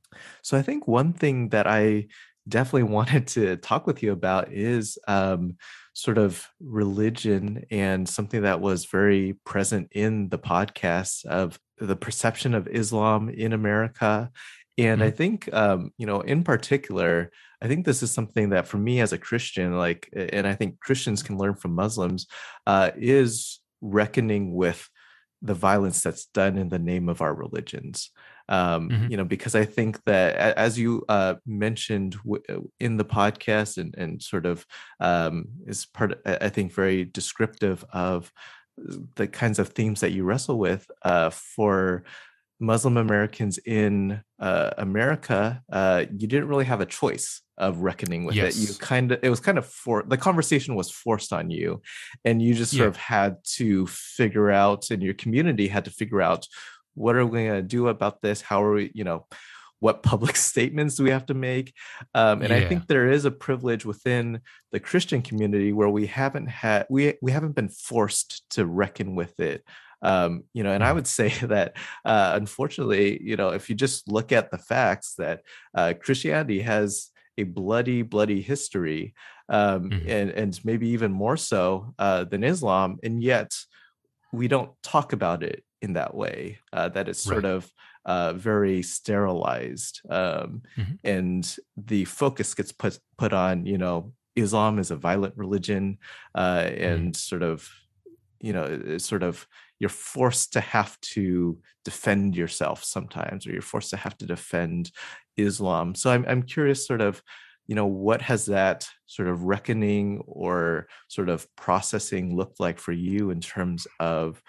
so 0.42 0.56
I 0.58 0.62
think 0.62 0.86
one 0.86 1.12
thing 1.12 1.48
that 1.50 1.66
I 1.66 2.08
definitely 2.48 2.84
wanted 2.84 3.26
to 3.28 3.56
talk 3.56 3.86
with 3.86 4.02
you 4.02 4.12
about 4.12 4.52
is 4.52 4.98
um, 5.08 5.56
sort 5.94 6.18
of 6.18 6.46
religion 6.60 7.64
and 7.70 8.08
something 8.08 8.42
that 8.42 8.60
was 8.60 8.86
very 8.86 9.34
present 9.44 9.88
in 9.92 10.28
the 10.28 10.38
podcast 10.38 11.24
of 11.26 11.58
the 11.78 11.96
perception 11.96 12.54
of 12.54 12.68
Islam 12.68 13.28
in 13.28 13.52
America. 13.52 14.30
And 14.76 15.02
I 15.02 15.10
Mhm. 15.10 15.16
think, 15.16 15.52
um, 15.52 15.90
you 15.98 16.06
know, 16.06 16.20
in 16.20 16.42
particular, 16.42 17.30
I 17.62 17.68
think 17.68 17.86
this 17.86 18.02
is 18.02 18.10
something 18.10 18.50
that 18.50 18.66
for 18.66 18.76
me 18.78 19.00
as 19.00 19.12
a 19.12 19.18
Christian, 19.18 19.76
like, 19.78 20.08
and 20.14 20.46
I 20.46 20.54
think 20.54 20.80
Christians 20.80 21.22
can 21.22 21.38
learn 21.38 21.54
from 21.54 21.74
Muslims, 21.74 22.26
uh, 22.66 22.90
is 22.96 23.60
reckoning 23.80 24.52
with 24.54 24.88
the 25.42 25.54
violence 25.54 26.02
that's 26.02 26.26
done 26.26 26.56
in 26.58 26.68
the 26.70 26.78
name 26.78 27.08
of 27.08 27.20
our 27.20 27.34
religions 27.34 28.10
um, 28.48 28.90
Mhm. 28.90 29.10
you 29.10 29.16
know, 29.16 29.24
because 29.24 29.54
I 29.54 29.64
think 29.64 30.02
that 30.04 30.36
as 30.56 30.78
you 30.78 31.04
uh, 31.08 31.34
mentioned 31.46 32.12
w- 32.24 32.42
uh, 32.48 32.60
in 32.80 32.96
the 32.98 33.04
podcast 33.04 33.78
and, 33.78 33.94
and 33.96 34.22
sort 34.22 34.46
of 34.46 34.66
um, 35.00 35.46
is 35.66 35.86
part, 35.86 36.12
of, 36.12 36.18
I 36.26 36.48
think, 36.50 36.72
very 36.72 37.04
descriptive 37.04 37.84
of 37.92 38.32
the 39.16 39.26
kinds 39.28 39.58
of 39.58 39.68
themes 39.68 40.00
that 40.00 40.12
you 40.12 40.24
wrestle 40.24 40.58
with 40.58 40.90
uh, 41.02 41.30
for 41.30 42.04
Muslim 42.60 42.96
Americans 42.96 43.58
in 43.58 44.22
uh, 44.40 44.70
America, 44.78 45.62
uh, 45.72 46.04
you 46.10 46.26
didn't 46.28 46.48
really 46.48 46.64
have 46.64 46.80
a 46.80 46.86
choice 46.86 47.42
of 47.58 47.78
reckoning 47.78 48.24
with 48.24 48.36
it. 48.36 48.56
You 48.56 48.68
kind 48.78 49.12
of, 49.12 49.18
it 49.22 49.28
was 49.28 49.40
kind 49.40 49.58
of 49.58 49.66
for 49.66 50.02
the 50.06 50.16
conversation 50.16 50.74
was 50.74 50.90
forced 50.90 51.32
on 51.32 51.50
you, 51.50 51.82
and 52.24 52.40
you 52.42 52.54
just 52.54 52.72
sort 52.72 52.82
Yeah. 52.82 52.88
of 52.88 52.96
had 52.96 53.36
to 53.56 53.86
figure 53.88 54.50
out, 54.50 54.90
and 54.90 55.02
your 55.02 55.14
community 55.14 55.68
had 55.68 55.84
to 55.84 55.90
figure 55.90 56.22
out 56.22 56.46
what 56.94 57.16
are 57.16 57.24
we 57.26 57.44
going 57.44 57.52
to 57.52 57.62
do 57.62 57.88
about 57.88 58.22
this? 58.22 58.40
How 58.40 58.62
are 58.64 58.72
we, 58.72 58.90
you 58.94 59.04
know, 59.04 59.26
what 59.80 60.02
public 60.02 60.36
statements 60.50 60.96
do 60.96 61.04
we 61.04 61.10
have 61.10 61.26
to 61.26 61.34
make? 61.34 61.74
Um, 62.14 62.42
and 62.42 62.52
I 62.52 62.60
think 62.60 62.86
there 62.86 63.10
is 63.10 63.24
a 63.24 63.30
privilege 63.30 63.84
within 63.84 64.40
the 64.72 64.80
Christian 64.80 65.22
community 65.22 65.72
where 65.72 65.88
we 65.90 66.06
haven't 66.06 66.46
had 66.46 66.86
we 66.90 67.14
we 67.20 67.32
haven't 67.32 67.54
been 67.54 67.68
forced 67.68 68.48
to 68.50 68.66
reckon 68.66 69.14
with 69.14 69.38
it. 69.40 69.64
Um, 70.02 70.44
you 70.52 70.62
know, 70.62 70.72
and 70.72 70.84
I 70.84 70.90
Mhm. 70.90 70.94
would 70.96 71.06
say 71.18 71.28
that 71.46 71.76
uh, 72.04 72.32
unfortunately, 72.34 73.22
you 73.22 73.36
know, 73.36 73.50
if 73.50 73.68
you 73.68 73.74
just 73.74 74.08
look 74.10 74.32
at 74.32 74.50
the 74.50 74.58
facts 74.58 75.14
that 75.18 75.42
uh, 75.74 75.94
Christianity 76.00 76.60
has 76.60 77.10
a 77.36 77.42
bloody, 77.42 78.02
bloody 78.02 78.40
history, 78.40 79.14
um, 79.48 79.90
Mhm. 79.90 80.08
and 80.08 80.30
and 80.30 80.64
maybe 80.64 80.88
even 80.88 81.12
more 81.12 81.36
so 81.36 81.94
uh, 81.98 82.24
than 82.24 82.44
Islam, 82.44 82.98
and 83.02 83.22
yet 83.22 83.52
we 84.32 84.48
don't 84.48 84.70
talk 84.82 85.12
about 85.12 85.42
it 85.42 85.64
in 85.84 85.92
that 85.94 86.14
way. 86.14 86.58
Uh, 86.72 86.88
that 86.90 87.08
it's 87.08 87.20
sort 87.32 87.44
Right. 87.44 87.52
of 87.56 87.70
uh, 88.06 88.32
very 88.34 88.82
sterilized, 88.82 90.00
um, 90.10 90.62
Mhm. 90.78 90.98
and 91.04 91.56
the 91.76 92.04
focus 92.06 92.54
gets 92.54 92.72
put 92.72 92.98
put 93.18 93.32
on 93.32 93.66
you 93.66 93.78
know 93.78 94.14
Islam 94.36 94.78
is 94.78 94.90
a 94.90 94.96
violent 94.96 95.36
religion, 95.36 95.98
uh, 96.34 96.68
and 96.90 97.16
sort 97.16 97.42
of 97.42 97.68
you 98.40 98.52
know 98.52 98.64
it's 98.64 99.06
sort 99.06 99.22
of 99.22 99.46
you're 99.80 99.90
forced 99.90 100.52
to 100.54 100.60
have 100.60 101.00
to 101.00 101.58
defend 101.84 102.36
yourself 102.36 102.84
sometimes, 102.84 103.46
or 103.46 103.52
you're 103.52 103.62
forced 103.62 103.90
to 103.90 103.96
have 103.96 104.16
to 104.18 104.26
defend 104.26 104.90
Islam. 105.36 105.94
So 105.94 106.10
I'm 106.10 106.24
I'm 106.28 106.42
curious, 106.42 106.86
sort 106.86 107.00
of, 107.00 107.22
you 107.66 107.74
know, 107.74 107.86
what 107.86 108.22
has 108.22 108.46
that 108.46 108.88
sort 109.06 109.28
of 109.28 109.44
reckoning 109.44 110.22
or 110.26 110.86
sort 111.08 111.28
of 111.28 111.46
processing 111.56 112.36
looked 112.36 112.60
like 112.60 112.78
for 112.80 112.92
you 112.92 113.30
in 113.30 113.40
terms 113.40 113.86
of 114.00 114.42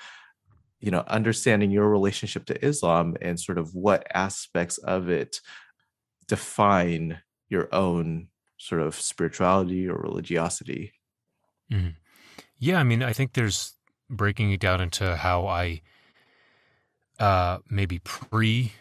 you 0.85 0.91
know 0.91 1.03
understanding 1.07 1.71
your 1.71 1.89
relationship 1.89 2.45
to 2.47 2.65
Islam 2.65 3.17
and 3.21 3.39
sort 3.39 3.59
of 3.59 3.75
what 3.75 4.07
aspects 4.15 4.79
of 4.79 5.09
it 5.09 5.41
define 6.27 7.21
your 7.49 7.73
own 7.73 8.29
sort 8.57 8.81
of 8.81 8.95
spirituality 8.95 9.87
or 9.89 9.97
religiosity. 9.97 10.93
Mhm. 11.71 11.95
Yeah, 12.59 12.79
I 12.79 12.83
mean, 12.83 13.03
I 13.03 13.13
think 13.13 13.33
there's 13.33 13.75
breaking 14.09 14.51
it 14.51 14.59
down 14.61 14.81
into 14.81 15.17
how 15.17 15.47
I 15.47 15.81
uh, 17.19 17.59
maybe 17.69 17.99
pre 17.99 18.73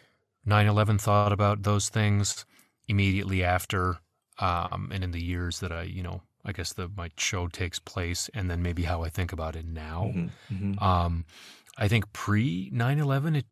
9 0.44 0.66
11 0.66 0.98
thought 0.98 1.32
about 1.32 1.62
those 1.62 1.88
things 1.88 2.44
immediately 2.88 3.42
after, 3.42 3.98
um, 4.38 4.90
and 4.92 5.04
in 5.04 5.10
the 5.12 5.22
years 5.22 5.60
that 5.60 5.72
I, 5.72 5.82
you 5.84 6.02
know, 6.02 6.22
I 6.44 6.52
guess 6.52 6.72
the 6.72 6.88
my 6.88 7.10
show 7.16 7.48
takes 7.48 7.78
place, 7.78 8.28
and 8.34 8.50
then 8.50 8.62
maybe 8.62 8.82
how 8.84 9.02
I 9.02 9.08
think 9.08 9.32
about 9.32 9.56
it 9.56 9.64
now. 9.66 10.14
Mhm, 10.14 10.36
mhm, 10.48 10.78
Um, 10.78 11.26
I 11.76 11.88
think 11.88 12.12
pre 12.12 12.70
9 12.72 12.98
11, 12.98 13.36
it, 13.36 13.46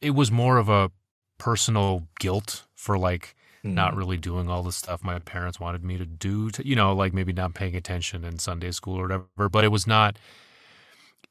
it 0.00 0.10
was 0.10 0.30
more 0.30 0.58
of 0.58 0.68
a 0.68 0.90
personal 1.38 2.08
guilt 2.20 2.64
for 2.74 2.98
like 2.98 3.34
not 3.64 3.94
mhm. 3.94 3.96
really 3.96 4.16
doing 4.16 4.48
all 4.48 4.62
the 4.62 4.72
stuff 4.72 5.04
my 5.04 5.18
parents 5.18 5.60
wanted 5.60 5.84
me 5.84 5.98
to 5.98 6.06
do 6.06 6.50
to 6.50 6.66
you 6.66 6.76
know 6.76 6.94
like 6.94 7.12
maybe 7.12 7.32
not 7.32 7.54
paying 7.54 7.76
attention 7.76 8.24
in 8.24 8.38
sunday 8.38 8.70
school 8.70 8.96
or 8.96 9.02
whatever 9.02 9.48
but 9.50 9.64
it 9.64 9.68
was 9.68 9.86
not 9.86 10.18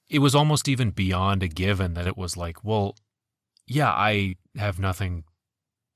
it 0.09 0.19
was 0.19 0.35
almost 0.35 0.67
even 0.67 0.91
beyond 0.91 1.43
a 1.43 1.47
given 1.47 1.93
that 1.93 2.07
it 2.07 2.17
was 2.17 2.37
like 2.37 2.63
well 2.63 2.95
yeah 3.67 3.91
i 3.91 4.35
have 4.57 4.79
nothing 4.79 5.25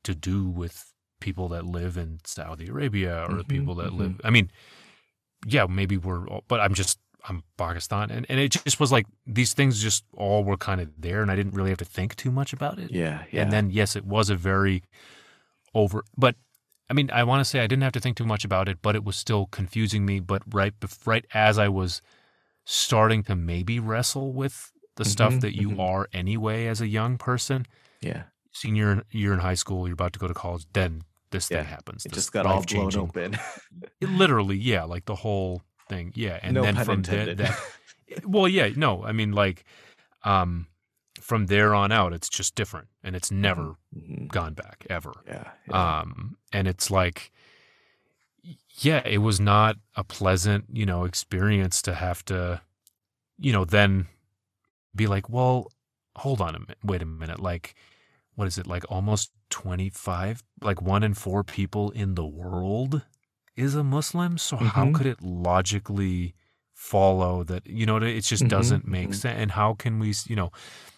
to 0.03 0.15
do 0.15 0.49
with 0.49 0.93
people 1.21 1.49
that 1.49 1.65
live 1.65 1.97
in 1.97 2.19
saudi 2.25 2.67
arabia 2.69 3.25
or 3.29 3.37
the 3.37 3.43
Mhm, 3.43 3.45
people 3.45 3.75
that 3.75 3.93
mhm. 3.93 3.93
live 3.93 4.21
i 4.23 4.29
mean 4.29 4.51
yeah 5.47 5.65
maybe 5.67 5.97
we're 5.97 6.27
all, 6.27 6.43
but 6.47 6.59
i'm 6.59 6.73
just 6.75 6.98
i'm 7.27 7.43
pakistan 7.57 8.09
and, 8.11 8.25
and 8.29 8.39
it 8.39 8.51
just 8.51 8.79
was 8.79 8.91
like 8.91 9.05
these 9.27 9.53
things 9.53 9.81
just 9.81 10.03
all 10.13 10.43
were 10.43 10.57
kind 10.57 10.79
of 10.81 10.89
there 10.97 11.21
and 11.21 11.29
i 11.31 11.35
didn't 11.35 11.53
really 11.53 11.69
have 11.69 11.77
to 11.77 11.85
think 11.85 12.15
too 12.15 12.31
much 12.31 12.53
about 12.53 12.79
it 12.79 12.91
Yeah, 12.91 13.23
yeah. 13.31 13.41
and 13.41 13.51
then 13.51 13.69
yes, 13.69 13.95
it 13.95 14.05
was 14.05 14.29
a 14.29 14.35
very 14.35 14.83
over 15.73 16.03
but 16.17 16.35
I 16.91 16.95
mean, 16.95 17.11
I 17.11 17.23
want 17.23 17.39
to 17.41 17.45
say 17.45 17.59
I 17.59 17.67
didn't 17.67 17.83
have 17.83 17.91
to 17.93 17.99
think 17.99 18.17
too 18.17 18.25
much 18.25 18.43
about 18.43 18.67
it, 18.67 18.79
but 18.81 18.95
it 18.95 19.03
was 19.03 19.15
still 19.15 19.45
confusing 19.45 20.05
me, 20.07 20.19
but 20.19 20.41
right 20.51 20.73
right 21.05 21.23
as 21.35 21.59
I 21.59 21.67
was 21.67 22.01
starting 22.65 23.23
to 23.23 23.35
maybe 23.35 23.79
wrestle 23.79 24.33
with 24.33 24.71
the 24.95 25.05
stuff 25.05 25.35
Mhm, 25.35 25.41
that 25.41 25.55
you 25.55 25.69
mhm. 25.71 25.79
are 25.79 26.09
anyway 26.13 26.65
as 26.65 26.81
a 26.81 26.87
young 26.87 27.17
person, 27.17 27.65
yeah, 28.01 28.23
senior 28.51 29.03
year 29.11 29.33
in 29.33 29.39
high 29.39 29.53
school, 29.53 29.87
you're 29.87 29.93
about 29.93 30.13
to 30.13 30.19
go 30.19 30.27
to 30.27 30.33
college, 30.33 30.65
then 30.73 31.03
this 31.29 31.47
Yeah, 31.49 31.57
thing 31.59 31.67
happens. 31.67 32.05
it 32.05 32.11
just 32.11 32.31
got 32.31 32.45
all 32.45 32.63
blown 32.63 32.95
open. 32.95 33.37
Literally, 34.01 34.57
yeah, 34.57 34.83
like 34.83 35.05
the 35.05 35.15
whole 35.15 35.61
thing. 35.89 36.11
Yeah. 36.15 36.39
And 36.41 36.53
no 36.55 36.61
then 36.61 36.75
from 36.77 37.01
there 37.01 37.35
that 37.35 37.59
well, 38.23 38.47
yeah, 38.47 38.69
no, 38.75 39.03
I 39.03 39.11
mean 39.11 39.33
like 39.33 39.65
um 40.23 40.67
from 41.19 41.47
there 41.47 41.75
on 41.75 41.91
out 41.91 42.13
it's 42.13 42.29
just 42.29 42.55
different 42.55 42.87
and 43.03 43.15
it's 43.15 43.31
never 43.31 43.75
Mhm. 43.95 44.27
gone 44.29 44.53
back 44.53 44.85
ever. 44.89 45.13
Yeah, 45.27 45.51
yeah. 45.67 45.99
Um, 45.99 46.37
and 46.53 46.67
it's 46.67 46.89
like, 46.89 47.31
yeah, 48.79 49.01
it 49.05 49.17
was 49.19 49.39
not 49.39 49.75
a 49.95 50.03
pleasant, 50.03 50.65
you 50.71 50.85
know, 50.85 51.03
experience 51.03 51.81
to 51.83 51.93
have 51.93 52.23
to, 52.25 52.61
you 53.37 53.51
know, 53.51 53.65
then 53.65 54.07
be 54.95 55.07
like, 55.07 55.29
well, 55.29 55.71
hold 56.15 56.41
on 56.41 56.55
a 56.55 56.59
minute, 56.59 56.77
wait 56.83 57.01
a 57.01 57.05
minute, 57.05 57.39
like, 57.39 57.75
what 58.35 58.47
is 58.47 58.57
it, 58.57 58.67
like 58.67 58.85
almost 58.89 59.31
25, 59.49 60.43
like 60.61 60.81
one 60.81 61.03
in 61.03 61.13
four 61.13 61.43
people 61.43 61.91
in 61.91 62.15
the 62.15 62.25
world 62.25 63.03
is 63.59 63.75
a 63.75 63.83
Muslim. 63.83 64.37
So 64.37 64.57
how 64.57 64.85
Mhm. 64.85 64.95
could 64.95 65.05
it 65.05 65.21
logically 65.21 66.33
follow 66.73 67.43
that, 67.43 67.67
you 67.67 67.85
know, 67.85 67.97
it 67.97 68.21
just 68.21 68.43
Mhm, 68.43 68.49
doesn't 68.49 68.87
make 68.87 69.13
sense. 69.13 69.37
And 69.37 69.51
how 69.51 69.73
can 69.73 69.99
we, 69.99 70.13
you 70.27 70.35
know, 70.35 70.51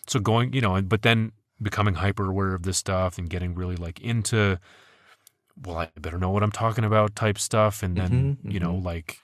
so 0.07 0.19
going, 0.19 0.53
you 0.53 0.61
know, 0.61 0.79
but 0.81 1.01
then 1.01 1.31
becoming 1.61 1.95
hyper 1.95 2.27
aware 2.29 2.53
of 2.53 2.63
this 2.63 2.77
stuff 2.77 3.17
and 3.17 3.29
getting 3.29 3.55
really 3.55 3.75
like 3.75 3.99
into, 3.99 4.59
well, 5.63 5.77
I 5.77 5.89
better 5.99 6.19
know 6.19 6.29
what 6.29 6.43
I'm 6.43 6.51
talking 6.51 6.85
about 6.85 7.15
type 7.15 7.39
stuff. 7.39 7.83
And 7.83 7.97
then, 7.97 8.37
Mhm, 8.43 8.53
you 8.53 8.59
know, 8.59 8.73
mhm. 8.73 8.83
like, 8.83 9.19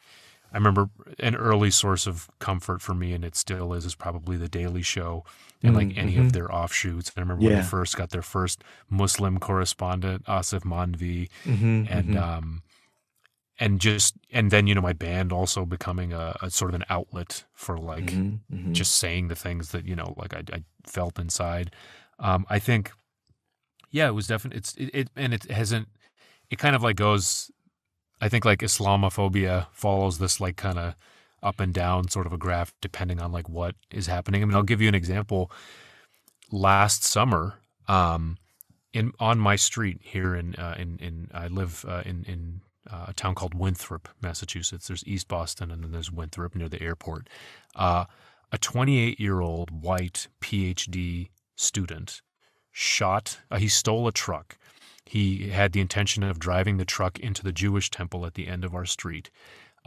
I 0.52 0.58
remember 0.58 0.90
an 1.20 1.36
early 1.36 1.72
source 1.72 2.08
of 2.08 2.30
comfort 2.40 2.82
for 2.82 2.94
me, 2.94 3.14
and 3.14 3.24
it 3.26 3.36
still 3.36 3.74
is, 3.74 3.86
is 3.86 3.96
probably 3.96 4.38
the 4.38 4.48
Daily 4.48 4.82
Show 4.82 5.26
and 5.62 5.76
like 5.76 5.90
mm-hmm. 5.90 6.00
any 6.00 6.16
of 6.16 6.28
mm-hmm. 6.28 6.30
their 6.30 6.54
offshoots. 6.54 7.10
And 7.10 7.18
I 7.18 7.22
remember 7.22 7.44
yeah. 7.44 7.50
when 7.50 7.58
they 7.60 7.68
first 7.68 7.98
got 7.98 8.10
their 8.12 8.22
first 8.22 8.64
Muslim 8.90 9.40
correspondent, 9.40 10.26
Asif 10.26 10.62
Mandvi, 10.62 11.30
mm-hmm, 11.44 11.84
and 11.90 12.10
mm-hmm. 12.10 12.18
um, 12.18 12.64
and 13.60 13.80
just 13.80 14.16
and 14.32 14.52
then 14.52 14.68
you 14.68 14.76
know 14.76 14.82
my 14.82 14.94
band 14.94 15.32
also 15.32 15.66
becoming 15.66 16.14
a, 16.14 16.36
a 16.42 16.50
sort 16.50 16.72
of 16.72 16.76
an 16.76 16.86
outlet 16.90 17.44
for 17.54 17.78
like 17.78 18.06
mm-hmm, 18.06 18.56
mm-hmm. 18.56 18.74
just 18.74 18.96
saying 18.96 19.28
the 19.28 19.36
things 19.36 19.72
that 19.72 19.86
you 19.86 19.96
know 19.96 20.14
like 20.18 20.34
I, 20.34 20.44
I 20.54 20.64
felt 20.86 21.20
inside. 21.20 21.72
Um, 22.20 22.46
I 22.50 22.58
think, 22.58 22.92
yeah, 23.92 24.08
it 24.08 24.14
was 24.14 24.28
definitely 24.28 24.60
it's 24.60 24.74
it, 24.76 24.90
it 24.94 25.10
and 25.16 25.34
it 25.34 25.50
hasn't. 25.52 25.88
It 26.50 26.60
kind 26.60 26.76
of 26.76 26.82
like 26.84 26.96
goes 26.96 27.52
I 28.20 28.30
think 28.30 28.46
like 28.46 28.60
Islamophobia 28.60 29.68
follows 29.72 30.18
this 30.18 30.40
like 30.42 30.58
kind 30.58 30.80
of 30.80 30.96
up 31.44 31.60
and 31.60 31.74
down 31.74 32.10
sort 32.10 32.26
of 32.26 32.34
a 32.34 32.38
graph 32.38 32.74
depending 32.82 33.22
on 33.22 33.32
like 33.32 33.48
what 33.48 33.76
is 33.92 34.08
happening. 34.08 34.42
I 34.42 34.46
mean, 34.46 34.56
I'll 34.56 34.64
give 34.64 34.82
you 34.82 34.88
an 34.88 34.96
example. 34.96 35.52
Last 36.52 37.04
summer, 37.04 37.56
um, 37.88 38.38
in 38.94 39.12
on 39.20 39.38
my 39.38 39.56
street 39.56 40.00
here 40.02 40.36
in 40.36 40.56
uh, 40.56 40.76
in 40.80 40.98
in 40.98 41.30
I 41.34 41.48
live 41.48 41.86
uh, 41.88 42.02
in 42.06 42.24
in 42.24 42.62
uh, 42.92 43.06
a 43.10 43.14
town 43.14 43.36
called 43.36 43.54
Winthrop, 43.54 44.10
Massachusetts. 44.22 44.88
There's 44.88 45.06
East 45.06 45.28
Boston 45.28 45.72
and 45.72 45.84
then 45.84 45.92
there's 45.92 46.12
Winthrop 46.12 46.56
near 46.56 46.70
the 46.70 46.82
airport. 46.82 47.28
Uh, 47.76 48.06
a 48.52 48.58
28 48.58 49.20
year 49.20 49.42
old 49.42 49.72
white 49.72 50.28
PhD 50.42 51.30
student 51.56 52.22
shot. 52.72 53.40
Uh, 53.52 53.58
he 53.58 53.68
stole 53.68 54.08
a 54.08 54.12
truck 54.12 54.58
he 55.08 55.50
had 55.50 55.72
the 55.72 55.80
intention 55.80 56.24
of 56.24 56.40
driving 56.40 56.78
the 56.78 56.86
truck 56.86 57.20
into 57.20 57.44
the 57.44 57.52
Jewish 57.52 57.90
temple 57.90 58.26
at 58.26 58.34
the 58.34 58.48
end 58.48 58.66
of 58.66 58.76
our 58.76 58.86
street. 58.86 59.30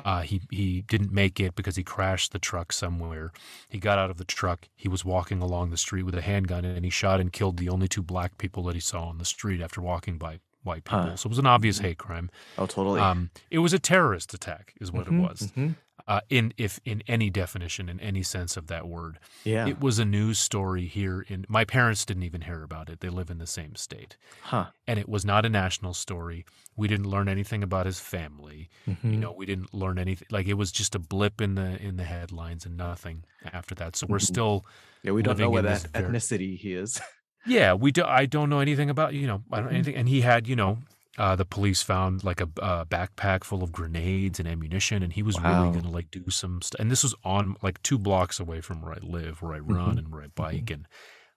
Uh, 0.02 0.22
he 0.22 0.40
he 0.50 0.80
didn't 0.82 1.12
make 1.12 1.38
it 1.38 1.54
because 1.54 1.76
he 1.76 1.82
crashed 1.82 2.32
the 2.32 2.38
truck 2.38 2.72
somewhere. 2.72 3.32
He 3.68 3.78
got 3.78 3.98
out 3.98 4.08
of 4.08 4.16
the 4.16 4.24
truck. 4.24 4.68
He 4.74 4.88
was 4.88 5.04
walking 5.04 5.42
along 5.42 5.68
the 5.68 5.76
street 5.76 6.04
with 6.04 6.14
a 6.14 6.22
handgun, 6.22 6.64
and 6.64 6.86
he 6.86 6.90
shot 6.90 7.20
and 7.20 7.32
killed 7.32 7.58
the 7.58 7.68
only 7.68 7.86
two 7.86 8.02
black 8.02 8.38
people 8.38 8.62
that 8.64 8.74
he 8.74 8.80
saw 8.80 9.04
on 9.04 9.18
the 9.18 9.26
street 9.26 9.60
after 9.60 9.82
walking 9.82 10.16
by 10.16 10.40
white 10.62 10.84
people. 10.84 11.00
Huh. 11.00 11.16
So 11.16 11.26
it 11.26 11.30
was 11.30 11.38
an 11.38 11.46
obvious 11.46 11.78
hate 11.78 11.98
crime. 11.98 12.30
Oh, 12.58 12.66
totally. 12.66 13.00
Um, 13.00 13.30
it 13.50 13.58
was 13.58 13.72
a 13.72 13.78
terrorist 13.78 14.34
attack, 14.34 14.74
is 14.80 14.92
what 14.92 15.06
mm-hmm, 15.06 15.24
it 15.24 15.28
was. 15.28 15.40
Mm-hmm 15.40 15.70
uh, 16.10 16.20
in 16.28 16.52
if 16.56 16.80
in 16.84 17.02
any 17.06 17.30
definition, 17.30 17.88
in 17.88 18.00
any 18.00 18.22
sense 18.22 18.56
of 18.56 18.66
that 18.66 18.88
word. 18.88 19.18
Yeah, 19.44 19.68
it 19.68 19.80
was 19.80 19.98
a 20.00 20.04
news 20.04 20.38
story 20.38 20.86
here. 20.86 21.24
In 21.28 21.44
my 21.48 21.64
parents 21.64 22.04
didn't 22.04 22.24
even 22.24 22.42
hear 22.42 22.64
about 22.64 22.88
it. 22.88 22.98
They 22.98 23.08
live 23.08 23.30
in 23.30 23.38
the 23.38 23.46
same 23.46 23.76
state, 23.76 24.16
huh? 24.42 24.66
And 24.88 24.98
it 24.98 25.08
was 25.08 25.24
not 25.24 25.46
a 25.46 25.48
national 25.48 25.94
story. 25.94 26.44
We 26.76 26.88
didn't 26.88 27.08
learn 27.08 27.28
anything 27.28 27.62
about 27.62 27.86
his 27.86 28.00
family. 28.00 28.70
Mm-hmm. 28.88 29.12
You 29.12 29.18
know, 29.18 29.32
we 29.32 29.46
didn't 29.46 29.72
learn 29.72 29.98
anything. 29.98 30.26
Like 30.32 30.48
it 30.48 30.54
was 30.54 30.72
just 30.72 30.96
a 30.96 30.98
blip 30.98 31.40
in 31.40 31.54
the 31.54 31.80
in 31.80 31.96
the 31.96 32.04
headlines 32.04 32.66
and 32.66 32.76
nothing 32.76 33.24
after 33.52 33.74
that. 33.76 33.94
So 33.94 34.06
we're 34.08 34.18
mm-hmm. 34.18 34.24
still 34.24 34.66
yeah. 35.02 35.12
We 35.12 35.22
don't 35.22 35.38
know 35.38 35.50
what 35.50 35.62
that 35.64 35.82
ethnicity 35.92 36.58
he 36.58 36.74
is. 36.74 37.00
yeah, 37.46 37.74
we 37.74 37.92
do. 37.92 38.04
I 38.04 38.26
don't 38.26 38.50
know 38.50 38.60
anything 38.60 38.90
about 38.90 39.14
you 39.14 39.26
know. 39.26 39.42
I 39.50 39.56
don't 39.56 39.66
mm-hmm. 39.66 39.74
anything. 39.74 39.94
And 39.94 40.08
he 40.08 40.20
had 40.20 40.46
you 40.46 40.56
know 40.56 40.78
uh, 41.18 41.36
the 41.36 41.44
police 41.44 41.82
found 41.82 42.24
like 42.24 42.40
a, 42.40 42.46
backpack 42.46 43.44
full 43.44 43.62
of 43.62 43.72
grenades 43.72 44.38
and 44.38 44.48
ammunition, 44.48 45.02
and 45.02 45.12
he 45.12 45.22
was 45.22 45.40
wow. 45.40 45.64
really 45.64 45.80
gonna 45.80 45.92
like 45.92 46.10
do 46.10 46.30
some 46.30 46.62
stuff. 46.62 46.80
And 46.80 46.90
this 46.90 47.02
was 47.02 47.14
on 47.24 47.56
like 47.62 47.82
two 47.82 47.98
blocks 47.98 48.40
away 48.40 48.60
from 48.60 48.80
where 48.80 48.92
I 48.92 48.98
live, 49.02 49.42
where 49.42 49.54
I 49.54 49.58
run 49.58 49.90
mm-hmm. 49.90 49.98
and 49.98 50.12
where 50.12 50.22
I 50.22 50.26
mm-hmm. 50.26 50.42
bike, 50.42 50.64
mm-hmm. 50.66 50.74
and 50.74 50.86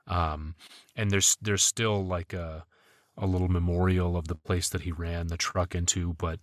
um, 0.08 0.56
and 0.96 1.12
there's 1.12 1.38
there's 1.42 1.64
still 1.64 2.06
like 2.06 2.34
a 2.34 2.66
a 3.18 3.28
little 3.28 3.48
memorial 3.48 4.18
of 4.18 4.28
the 4.28 4.36
place 4.36 4.70
that 4.70 4.82
he 4.82 4.92
ran 4.92 5.28
the 5.28 5.38
truck 5.38 5.76
into, 5.76 6.14
but 6.14 6.40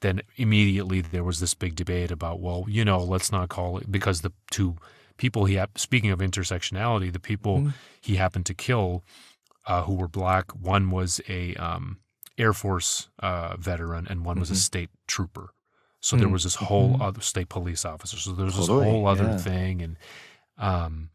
then 0.00 0.20
immediately 0.36 1.00
there 1.00 1.24
was 1.24 1.40
this 1.40 1.54
big 1.54 1.74
debate 1.74 2.10
about 2.10 2.40
well, 2.40 2.66
you 2.68 2.84
know, 2.84 2.98
let's 2.98 3.32
not 3.32 3.48
call 3.48 3.78
it 3.78 3.90
because 3.90 4.20
the 4.20 4.32
two 4.50 4.76
people 5.16 5.44
he 5.44 5.60
speaking 5.76 6.10
of 6.10 6.18
intersectionality, 6.20 7.12
the 7.12 7.20
people 7.20 7.58
mm-hmm. 7.58 7.68
he 8.00 8.16
happened 8.16 8.46
to 8.46 8.54
kill 8.54 9.04
uh, 9.66 9.82
who 9.82 9.94
were 9.94 10.08
black, 10.08 10.50
one 10.52 10.90
was 10.90 11.20
a 11.28 11.54
um, 11.54 11.98
Air 12.36 12.52
Force 12.52 13.08
uh, 13.20 13.56
veteran 13.56 14.06
and 14.08 14.24
one 14.24 14.38
was 14.38 14.48
mm-hmm. 14.48 14.56
a 14.56 14.58
state 14.58 14.90
trooper. 15.06 15.54
So 16.00 16.16
mm-hmm. 16.16 16.24
there 16.24 16.32
was 16.32 16.44
this 16.44 16.56
whole 16.56 16.94
mm-hmm. 16.94 17.02
other 17.02 17.20
state 17.20 17.48
police 17.48 17.84
officer. 17.84 18.18
So 18.18 18.32
there 18.32 18.44
was 18.44 18.56
this 18.56 18.68
whole 18.68 19.06
other 19.06 19.24
yeah. 19.24 19.38
thing, 19.38 19.82
and 19.82 19.96
um, 20.58 21.10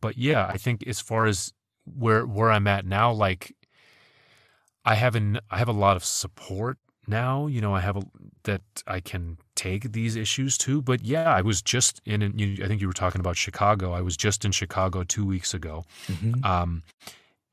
but 0.00 0.18
yeah, 0.18 0.46
I 0.46 0.58
think 0.58 0.86
as 0.86 1.00
far 1.00 1.26
as 1.26 1.52
where 1.84 2.26
where 2.26 2.50
I'm 2.50 2.66
at 2.66 2.84
now, 2.84 3.10
like 3.12 3.56
I 4.84 4.96
have 4.96 5.14
an 5.14 5.40
I 5.50 5.58
have 5.58 5.68
a 5.68 5.72
lot 5.72 5.96
of 5.96 6.04
support 6.04 6.78
now. 7.06 7.46
You 7.46 7.60
know, 7.60 7.74
I 7.74 7.80
have 7.80 7.96
a 7.96 8.02
that 8.42 8.62
I 8.86 9.00
can 9.00 9.38
take 9.58 9.92
these 9.92 10.14
issues 10.14 10.56
to. 10.56 10.80
But 10.80 11.04
yeah, 11.04 11.34
I 11.34 11.42
was 11.42 11.60
just 11.60 12.00
in. 12.06 12.22
I 12.22 12.66
think 12.68 12.80
you 12.80 12.86
were 12.86 12.92
talking 12.92 13.20
about 13.20 13.36
Chicago. 13.36 13.92
I 13.92 14.00
was 14.00 14.16
just 14.16 14.44
in 14.44 14.52
Chicago 14.52 15.02
two 15.02 15.26
weeks 15.26 15.52
ago. 15.52 15.84
Mm-hmm. 16.06 16.44
Um, 16.44 16.84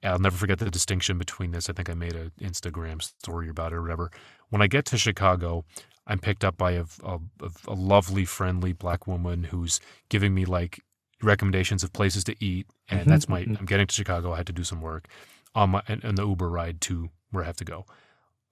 I'll 0.04 0.20
never 0.20 0.38
forget 0.38 0.60
the 0.60 0.70
distinction 0.70 1.18
between 1.18 1.52
this. 1.52 1.68
I 1.68 1.74
think 1.74 1.90
I 1.90 1.96
made 1.96 2.16
an 2.16 2.32
Instagram 2.40 3.02
story 3.02 3.50
about 3.50 3.74
it 3.74 3.78
or 3.78 3.82
whatever. 3.82 4.12
When 4.50 4.62
I 4.62 4.68
get 4.68 4.86
to 4.86 4.98
Chicago, 5.00 5.66
I'm 6.06 6.20
picked 6.20 6.46
up 6.46 6.58
by 6.58 6.74
a, 6.74 6.86
a, 7.04 7.20
a 7.68 7.74
lovely, 7.74 8.24
friendly 8.24 8.72
black 8.72 9.08
woman 9.08 9.46
who's 9.46 9.80
giving 10.10 10.36
me 10.36 10.46
like 10.46 10.84
recommendations 11.24 11.84
of 11.84 11.92
places 11.92 12.24
to 12.26 12.36
eat. 12.40 12.68
And 12.88 13.00
mm-hmm, 13.00 13.10
that's 13.10 13.28
my, 13.28 13.42
mm-hmm. 13.42 13.56
I'm 13.58 13.66
getting 13.66 13.88
to 13.88 13.96
Chicago. 13.96 14.32
I 14.32 14.38
had 14.38 14.48
to 14.48 14.54
do 14.54 14.64
some 14.64 14.80
work 14.80 15.08
on 15.56 15.72
my, 15.72 15.82
and 15.88 16.16
the 16.16 16.28
Uber 16.28 16.50
ride 16.50 16.82
to 16.82 17.10
where 17.32 17.44
I 17.44 17.48
have 17.48 17.58
to 17.58 17.66
go. 17.66 17.86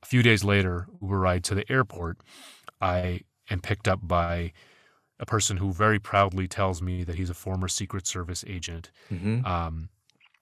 A 0.01 0.07
few 0.07 0.23
days 0.23 0.43
later, 0.43 0.87
Uber 1.03 1.19
ride 1.19 1.43
to 1.43 1.55
the 1.55 1.71
airport, 1.71 2.17
I 2.81 3.21
am 3.53 3.61
picked 3.61 3.87
up 3.87 3.99
by 4.03 4.51
a 5.19 5.25
person 5.25 5.57
who 5.57 5.71
very 5.71 5.99
proudly 5.99 6.47
tells 6.47 6.81
me 6.81 7.03
that 7.03 7.15
he's 7.15 7.29
a 7.29 7.35
former 7.35 7.67
Secret 7.67 8.05
Service 8.05 8.43
agent. 8.47 8.91
Mm-hmm. 9.11 9.45
Um, 9.45 9.89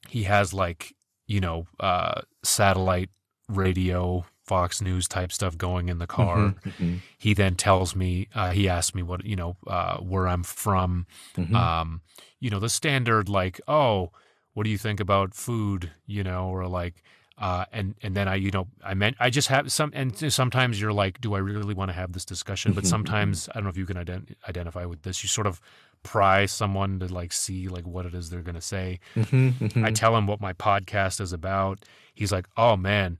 he 0.09 0.23
has 0.23 0.53
like 0.53 0.95
you 1.31 1.39
know, 1.39 1.65
uh, 1.79 2.21
satellite 2.43 3.09
radio, 3.47 4.25
Fox 4.43 4.81
News 4.81 5.07
type 5.07 5.31
stuff 5.31 5.57
going 5.57 5.87
in 5.87 5.97
the 5.97 6.07
car. 6.07 6.37
Mm-hmm, 6.37 6.69
mm-hmm. 6.69 6.95
He 7.17 7.33
then 7.33 7.55
tells 7.55 7.95
me, 7.95 8.27
uh, 8.35 8.51
he 8.51 8.67
asks 8.67 8.93
me 8.93 9.01
what, 9.01 9.25
you 9.25 9.37
know, 9.37 9.55
uh, 9.65 9.97
where 9.99 10.27
I'm 10.27 10.43
from. 10.43 11.07
Mm-hmm. 11.37 11.55
Um, 11.55 12.01
you 12.41 12.49
know, 12.49 12.59
the 12.59 12.67
standard 12.67 13.29
like, 13.29 13.61
oh, 13.65 14.11
what 14.53 14.65
do 14.65 14.69
you 14.69 14.77
think 14.77 14.99
about 14.99 15.33
food? 15.33 15.91
You 16.05 16.23
know, 16.23 16.49
or 16.49 16.67
like, 16.67 17.01
uh, 17.41 17.65
and 17.73 17.95
and 18.03 18.15
then 18.15 18.27
I, 18.27 18.35
you 18.35 18.51
know, 18.51 18.67
I 18.85 18.93
meant 18.93 19.17
I 19.19 19.31
just 19.31 19.47
have 19.47 19.71
some, 19.71 19.91
and 19.95 20.31
sometimes 20.31 20.79
you're 20.79 20.93
like, 20.93 21.19
do 21.19 21.33
I 21.33 21.39
really 21.39 21.73
want 21.73 21.89
to 21.89 21.93
have 21.93 22.13
this 22.13 22.23
discussion? 22.23 22.73
But 22.73 22.83
mm-hmm, 22.83 22.85
mm-hmm. 22.85 22.89
sometimes 22.89 23.49
I 23.49 23.55
don't 23.55 23.63
know 23.63 23.71
if 23.71 23.77
you 23.77 23.87
can 23.87 23.97
ident- 23.97 24.35
identify 24.47 24.85
with 24.85 25.01
this. 25.01 25.23
You 25.23 25.27
sort 25.27 25.47
of 25.47 25.59
pry 26.03 26.45
someone 26.45 26.99
to 26.99 27.11
like 27.11 27.33
see 27.33 27.67
like 27.67 27.87
what 27.87 28.05
it 28.05 28.13
is 28.13 28.29
they're 28.29 28.43
going 28.43 28.55
to 28.55 28.61
say. 28.61 28.99
Mm-hmm. 29.15 29.83
I 29.83 29.89
tell 29.89 30.15
him 30.15 30.27
what 30.27 30.39
my 30.39 30.53
podcast 30.53 31.19
is 31.19 31.33
about. 31.33 31.79
He's 32.13 32.31
like, 32.31 32.45
"Oh 32.57 32.77
man, 32.77 33.17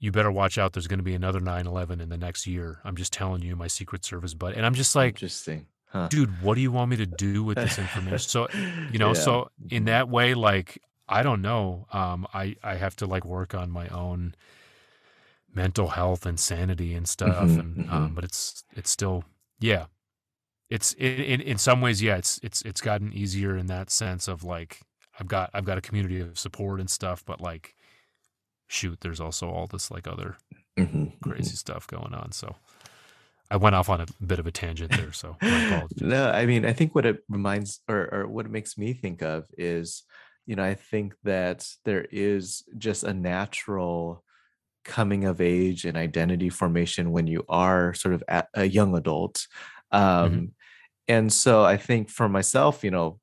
you 0.00 0.10
better 0.10 0.32
watch 0.32 0.58
out. 0.58 0.72
There's 0.72 0.88
going 0.88 0.98
to 0.98 1.04
be 1.04 1.14
another 1.14 1.38
9/11 1.38 2.00
in 2.02 2.08
the 2.08 2.18
next 2.18 2.48
year. 2.48 2.80
I'm 2.82 2.96
just 2.96 3.12
telling 3.12 3.42
you, 3.42 3.54
my 3.54 3.68
Secret 3.68 4.04
Service 4.04 4.34
but." 4.34 4.54
And 4.56 4.66
I'm 4.66 4.74
just 4.74 4.96
like, 4.96 5.14
"Interesting." 5.14 5.66
Huh. 5.86 6.08
Dude, 6.08 6.42
what 6.42 6.56
do 6.56 6.60
you 6.60 6.72
want 6.72 6.90
me 6.90 6.96
to 6.96 7.06
do 7.06 7.44
with 7.44 7.56
this 7.56 7.78
information? 7.84 8.18
so, 8.18 8.48
you 8.90 8.98
know, 8.98 9.14
yeah. 9.14 9.20
so 9.20 9.50
in 9.70 9.84
that 9.84 10.08
way 10.08 10.34
like 10.34 10.82
I 11.08 11.22
don't 11.22 11.42
know. 11.42 11.86
Um 11.92 12.26
I 12.32 12.56
I 12.62 12.76
have 12.76 12.96
to 12.96 13.06
like 13.06 13.24
work 13.24 13.54
on 13.54 13.70
my 13.70 13.88
own 13.88 14.34
mental 15.54 15.88
health 15.88 16.26
and 16.26 16.38
sanity 16.38 16.94
and 16.94 17.08
stuff 17.08 17.46
mm-hmm, 17.46 17.60
and 17.60 17.90
um 17.90 18.04
mm-hmm. 18.06 18.14
but 18.14 18.24
it's 18.24 18.64
it's 18.74 18.90
still 18.90 19.24
yeah 19.60 19.86
it's 20.70 20.92
in, 20.94 21.40
in 21.40 21.58
some 21.58 21.80
ways, 21.80 22.02
yeah, 22.02 22.16
it's 22.16 22.40
it's 22.42 22.62
it's 22.62 22.80
gotten 22.80 23.12
easier 23.12 23.56
in 23.56 23.66
that 23.66 23.90
sense 23.90 24.28
of 24.28 24.44
like 24.44 24.80
I've 25.20 25.28
got 25.28 25.50
I've 25.52 25.64
got 25.64 25.78
a 25.78 25.82
community 25.82 26.20
of 26.20 26.38
support 26.38 26.80
and 26.80 26.90
stuff, 26.90 27.24
but 27.24 27.40
like 27.40 27.74
shoot, 28.66 28.98
there's 29.00 29.20
also 29.20 29.48
all 29.48 29.66
this 29.66 29.90
like 29.90 30.08
other 30.08 30.36
mm-hmm, 30.76 31.06
crazy 31.22 31.50
mm-hmm. 31.50 31.54
stuff 31.54 31.86
going 31.86 32.14
on. 32.14 32.32
So 32.32 32.56
I 33.50 33.56
went 33.56 33.76
off 33.76 33.90
on 33.90 34.00
a 34.00 34.06
bit 34.24 34.38
of 34.38 34.46
a 34.46 34.50
tangent 34.50 34.90
there. 34.92 35.12
So 35.12 35.36
no, 36.00 36.30
I 36.30 36.46
mean, 36.46 36.64
I 36.64 36.72
think 36.72 36.94
what 36.94 37.06
it 37.06 37.22
reminds 37.28 37.80
or, 37.88 38.08
or 38.12 38.26
what 38.26 38.46
it 38.46 38.52
makes 38.52 38.78
me 38.78 38.94
think 38.94 39.22
of 39.22 39.46
is, 39.56 40.02
you 40.46 40.56
know, 40.56 40.64
I 40.64 40.74
think 40.74 41.14
that 41.24 41.66
there 41.84 42.06
is 42.10 42.64
just 42.76 43.04
a 43.04 43.14
natural 43.14 44.22
coming 44.84 45.24
of 45.24 45.40
age 45.40 45.84
and 45.84 45.96
identity 45.96 46.50
formation 46.50 47.10
when 47.10 47.26
you 47.26 47.44
are 47.48 47.94
sort 47.94 48.14
of 48.14 48.22
a 48.54 48.64
young 48.64 48.96
adult. 48.96 49.46
Mm-hmm. 49.92 50.04
Um, 50.04 50.30
mm-hmm 50.30 50.44
and 51.08 51.32
so 51.32 51.64
i 51.64 51.76
think 51.76 52.08
for 52.08 52.28
myself 52.28 52.84
you 52.84 52.90
know 52.90 53.18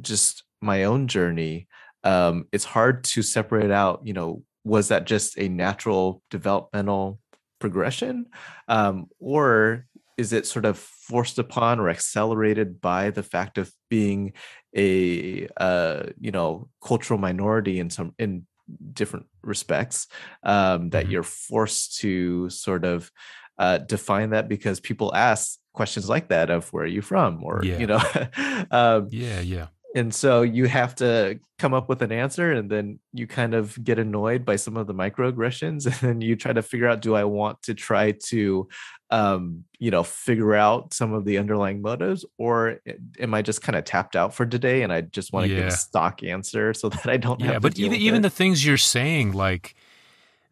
just 0.00 0.44
my 0.60 0.84
own 0.84 1.08
journey 1.08 1.68
um 2.04 2.46
it's 2.52 2.64
hard 2.64 3.04
to 3.04 3.22
separate 3.22 3.70
out 3.70 4.00
you 4.04 4.12
know 4.12 4.42
was 4.64 4.88
that 4.88 5.06
just 5.06 5.38
a 5.38 5.48
natural 5.48 6.22
developmental 6.30 7.18
progression 7.58 8.26
um 8.68 9.06
or 9.18 9.86
is 10.16 10.32
it 10.32 10.46
sort 10.46 10.64
of 10.64 10.78
forced 11.08 11.38
upon 11.38 11.80
or 11.80 11.88
accelerated 11.88 12.80
by 12.80 13.10
the 13.10 13.22
fact 13.22 13.58
of 13.58 13.70
being 13.90 14.32
a 14.76 15.46
uh 15.56 16.04
you 16.18 16.30
know 16.30 16.68
cultural 16.82 17.18
minority 17.18 17.78
in 17.78 17.90
some 17.90 18.14
in 18.18 18.46
different 18.92 19.26
respects 19.42 20.06
um 20.42 20.90
that 20.90 21.04
mm-hmm. 21.04 21.12
you're 21.12 21.22
forced 21.22 21.98
to 21.98 22.48
sort 22.48 22.84
of 22.84 23.10
uh 23.58 23.78
define 23.78 24.30
that 24.30 24.48
because 24.48 24.80
people 24.80 25.14
ask 25.14 25.58
questions 25.74 26.08
like 26.08 26.28
that 26.28 26.48
of 26.50 26.72
where 26.72 26.84
are 26.84 26.86
you 26.86 27.02
from 27.02 27.44
or 27.44 27.60
Yeah. 27.62 27.78
you 27.78 27.86
know 27.86 28.00
um, 28.70 29.08
Yeah, 29.10 29.40
yeah. 29.40 29.66
And 29.94 30.12
so 30.14 30.42
you 30.42 30.66
have 30.66 30.94
to 30.96 31.38
come 31.58 31.72
up 31.72 31.88
with 31.88 32.02
an 32.02 32.10
answer 32.10 32.52
and 32.52 32.68
then 32.68 32.98
you 33.12 33.26
kind 33.28 33.54
of 33.54 33.82
get 33.84 33.98
annoyed 33.98 34.44
by 34.44 34.56
some 34.56 34.76
of 34.76 34.86
the 34.88 34.94
microaggressions 34.94 35.86
and 35.86 35.94
then 35.94 36.20
you 36.20 36.34
try 36.36 36.52
to 36.52 36.62
figure 36.62 36.88
out 36.88 37.00
do 37.00 37.14
i 37.14 37.24
want 37.24 37.62
to 37.62 37.74
try 37.74 38.10
to 38.10 38.68
um, 39.10 39.64
you 39.78 39.92
know 39.92 40.02
figure 40.02 40.54
out 40.54 40.92
some 40.92 41.12
of 41.12 41.24
the 41.24 41.38
underlying 41.38 41.80
motives 41.80 42.24
or 42.38 42.80
am 43.20 43.32
i 43.34 43.40
just 43.42 43.62
kind 43.62 43.76
of 43.76 43.84
tapped 43.84 44.16
out 44.16 44.34
for 44.34 44.44
today 44.44 44.82
and 44.82 44.92
i 44.92 45.00
just 45.02 45.32
want 45.32 45.44
to 45.44 45.48
give 45.48 45.58
Yeah. 45.58 45.68
a 45.68 45.76
stock 45.76 46.22
answer 46.24 46.74
so 46.74 46.88
that 46.94 47.06
i 47.06 47.16
don't 47.16 47.40
Yeah, 47.40 47.52
have 47.52 47.62
but 47.62 47.78
even 47.78 47.98
even 47.98 48.22
the 48.22 48.30
things 48.30 48.66
you're 48.66 48.76
saying, 48.76 49.32
like 49.32 49.74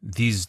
these 0.02 0.46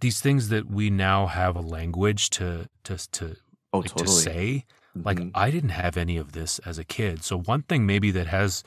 these 0.00 0.20
things 0.20 0.48
that 0.50 0.70
we 0.70 0.90
now 0.90 1.26
have 1.26 1.56
a 1.56 1.60
language 1.60 2.30
to 2.30 2.68
to 2.84 2.96
to 3.12 3.36
oh 3.72 3.78
like 3.80 3.90
totally 3.90 4.06
to 4.06 4.30
say, 4.30 4.64
like 5.04 5.18
Mhm. 5.18 5.30
I 5.34 5.50
didn't 5.50 5.70
have 5.70 5.96
any 5.96 6.16
of 6.16 6.32
this 6.32 6.58
as 6.60 6.78
a 6.78 6.84
kid. 6.84 7.24
So 7.24 7.38
one 7.38 7.62
thing 7.62 7.86
maybe 7.86 8.10
that 8.12 8.26
has 8.28 8.64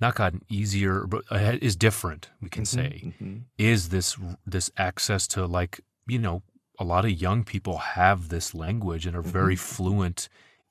not 0.00 0.14
gotten 0.14 0.42
easier, 0.48 1.06
but 1.06 1.24
uh, 1.30 1.58
is 1.60 1.76
different. 1.76 2.30
We 2.40 2.48
can 2.48 2.64
Mhm, 2.64 2.66
say 2.66 3.14
mhm. 3.20 3.44
is 3.58 3.88
this 3.90 4.16
this 4.46 4.70
access 4.76 5.26
to 5.28 5.46
like 5.46 5.80
you 6.06 6.18
know 6.18 6.42
a 6.78 6.84
lot 6.84 7.04
of 7.04 7.10
young 7.20 7.44
people 7.44 7.78
have 7.78 8.28
this 8.30 8.54
language 8.54 9.06
and 9.06 9.14
are 9.16 9.22
very 9.22 9.54
Mhm. 9.56 9.58
fluent 9.58 10.28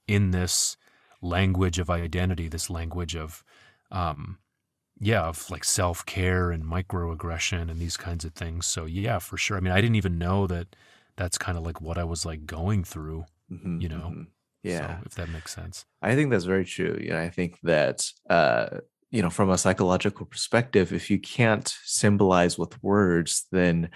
in 0.07 0.31
this 0.31 0.75
language 1.21 1.77
of 1.79 1.89
identity 1.89 2.47
this 2.47 2.69
language 2.69 3.15
of 3.15 3.43
um 3.91 4.39
yeah 4.99 5.23
of 5.23 5.49
like 5.51 5.63
self-care 5.63 6.51
and 6.51 6.63
microaggression 6.63 7.69
and 7.69 7.79
these 7.79 7.97
kinds 7.97 8.25
of 8.25 8.33
things 8.33 8.65
so 8.65 8.85
yeah 8.85 9.19
for 9.19 9.37
sure 9.37 9.57
i 9.57 9.59
mean 9.59 9.73
i 9.73 9.81
didn't 9.81 9.95
even 9.95 10.17
know 10.17 10.47
that 10.47 10.75
that's 11.17 11.37
kind 11.37 11.57
of 11.57 11.63
like 11.65 11.81
what 11.81 11.97
i 11.97 12.03
was 12.03 12.25
like 12.25 12.45
going 12.45 12.83
through 12.83 13.25
Mhm, 13.51 13.81
you 13.81 13.89
know, 13.89 14.11
mhm. 14.15 14.27
Yeah 14.63 14.97
so 14.97 15.03
if 15.05 15.15
that 15.15 15.29
makes 15.29 15.53
sense 15.53 15.85
I 16.01 16.15
think 16.15 16.31
that's 16.31 16.45
very 16.45 16.65
true. 16.65 16.97
You 16.99 17.09
know, 17.11 17.19
I 17.19 17.29
think 17.29 17.59
that 17.63 18.09
uh, 18.29 18.79
you 19.11 19.21
know, 19.21 19.29
from 19.29 19.49
a 19.49 19.57
psychological 19.57 20.25
perspective, 20.25 20.93
if 20.93 21.09
you 21.09 21.19
can't 21.19 21.67
symbolize 21.83 22.57
with 22.57 22.81
words, 22.83 23.47
then 23.51 23.89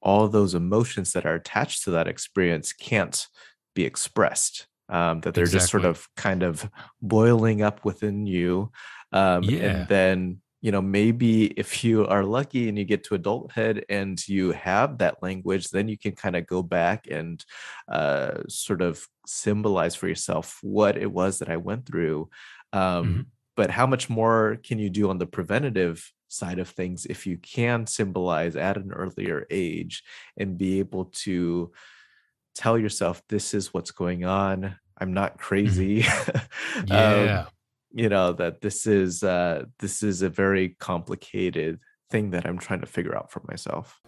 all 0.00 0.28
those 0.28 0.54
emotions 0.54 1.12
that 1.12 1.26
are 1.26 1.34
attached 1.34 1.84
to 1.84 1.90
that 1.90 2.08
experience 2.08 2.72
can't 2.72 3.26
be 3.74 3.84
expressed. 3.84 4.68
Um, 4.88 5.20
that 5.20 5.34
they're 5.34 5.46
just 5.46 5.70
sort 5.70 5.84
of 5.84 6.08
kind 6.16 6.42
of 6.42 6.68
boiling 7.02 7.62
up 7.62 7.84
within 7.84 8.26
you. 8.26 8.72
Um, 9.12 9.42
Yeah. 9.44 9.66
and 9.66 9.88
then, 9.88 10.40
you 10.60 10.70
know, 10.70 10.82
maybe 10.82 11.46
if 11.46 11.82
you 11.84 12.06
are 12.06 12.24
lucky 12.24 12.68
and 12.68 12.78
you 12.78 12.84
get 12.84 13.04
to 13.04 13.14
adulthood 13.14 13.84
and 13.88 14.26
you 14.28 14.52
have 14.52 14.98
that 14.98 15.22
language, 15.22 15.70
then 15.70 15.88
you 15.88 15.96
can 15.96 16.12
kind 16.12 16.36
of 16.36 16.46
go 16.46 16.62
back 16.62 17.06
and 17.10 17.44
uh, 17.88 18.42
sort 18.48 18.82
of 18.82 19.06
symbolize 19.26 19.94
for 19.94 20.06
yourself 20.06 20.58
what 20.62 20.96
it 20.98 21.10
was 21.10 21.38
that 21.38 21.48
I 21.48 21.56
went 21.56 21.86
through. 21.86 22.28
Um, 22.72 23.04
Mhm. 23.04 23.26
But 23.56 23.70
how 23.70 23.86
much 23.86 24.08
more 24.08 24.56
can 24.62 24.78
you 24.78 24.88
do 24.88 25.10
on 25.10 25.18
the 25.18 25.26
preventative 25.26 26.12
side 26.28 26.58
of 26.58 26.68
things 26.68 27.04
if 27.04 27.26
you 27.26 27.36
can 27.36 27.86
symbolize 27.86 28.56
at 28.56 28.76
an 28.78 28.92
earlier 28.92 29.46
age 29.50 30.02
and 30.38 30.56
be 30.56 30.78
able 30.78 31.06
to 31.24 31.72
tell 32.54 32.78
yourself, 32.78 33.22
this 33.28 33.52
is 33.52 33.74
what's 33.74 33.90
going 33.90 34.24
on? 34.24 34.76
I'm 34.98 35.12
not 35.12 35.38
crazy. 35.38 36.04
Um, 36.76 36.86
yeah 36.88 37.46
you 37.92 38.08
know 38.08 38.32
that 38.32 38.60
this 38.60 38.86
is 38.86 39.22
uh 39.22 39.64
this 39.80 40.02
is 40.02 40.22
a 40.22 40.28
very 40.28 40.76
complicated 40.78 41.80
thing 42.10 42.30
that 42.30 42.46
i'm 42.46 42.58
trying 42.58 42.80
to 42.80 42.86
figure 42.86 43.16
out 43.16 43.30
for 43.30 43.42
myself. 43.48 44.00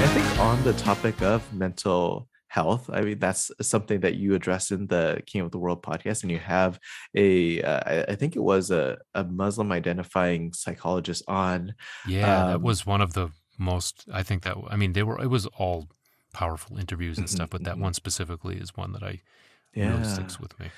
I 0.00 0.10
think 0.14 0.38
on 0.38 0.62
the 0.64 0.72
topic 0.74 1.20
of 1.22 1.52
mental 1.52 2.28
health 2.48 2.88
i 2.92 3.00
mean 3.02 3.18
that's 3.18 3.50
something 3.60 4.00
that 4.00 4.14
you 4.16 4.34
address 4.34 4.70
in 4.70 4.86
the 4.86 5.20
king 5.26 5.42
of 5.42 5.50
the 5.50 5.58
world 5.58 5.82
podcast 5.82 6.22
and 6.22 6.32
you 6.32 6.38
have 6.38 6.78
a 7.14 7.62
uh, 7.62 8.04
I- 8.08 8.14
think 8.14 8.36
it 8.36 8.42
was 8.42 8.70
a, 8.70 8.98
a 9.14 9.24
muslim 9.24 9.70
identifying 9.72 10.52
psychologist 10.52 11.22
on 11.28 11.74
yeah 12.02 12.42
that 12.44 12.60
um, 12.60 12.62
was 12.62 12.86
one 12.86 13.00
of 13.00 13.12
the 13.12 13.30
most 13.58 14.04
i 14.12 14.22
think 14.22 14.42
that 14.42 14.56
i 14.68 14.76
mean 14.76 14.92
they 14.92 15.02
were 15.02 15.20
it 15.20 15.28
was 15.28 15.46
all 15.46 15.88
powerful 16.32 16.78
interviews 16.78 17.18
and 17.20 17.28
Mhm, 17.28 17.30
stuff 17.30 17.50
but 17.50 17.64
that 17.64 17.78
mhm. 17.78 17.82
one 17.82 17.94
specifically 17.94 18.56
is 18.56 18.76
one 18.76 18.92
that 18.92 19.02
i 19.02 19.20
yeah 19.74 19.92
really 19.92 20.02
sticks 20.04 20.38
with 20.40 20.58
me 20.60 20.72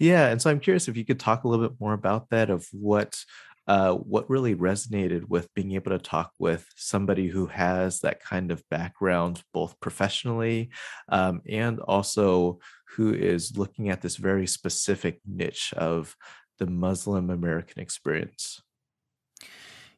Yeah, 0.00 0.28
and 0.28 0.40
so 0.42 0.50
I'm 0.50 0.60
curious 0.60 0.88
if 0.88 0.96
you 0.96 1.04
could 1.04 1.20
talk 1.20 1.44
a 1.44 1.48
little 1.48 1.68
bit 1.68 1.80
more 1.80 1.92
about 1.92 2.30
that 2.30 2.50
of 2.50 2.66
what 2.72 3.24
uh, 3.66 3.92
what 3.94 4.30
really 4.30 4.54
resonated 4.54 5.28
with 5.28 5.52
being 5.54 5.72
able 5.72 5.90
to 5.90 5.98
talk 5.98 6.32
with 6.38 6.66
somebody 6.76 7.26
who 7.26 7.46
has 7.46 8.00
that 8.00 8.20
kind 8.20 8.50
of 8.50 8.62
background, 8.70 9.42
both 9.52 9.78
professionally 9.80 10.70
um, 11.08 11.40
and 11.48 11.80
also 11.80 12.58
who 12.96 13.12
is 13.12 13.58
looking 13.58 13.90
at 13.90 14.02
this 14.02 14.16
very 14.16 14.46
specific 14.46 15.20
niche 15.26 15.74
of 15.76 16.14
the 16.58 16.66
Muslim 16.66 17.30
American 17.30 17.82
experience. 17.82 18.62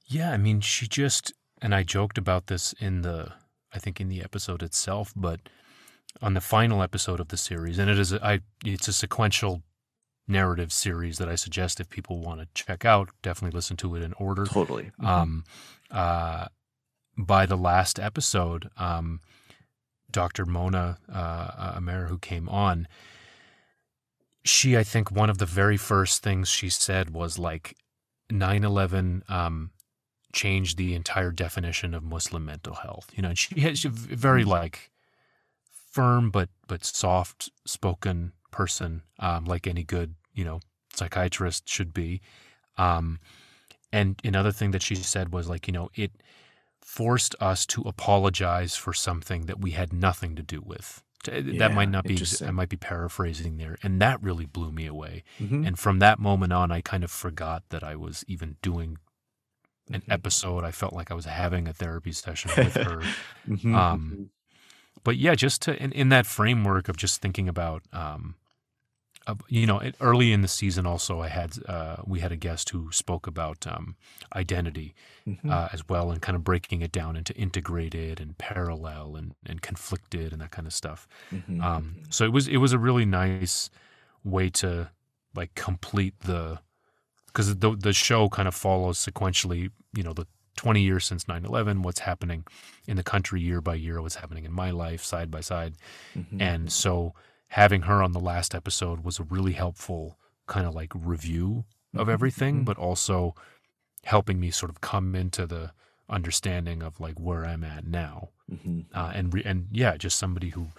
Yeah, 0.07 0.33
I 0.33 0.39
mean, 0.39 0.61
she 0.61 0.87
just 0.87 1.33
and 1.61 1.75
I 1.75 1.83
joked 1.83 2.19
about 2.19 2.47
this 2.47 2.73
in 2.75 3.03
the 3.03 3.33
I 3.73 3.79
think 3.79 4.01
in 4.01 4.09
the 4.09 4.23
episode 4.23 4.63
itself, 4.63 5.13
but 5.15 5.41
on 6.23 6.35
the 6.35 6.41
final 6.41 6.83
episode 6.83 7.21
of 7.21 7.29
the 7.29 7.37
series, 7.37 7.79
and 7.79 7.91
it 7.91 7.99
is 7.99 8.15
I 8.15 8.41
it's 8.65 8.89
a 8.89 8.93
sequential 8.93 9.63
narrative 10.29 10.73
series 10.73 11.19
that 11.19 11.29
I 11.29 11.35
suggest 11.35 11.81
if 11.81 11.89
people 11.89 12.21
want 12.21 12.41
to 12.41 12.49
check 12.55 12.85
out, 12.85 13.09
definitely 13.23 13.57
listen 13.57 13.77
to 13.79 13.97
it 13.97 14.03
in 14.03 14.13
order. 14.15 14.45
Totally. 14.45 14.91
Mhm. 15.01 15.07
Um, 15.07 15.45
uh, 15.91 16.47
by 17.17 17.47
the 17.47 17.57
last 17.57 17.99
episode, 17.99 18.71
um, 18.77 19.21
Dr. 20.11 20.47
Mona 20.47 20.99
uh, 21.13 21.75
Amer, 21.77 22.07
who 22.07 22.19
came 22.19 22.49
on, 22.49 22.87
she, 24.45 24.77
I 24.77 24.85
think, 24.85 25.11
one 25.11 25.29
of 25.31 25.39
the 25.39 25.47
very 25.47 25.77
first 25.77 26.23
things 26.23 26.49
she 26.49 26.71
said 26.71 27.11
was 27.11 27.39
like 27.39 27.77
9 28.31 28.65
11 28.65 29.25
um, 29.29 29.71
changed 30.33 30.77
the 30.77 30.95
entire 30.95 31.31
definition 31.31 31.95
of 31.95 32.03
Muslim 32.03 32.45
mental 32.45 32.75
health. 32.75 33.11
You 33.15 33.23
know, 33.23 33.31
and 33.31 33.39
she 33.39 33.61
has 33.61 33.85
a 33.85 33.89
very 33.89 34.45
like 34.45 34.91
firm 35.91 36.31
but 36.31 36.49
but 36.67 36.85
soft 36.85 37.51
spoken 37.67 38.33
person, 38.51 39.03
um, 39.19 39.45
like 39.45 39.67
any 39.67 39.85
good 39.85 40.15
you 40.35 40.45
know 40.45 40.61
psychiatrist 40.95 41.69
should 41.69 41.93
be. 41.95 42.21
Um, 42.77 43.21
and 43.93 44.21
another 44.25 44.53
thing 44.53 44.71
that 44.73 44.83
she 44.83 44.95
said 44.95 45.33
was 45.33 45.49
like, 45.49 45.67
you 45.67 45.73
know, 45.73 45.91
it 45.95 46.13
forced 46.81 47.35
us 47.41 47.67
to 47.67 47.83
apologize 47.83 48.77
for 48.77 48.93
something 48.93 49.47
that 49.47 49.61
we 49.61 49.73
had 49.73 49.93
nothing 49.93 50.35
to 50.37 50.43
do 50.43 50.61
with. 50.65 51.03
That 51.25 51.75
might 51.75 51.91
not 51.91 52.05
be. 52.05 52.17
I 52.47 52.51
might 52.53 52.69
be 52.69 52.77
paraphrasing 52.77 53.57
there, 53.57 53.77
and 53.83 54.01
that 54.01 54.23
really 54.23 54.47
blew 54.47 54.71
me 54.71 54.87
away. 54.87 55.25
Mhm. 55.41 55.67
And 55.67 55.79
from 55.79 55.99
that 55.99 56.19
moment 56.19 56.53
on, 56.53 56.71
I 56.71 56.81
kind 56.81 57.03
of 57.05 57.11
forgot 57.11 57.65
that 57.71 57.83
I 57.83 57.97
was 57.97 58.25
even 58.29 58.57
doing 58.63 58.99
an 59.91 60.03
Mhm. 60.03 60.13
episode. 60.13 60.65
I 60.65 60.71
felt 60.71 60.93
like 60.93 61.11
I 61.11 61.15
was 61.15 61.25
having 61.25 61.67
a 61.67 61.73
therapy 61.73 62.13
session 62.13 62.51
with 62.57 62.75
her. 62.89 63.03
Mhm, 63.49 63.75
um, 63.75 64.11
mhm. 64.17 64.29
but 65.03 65.17
yeah, 65.17 65.35
just 65.35 65.61
to 65.63 65.83
in, 65.83 65.93
in 65.93 66.09
that 66.11 66.25
framework 66.27 66.89
of 66.89 66.97
just 66.97 67.21
thinking 67.21 67.49
about, 67.49 67.83
um, 67.93 68.37
you 69.49 69.67
know, 69.67 69.81
early 70.01 70.33
in 70.33 70.43
the 70.43 70.49
season, 70.49 70.87
also 70.87 71.21
I 71.21 71.29
had 71.29 71.53
uh, 71.67 71.97
we 72.07 72.21
had 72.21 72.33
a 72.33 72.37
guest 72.37 72.71
who 72.71 72.91
spoke 72.93 73.27
about 73.27 73.67
um, 73.67 73.97
identity 74.35 74.95
Mhm. 75.27 75.55
uh, 75.55 75.69
as 75.73 75.89
well, 75.89 76.11
and 76.11 76.21
kind 76.23 76.37
of 76.37 76.45
breaking 76.45 76.83
it 76.83 76.93
down 76.93 77.17
into 77.17 77.35
integrated 77.37 78.21
and 78.21 78.37
parallel 78.39 79.17
and 79.17 79.35
and 79.47 79.63
conflicted 79.63 80.33
and 80.33 80.41
that 80.43 80.51
kind 80.53 80.67
of 80.67 80.75
stuff. 80.75 81.09
Mhm, 81.31 81.65
Um, 81.65 81.97
mhm. 81.97 82.11
so 82.11 82.25
it 82.25 82.33
was 82.33 82.49
it 82.49 82.59
was 82.59 82.73
a 82.73 82.79
really 82.79 83.07
nice 83.07 83.71
way 84.25 84.51
to 84.51 84.91
like 85.35 85.55
complete 85.55 86.19
the 86.21 86.61
because 87.27 87.57
the 87.57 87.77
the 87.77 87.93
show 87.93 88.29
kind 88.29 88.49
of 88.49 88.55
follows 88.55 88.99
sequentially. 88.99 89.71
You 89.95 90.03
know, 90.03 90.13
the 90.13 90.27
20 90.57 90.83
years 90.83 91.05
since 91.07 91.29
9/11, 91.29 91.83
what's 91.83 92.01
happening 92.01 92.45
in 92.87 92.97
the 92.97 93.03
country 93.05 93.41
year 93.41 93.61
by 93.61 93.75
year, 93.77 94.03
what's 94.03 94.17
happening 94.17 94.45
in 94.45 94.53
my 94.53 94.71
life 94.71 95.03
side 95.05 95.31
by 95.31 95.41
side, 95.41 95.77
Mhm. 96.15 96.41
and 96.41 96.73
so 96.73 97.15
having 97.49 97.83
her 97.83 98.03
on 98.03 98.13
the 98.13 98.21
last 98.21 98.55
episode 98.55 99.05
was 99.05 99.19
a 99.19 99.25
really 99.25 99.53
helpful 99.53 100.19
kind 100.47 100.67
of 100.67 100.75
like 100.75 100.93
review 100.95 101.65
of 101.97 102.09
Mhm, 102.09 102.09
everything, 102.09 102.65
mhm. 102.65 102.65
but 102.65 102.79
also 102.79 103.35
helping 104.05 104.41
me 104.41 104.51
sort 104.51 104.71
of 104.71 104.81
come 104.81 105.15
into 105.15 105.47
the 105.47 105.73
understanding 106.09 106.83
of 106.83 107.01
like 107.01 107.19
where 107.21 107.45
I'm 107.47 107.65
at 107.65 107.87
now 107.87 108.31
Mhm. 108.49 108.89
uh, 108.95 109.13
and 109.15 109.35
re- 109.35 109.45
and 109.45 109.69
yeah, 109.73 109.97
just 109.97 110.19
somebody 110.19 110.51
who, 110.51 110.73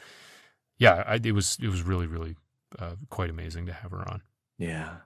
yeah, 0.79 1.03
I, 1.07 1.19
it 1.23 1.33
was 1.33 1.57
it 1.61 1.67
was 1.69 1.83
really 1.83 2.07
really 2.07 2.37
uh, 2.79 2.95
quite 3.09 3.29
amazing 3.29 3.65
to 3.67 3.73
have 3.73 3.91
her 3.91 4.09
on. 4.09 4.21
Yeah. 4.57 4.97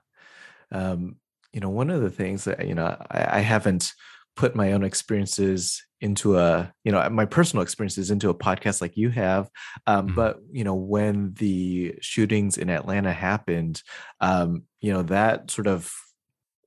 Um, 0.72 1.18
you 1.52 1.60
know, 1.60 1.70
one 1.70 1.90
of 1.90 2.02
the 2.02 2.10
things 2.10 2.44
that, 2.44 2.66
you 2.66 2.74
know, 2.74 2.96
I, 3.10 3.38
I 3.38 3.40
haven't 3.40 3.92
put 4.36 4.56
my 4.56 4.72
own 4.72 4.84
experiences 4.84 5.84
into 6.04 6.38
a, 6.38 6.72
you 6.84 6.92
know, 6.92 7.08
my 7.10 7.24
personal 7.24 7.62
experiences 7.62 8.10
into 8.10 8.28
a 8.30 8.34
podcast 8.34 8.80
like 8.80 8.96
you 8.96 9.08
have. 9.10 9.48
Um, 9.86 10.08
Mhm. 10.10 10.14
But, 10.14 10.40
you 10.52 10.62
know, 10.64 10.74
when 10.74 11.32
the 11.34 11.96
shootings 12.00 12.58
in 12.58 12.68
Atlanta 12.70 13.12
happened, 13.12 13.82
um, 14.20 14.64
you 14.80 14.92
know, 14.92 15.02
that 15.04 15.50
sort 15.50 15.66
of 15.66 15.92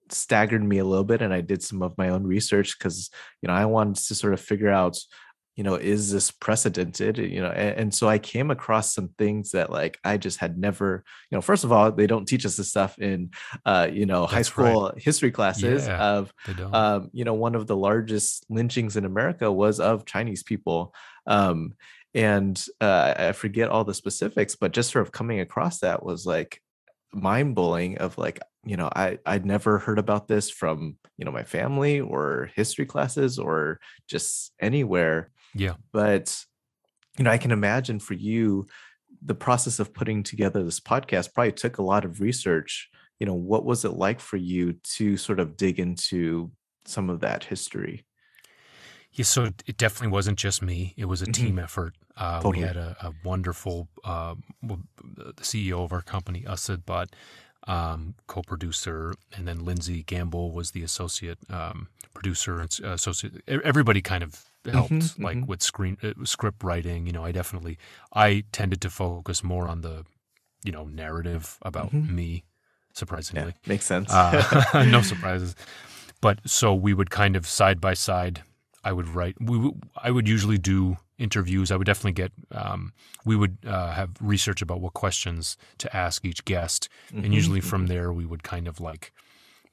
staggered 0.09 0.63
me 0.63 0.77
a 0.79 0.85
little 0.85 1.03
bit 1.03 1.21
and 1.21 1.33
I 1.33 1.41
did 1.41 1.61
some 1.61 1.81
of 1.81 1.97
my 1.97 2.09
own 2.09 2.23
research 2.23 2.77
because 2.77 3.09
you 3.41 3.47
know 3.47 3.53
I 3.53 3.65
wanted 3.65 3.95
to 4.05 4.15
sort 4.15 4.33
of 4.33 4.39
figure 4.39 4.69
out 4.69 4.97
you 5.57 5.63
know 5.63 5.75
is 5.75 6.11
this 6.11 6.31
precedented 6.31 7.17
you 7.17 7.41
know 7.41 7.49
and, 7.49 7.77
and, 7.77 7.93
so 7.93 8.07
i 8.07 8.17
came 8.17 8.51
across 8.51 8.93
some 8.93 9.09
things 9.17 9.51
that 9.51 9.71
like 9.71 9.99
i 10.05 10.15
just 10.15 10.37
had 10.37 10.57
never 10.57 11.03
you 11.29 11.35
know 11.35 11.41
first 11.41 11.63
of 11.63 11.71
all 11.71 11.91
they 11.91 12.07
don't 12.07 12.27
teach 12.27 12.45
us 12.45 12.55
this 12.55 12.69
stuff 12.69 12.97
in 12.99 13.31
uh 13.65 13.89
you 13.91 14.05
know 14.05 14.21
That's 14.21 14.33
high 14.33 14.41
school 14.43 14.91
right. 14.93 15.03
history 15.03 15.31
classes 15.31 15.87
yeah, 15.87 15.99
of 15.99 16.33
um 16.71 17.09
you 17.11 17.25
know 17.25 17.33
one 17.33 17.55
of 17.55 17.67
the 17.67 17.75
largest 17.75 18.45
lynchings 18.49 18.95
in 18.95 19.03
america 19.03 19.51
was 19.51 19.79
of 19.79 20.05
chinese 20.05 20.43
people 20.43 20.93
um 21.25 21.73
and 22.13 22.63
uh, 22.79 23.13
i 23.17 23.31
forget 23.31 23.69
all 23.69 23.83
the 23.83 23.93
specifics 23.93 24.55
but 24.55 24.71
just 24.71 24.91
sort 24.91 25.05
of 25.05 25.11
coming 25.11 25.39
across 25.39 25.79
that 25.79 26.03
was 26.03 26.25
like 26.25 26.61
mind 27.13 27.55
blowing 27.55 27.97
of 27.97 28.17
like 28.17 28.39
you 28.63 28.77
know 28.77 28.89
i 28.95 29.17
i'd 29.25 29.45
never 29.45 29.79
heard 29.79 29.97
about 29.97 30.27
this 30.27 30.49
from 30.49 30.97
you 31.17 31.25
know 31.25 31.31
my 31.31 31.43
family 31.43 31.99
or 31.99 32.51
history 32.55 32.85
classes 32.85 33.39
or 33.39 33.79
just 34.07 34.51
anywhere 34.59 35.31
yeah. 35.53 35.73
But, 35.91 36.43
you 37.17 37.23
know, 37.23 37.31
I 37.31 37.37
can 37.37 37.51
imagine 37.51 37.99
for 37.99 38.13
you, 38.13 38.67
the 39.21 39.35
process 39.35 39.79
of 39.79 39.93
putting 39.93 40.23
together 40.23 40.63
this 40.63 40.79
podcast 40.79 41.33
probably 41.33 41.51
took 41.51 41.77
a 41.77 41.83
lot 41.83 42.05
of 42.05 42.21
research. 42.21 42.89
You 43.19 43.25
know, 43.25 43.33
what 43.33 43.65
was 43.65 43.83
it 43.83 43.93
like 43.93 44.19
for 44.19 44.37
you 44.37 44.73
to 44.95 45.17
sort 45.17 45.39
of 45.39 45.57
dig 45.57 45.79
into 45.79 46.51
some 46.85 47.09
of 47.09 47.21
that 47.21 47.43
history? 47.43 48.05
Yeah, 49.11 49.25
so 49.25 49.45
it 49.65 49.77
definitely 49.77 50.09
wasn't 50.09 50.37
just 50.37 50.61
me. 50.61 50.93
It 50.95 51.05
was 51.05 51.21
a 51.21 51.25
mm-hmm. 51.25 51.45
team 51.45 51.59
effort. 51.59 51.95
Uh, 52.15 52.41
totally. 52.41 52.61
We 52.61 52.67
had 52.67 52.77
a, 52.77 52.95
a 53.01 53.13
wonderful 53.23 53.87
uh, 54.03 54.35
CEO 55.37 55.83
of 55.83 55.91
our 55.91 56.01
company, 56.01 56.45
Asad 56.47 56.85
but 56.85 57.09
um, 57.67 58.15
co-producer, 58.27 59.13
and 59.35 59.47
then 59.47 59.65
Lindsay 59.65 60.03
Gamble 60.03 60.51
was 60.51 60.71
the 60.71 60.83
associate 60.83 61.39
um, 61.49 61.87
producer 62.13 62.59
and 62.59 62.79
associate. 62.83 63.41
Everybody 63.47 64.01
kind 64.01 64.23
of 64.23 64.45
helped 64.69 64.91
mm-hmm, 64.91 65.23
like 65.23 65.37
mm-hmm. 65.37 65.45
with 65.45 65.61
screen 65.61 65.97
uh, 66.03 66.11
script 66.23 66.63
writing 66.63 67.05
you 67.05 67.11
know 67.11 67.23
i 67.23 67.31
definitely 67.31 67.77
i 68.13 68.43
tended 68.51 68.81
to 68.81 68.89
focus 68.89 69.43
more 69.43 69.67
on 69.67 69.81
the 69.81 70.05
you 70.63 70.71
know 70.71 70.85
narrative 70.85 71.57
about 71.61 71.91
mm-hmm. 71.91 72.15
me 72.15 72.43
surprisingly 72.93 73.53
yeah, 73.63 73.69
makes 73.69 73.85
sense 73.85 74.11
uh, 74.11 74.83
no 74.91 75.01
surprises 75.01 75.55
but 76.21 76.39
so 76.45 76.73
we 76.73 76.93
would 76.93 77.09
kind 77.09 77.35
of 77.35 77.47
side 77.47 77.79
by 77.79 77.93
side 77.93 78.43
i 78.83 78.91
would 78.91 79.07
write 79.07 79.35
we 79.39 79.71
i 79.97 80.11
would 80.11 80.27
usually 80.27 80.57
do 80.57 80.97
interviews 81.17 81.71
i 81.71 81.75
would 81.75 81.85
definitely 81.85 82.11
get 82.11 82.31
um, 82.51 82.93
we 83.25 83.35
would 83.35 83.57
uh, 83.65 83.91
have 83.91 84.11
research 84.21 84.61
about 84.61 84.81
what 84.81 84.93
questions 84.93 85.57
to 85.77 85.95
ask 85.95 86.25
each 86.25 86.45
guest 86.45 86.89
and 87.11 87.23
mm-hmm, 87.23 87.33
usually 87.33 87.61
from 87.61 87.81
mm-hmm. 87.81 87.93
there 87.93 88.13
we 88.13 88.25
would 88.25 88.43
kind 88.43 88.67
of 88.67 88.79
like 88.79 89.11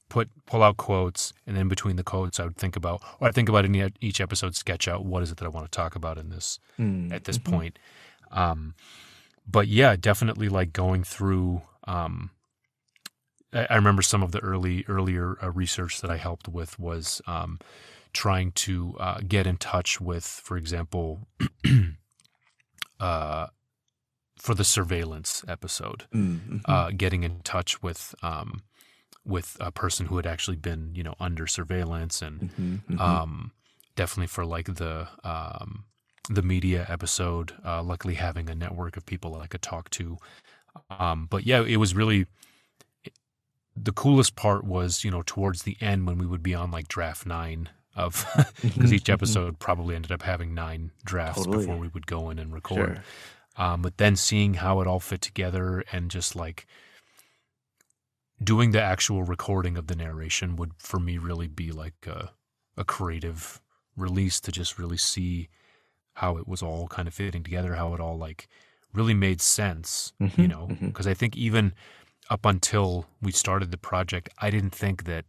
put 0.09 0.29
pull 0.45 0.63
out 0.63 0.77
quotes, 0.77 1.33
and 1.45 1.55
then 1.55 1.67
between 1.67 1.95
the 1.95 2.03
quotes, 2.03 2.39
I 2.39 2.45
would 2.45 2.57
think 2.57 2.75
about, 2.75 3.01
or 3.19 3.27
I 3.27 3.31
think 3.31 3.49
about 3.49 3.65
in 3.65 3.93
each 4.01 4.21
episode, 4.21 4.55
sketch 4.55 4.87
out 4.87 5.05
what 5.05 5.23
is 5.23 5.31
it 5.31 5.37
that 5.37 5.45
I 5.45 5.49
want 5.49 5.65
to 5.65 5.75
talk 5.75 5.95
about 5.95 6.17
in 6.17 6.29
this 6.29 6.59
mm. 6.79 7.11
at 7.11 7.25
this 7.25 7.37
mm-hmm. 7.37 7.53
point. 7.53 7.79
Um, 8.31 8.75
but 9.47 9.67
yeah, 9.67 9.95
definitely 9.95 10.49
like 10.49 10.73
going 10.73 11.03
through. 11.03 11.61
Um, 11.87 12.31
I, 13.53 13.67
I, 13.69 13.75
remember 13.75 14.01
some 14.01 14.23
of 14.23 14.31
the 14.31 14.39
early 14.39 14.85
earlier 14.87 15.37
uh, 15.41 15.51
research 15.51 16.01
that 16.01 16.09
I 16.09 16.17
helped 16.17 16.47
with 16.47 16.79
was 16.79 17.21
um, 17.27 17.59
trying 18.13 18.51
to 18.53 18.95
uh, 18.99 19.19
get 19.27 19.45
in 19.45 19.57
touch 19.57 20.01
with, 20.01 20.25
for 20.25 20.57
example. 20.57 21.27
uh, 22.99 23.47
for 24.37 24.53
the 24.53 24.63
surveillance 24.63 25.43
episode, 25.47 26.03
mm-hmm. 26.13 26.57
uh, 26.65 26.91
getting 26.95 27.23
in 27.23 27.39
touch 27.41 27.81
with 27.81 28.13
um, 28.21 28.61
with 29.25 29.57
a 29.59 29.71
person 29.71 30.05
who 30.05 30.17
had 30.17 30.27
actually 30.27 30.57
been, 30.57 30.91
you 30.93 31.03
know, 31.03 31.15
under 31.19 31.47
surveillance 31.47 32.21
and 32.21 32.41
mm-hmm, 32.41 32.75
mm-hmm. 32.75 33.01
Um, 33.01 33.51
definitely 33.95 34.27
for 34.27 34.45
like 34.45 34.75
the 34.75 35.07
um, 35.23 35.85
the 36.29 36.41
media 36.41 36.85
episode. 36.89 37.53
Uh, 37.65 37.81
luckily, 37.81 38.15
having 38.15 38.49
a 38.49 38.55
network 38.55 38.97
of 38.97 39.05
people 39.05 39.33
that 39.33 39.41
I 39.41 39.47
could 39.47 39.61
talk 39.61 39.89
to. 39.91 40.17
Um, 40.89 41.27
but 41.29 41.45
yeah, 41.45 41.63
it 41.63 41.77
was 41.77 41.95
really 41.95 42.27
the 43.75 43.91
coolest 43.91 44.35
part 44.35 44.63
was 44.63 45.03
you 45.03 45.11
know 45.11 45.23
towards 45.25 45.63
the 45.63 45.77
end 45.81 46.07
when 46.07 46.17
we 46.17 46.25
would 46.25 46.43
be 46.43 46.53
on 46.53 46.71
like 46.71 46.87
draft 46.87 47.25
nine 47.25 47.69
of 47.95 48.25
because 48.61 48.77
mm-hmm, 48.77 48.93
each 48.93 49.03
mm-hmm. 49.03 49.13
episode 49.13 49.59
probably 49.59 49.95
ended 49.95 50.11
up 50.11 50.21
having 50.21 50.53
nine 50.53 50.91
drafts 51.03 51.43
totally. 51.43 51.65
before 51.65 51.77
we 51.77 51.87
would 51.89 52.07
go 52.07 52.29
in 52.29 52.39
and 52.39 52.53
record. 52.53 52.95
Sure. 52.95 53.03
Um, 53.57 53.81
but 53.81 53.97
then 53.97 54.17
seeing 54.17 54.55
how 54.55 54.81
it 54.81 54.87
all 54.87 54.99
fit 54.99 55.21
together 55.21 55.83
and 55.91 56.11
just 56.11 56.35
like 56.35 56.67
doing 58.43 58.71
the 58.71 58.81
actual 58.81 59.23
recording 59.23 59.77
of 59.77 59.87
the 59.87 59.95
narration 59.95 60.55
would 60.55 60.71
for 60.77 60.99
me 60.99 61.17
really 61.17 61.47
be 61.47 61.71
like 61.71 62.07
a, 62.07 62.31
a 62.77 62.83
creative 62.83 63.61
release 63.95 64.39
to 64.41 64.51
just 64.51 64.77
really 64.77 64.97
see 64.97 65.49
how 66.15 66.37
it 66.37 66.47
was 66.47 66.61
all 66.61 66.87
kind 66.87 67.07
of 67.07 67.13
fitting 67.13 67.43
together, 67.43 67.75
how 67.75 67.93
it 67.93 67.99
all 67.99 68.17
like 68.17 68.47
really 68.93 69.13
made 69.13 69.41
sense, 69.41 70.13
mm-hmm, 70.21 70.41
you 70.41 70.47
know, 70.47 70.67
because 70.67 71.05
mm-hmm. 71.05 71.09
I 71.09 71.13
think 71.13 71.35
even 71.35 71.73
up 72.29 72.45
until 72.45 73.05
we 73.21 73.31
started 73.31 73.71
the 73.71 73.77
project, 73.77 74.29
I 74.39 74.49
didn't 74.49 74.73
think 74.75 75.03
that 75.05 75.25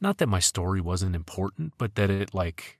not 0.00 0.18
that 0.18 0.28
my 0.28 0.40
story 0.40 0.80
wasn't 0.80 1.16
important, 1.16 1.74
but 1.78 1.94
that 1.96 2.10
it 2.10 2.34
like 2.34 2.78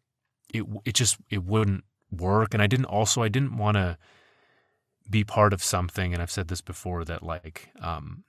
it 0.53 0.65
it 0.85 0.95
just 0.95 1.17
it 1.31 1.45
wouldn't 1.45 1.85
work 2.11 2.55
and 2.55 2.63
I 2.63 2.67
didn't 2.67 2.87
also 2.87 3.23
I 3.23 3.29
didn't 3.29 3.57
want 3.57 3.77
to 3.77 3.99
be 5.11 5.25
part 5.25 5.53
of 5.53 5.63
something 5.63 6.13
and 6.13 6.23
I've 6.23 6.31
said 6.31 6.49
this 6.49 6.61
before 6.61 7.05
that 7.05 7.23
like 7.23 7.71
um 7.81 8.25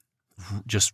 just 0.65 0.93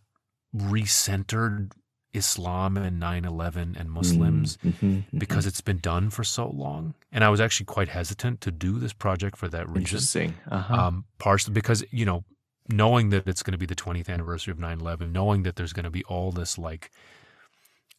recentered 0.54 1.72
Islam 2.14 2.76
and 2.76 3.00
9 3.00 3.24
11 3.24 3.76
and 3.78 3.90
Muslims 3.90 4.58
mm-hmm, 4.58 4.68
mm-hmm, 4.68 4.86
mm-hmm. 4.86 5.18
because 5.18 5.46
it's 5.46 5.60
been 5.60 5.78
done 5.78 6.10
for 6.10 6.24
so 6.24 6.48
long. 6.48 6.94
And 7.10 7.24
I 7.24 7.30
was 7.30 7.40
actually 7.40 7.66
quite 7.66 7.88
hesitant 7.88 8.40
to 8.42 8.50
do 8.50 8.78
this 8.78 8.92
project 8.92 9.36
for 9.36 9.48
that 9.48 9.66
reason. 9.68 9.80
Interesting. 9.80 10.34
Uh-huh. 10.50 10.74
Um, 10.74 11.04
partially 11.18 11.54
because, 11.54 11.84
you 11.90 12.04
know, 12.04 12.24
knowing 12.68 13.10
that 13.10 13.26
it's 13.26 13.42
going 13.42 13.52
to 13.52 13.58
be 13.58 13.66
the 13.66 13.74
20th 13.74 14.08
anniversary 14.08 14.52
of 14.52 14.58
9 14.58 14.80
11, 14.80 15.12
knowing 15.12 15.42
that 15.44 15.56
there's 15.56 15.72
going 15.72 15.84
to 15.84 15.90
be 15.90 16.04
all 16.04 16.30
this, 16.30 16.58
like, 16.58 16.90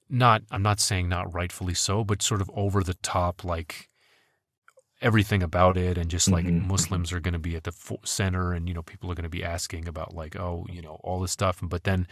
not, 0.10 0.44
I'm 0.52 0.62
not 0.62 0.80
saying 0.80 1.10
not 1.10 1.34
rightfully 1.34 1.74
so, 1.74 2.04
but 2.04 2.22
sort 2.22 2.42
of 2.42 2.52
over 2.54 2.84
the 2.84 2.96
top, 2.96 3.44
like, 3.44 3.90
everything 5.02 5.44
about 5.44 5.76
it 5.76 5.98
and 5.98 6.10
just 6.10 6.30
like 6.30 6.46
mm-hmm. 6.46 6.60
mm-hmm. 6.60 6.70
muslims 6.70 7.12
are 7.12 7.20
going 7.20 7.34
to 7.34 7.40
be 7.40 7.58
at 7.58 7.66
the 7.66 7.74
center 8.06 8.54
and 8.54 8.70
you 8.70 8.74
know 8.74 8.82
people 8.82 9.12
are 9.12 9.16
going 9.16 9.24
to 9.24 9.30
be 9.30 9.44
asking 9.44 9.86
about 9.86 10.16
like 10.16 10.38
oh 10.38 10.66
you 10.70 10.82
know 10.82 10.98
all 11.04 11.20
this 11.20 11.34
stuff 11.34 11.60
but 11.62 11.84
then 11.84 12.08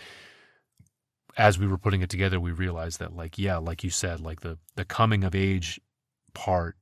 as 1.37 1.57
we 1.57 1.67
were 1.67 1.77
putting 1.77 2.01
it 2.01 2.09
together, 2.09 2.39
we 2.39 2.51
realized 2.51 2.99
that, 2.99 3.15
like, 3.15 3.37
yeah, 3.37 3.57
like 3.57 3.83
you 3.83 3.89
said, 3.89 4.19
like 4.19 4.41
the 4.41 4.57
the 4.75 4.85
coming 4.85 5.23
of 5.23 5.35
age 5.35 5.79
part 6.33 6.77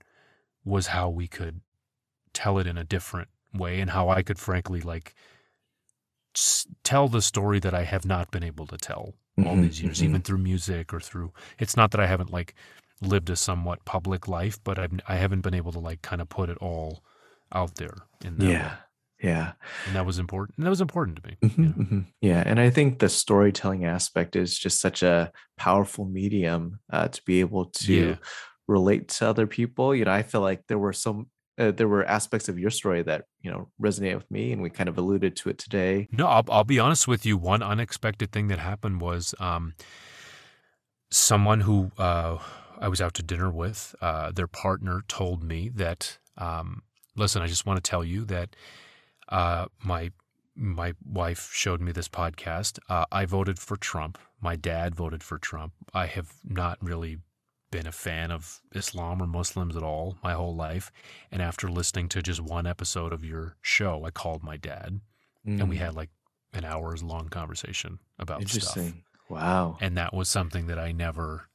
was 0.64 0.88
how 0.88 1.10
we 1.10 1.28
could 1.28 1.62
tell 2.34 2.58
it 2.60 2.68
in 2.68 2.78
a 2.78 2.84
different 2.84 3.30
way, 3.54 3.80
and 3.80 3.92
how 3.92 4.10
I 4.10 4.22
could, 4.22 4.40
frankly, 4.40 4.82
like 4.82 5.16
tell 6.84 7.08
the 7.08 7.22
story 7.22 7.60
that 7.60 7.74
I 7.74 7.84
have 7.84 8.06
not 8.06 8.32
been 8.32 8.44
able 8.44 8.68
to 8.68 8.78
tell 8.78 9.14
all 9.38 9.44
mm-hmm, 9.44 9.62
these 9.64 9.82
years, 9.82 9.98
mm-hmm. 9.98 10.10
even 10.10 10.22
through 10.22 10.38
music 10.40 10.94
or 10.94 11.00
through. 11.00 11.34
It's 11.58 11.76
not 11.78 11.92
that 11.92 12.02
I 12.02 12.08
haven't 12.08 12.32
like 12.32 12.56
lived 13.02 13.30
a 13.30 13.36
somewhat 13.36 13.86
public 13.86 14.28
life, 14.28 14.60
but 14.64 14.78
I've 14.78 15.00
I 15.08 15.16
haven't 15.16 15.42
been 15.42 15.54
able 15.54 15.72
to 15.72 15.80
like 15.80 16.02
kind 16.02 16.22
of 16.22 16.30
put 16.30 16.50
it 16.50 16.58
all 16.58 17.04
out 17.54 17.76
there 17.76 17.96
in 18.24 18.38
that 18.38 18.46
yeah. 18.46 18.68
Way. 18.68 18.78
Yeah. 19.22 19.54
And 19.86 19.96
that 19.96 20.06
was 20.06 20.18
important. 20.18 20.58
And 20.58 20.66
that 20.66 20.70
was 20.70 20.82
important 20.82 21.22
to 21.22 21.30
me. 21.30 21.38
Mm-hmm, 21.44 21.82
mm-hmm. 21.82 22.00
Yeah. 22.22 22.44
And 22.46 22.60
I 22.60 22.70
think 22.70 23.00
the 23.00 23.10
storytelling 23.10 23.86
aspect 23.86 24.36
is 24.36 24.58
just 24.58 24.80
such 24.80 25.04
a 25.04 25.32
powerful 25.58 26.06
medium 26.06 26.80
uh, 26.92 27.10
to 27.10 27.22
be 27.24 27.42
able 27.42 27.66
to 27.66 27.94
yeah. 27.94 28.16
relate 28.68 29.10
to 29.10 29.28
other 29.28 29.48
people. 29.48 29.94
You 29.94 30.06
know, 30.06 30.12
I 30.12 30.24
feel 30.24 30.42
like 30.42 30.64
there 30.68 30.80
were 30.80 30.94
some. 30.94 31.28
Uh, 31.58 31.72
there 31.72 31.90
were 31.90 32.06
aspects 32.06 32.48
of 32.48 32.58
your 32.58 32.70
story 32.70 33.04
that 33.04 33.26
you 33.42 33.52
know 33.52 33.68
resonate 33.82 34.16
with 34.16 34.32
me, 34.32 34.54
and 34.54 34.62
we 34.62 34.70
kind 34.70 34.88
of 34.88 34.98
alluded 34.98 35.36
to 35.36 35.50
it 35.50 35.58
today. 35.58 36.08
No, 36.10 36.26
I'll, 36.26 36.46
I'll 36.50 36.64
be 36.64 36.80
honest 36.80 37.06
with 37.06 37.26
you. 37.26 37.38
One 37.38 37.62
unexpected 37.62 38.32
thing 38.32 38.48
that 38.48 38.60
happened 38.60 39.02
was 39.02 39.36
um, 39.42 39.74
someone 41.12 41.60
who 41.60 41.92
uh, 41.98 42.38
I 42.80 42.88
was 42.88 43.02
out 43.02 43.14
to 43.16 43.24
dinner 43.24 43.52
with. 43.52 43.94
Uh, 44.00 44.32
their 44.32 44.48
partner 44.48 45.04
told 45.10 45.44
me 45.44 45.68
that, 45.76 46.18
um, 46.38 46.84
"Listen, 47.18 47.42
I 47.42 47.48
just 47.48 47.66
want 47.66 47.76
to 47.76 47.90
tell 47.90 48.06
you 48.06 48.24
that 48.24 48.56
uh, 49.30 49.66
my 49.84 50.12
my 50.56 50.94
wife 51.06 51.50
showed 51.54 51.80
me 51.80 51.92
this 51.92 52.10
podcast. 52.10 52.80
Uh, 52.90 53.06
I 53.12 53.26
voted 53.26 53.58
for 53.58 53.78
Trump. 53.78 54.18
My 54.42 54.56
dad 54.58 54.94
voted 54.94 55.24
for 55.24 55.38
Trump. 55.38 55.74
I 55.94 56.08
have 56.08 56.34
not 56.44 56.78
really 56.82 57.20
been 57.72 57.88
a 57.88 57.92
fan 57.92 58.32
of 58.32 58.62
Islam 58.74 59.22
or 59.22 59.28
Muslims 59.28 59.78
at 59.78 59.84
all 59.84 60.18
my 60.24 60.34
whole 60.34 60.56
life. 60.56 60.92
And 61.32 61.42
after 61.42 61.70
listening 61.70 62.10
to 62.10 62.22
just 62.22 62.42
one 62.42 62.68
episode 62.68 63.14
of 63.14 63.24
your 63.24 63.56
show, 63.62 64.04
I 64.06 64.12
called 64.12 64.44
my 64.44 64.58
dad 64.58 65.00
mm. 65.48 65.60
and 65.60 65.70
we 65.70 65.78
mm. 65.78 65.80
had 65.80 65.96
like 65.96 66.10
an 66.54 66.66
hours 66.66 67.04
long 67.04 67.30
conversation 67.30 68.00
about 68.18 68.42
Interesting. 68.42 68.90
stuff. 68.90 69.04
Wow. 69.30 69.78
And 69.80 69.96
that 69.98 70.14
was 70.14 70.28
something 70.28 70.68
that 70.68 70.80
I 70.80 70.92
never 70.92 71.50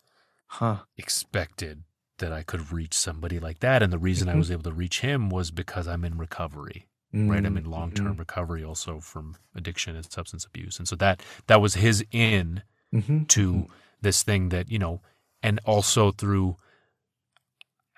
huh. 0.46 0.78
expected 0.96 1.82
that 2.18 2.32
I 2.32 2.44
could 2.44 2.72
reach 2.72 2.94
somebody 2.94 3.40
like 3.40 3.58
that. 3.58 3.82
And 3.82 3.92
the 3.92 3.98
reason 3.98 4.28
mm-hmm. 4.28 4.36
I 4.36 4.38
was 4.38 4.50
able 4.52 4.62
to 4.62 4.72
reach 4.72 5.00
him 5.00 5.28
was 5.28 5.50
because 5.50 5.88
I'm 5.88 6.04
in 6.04 6.16
recovery 6.16 6.86
mm-hmm. 6.86 6.93
Right? 7.14 7.44
I'm 7.44 7.56
in 7.56 7.70
long 7.70 7.92
term 7.92 8.08
mm-hmm. 8.08 8.18
recovery 8.18 8.64
also 8.64 9.00
from 9.00 9.36
addiction 9.54 9.96
and 9.96 10.10
substance 10.10 10.44
abuse, 10.44 10.78
and 10.78 10.88
so 10.88 10.96
that 10.96 11.22
that 11.46 11.60
was 11.60 11.74
his 11.74 12.04
in 12.10 12.62
mm-hmm. 12.94 13.24
to 13.24 13.52
mm-hmm. 13.52 13.72
this 14.00 14.22
thing 14.22 14.50
that 14.50 14.70
you 14.70 14.78
know, 14.78 15.00
and 15.42 15.60
also 15.64 16.10
through. 16.10 16.56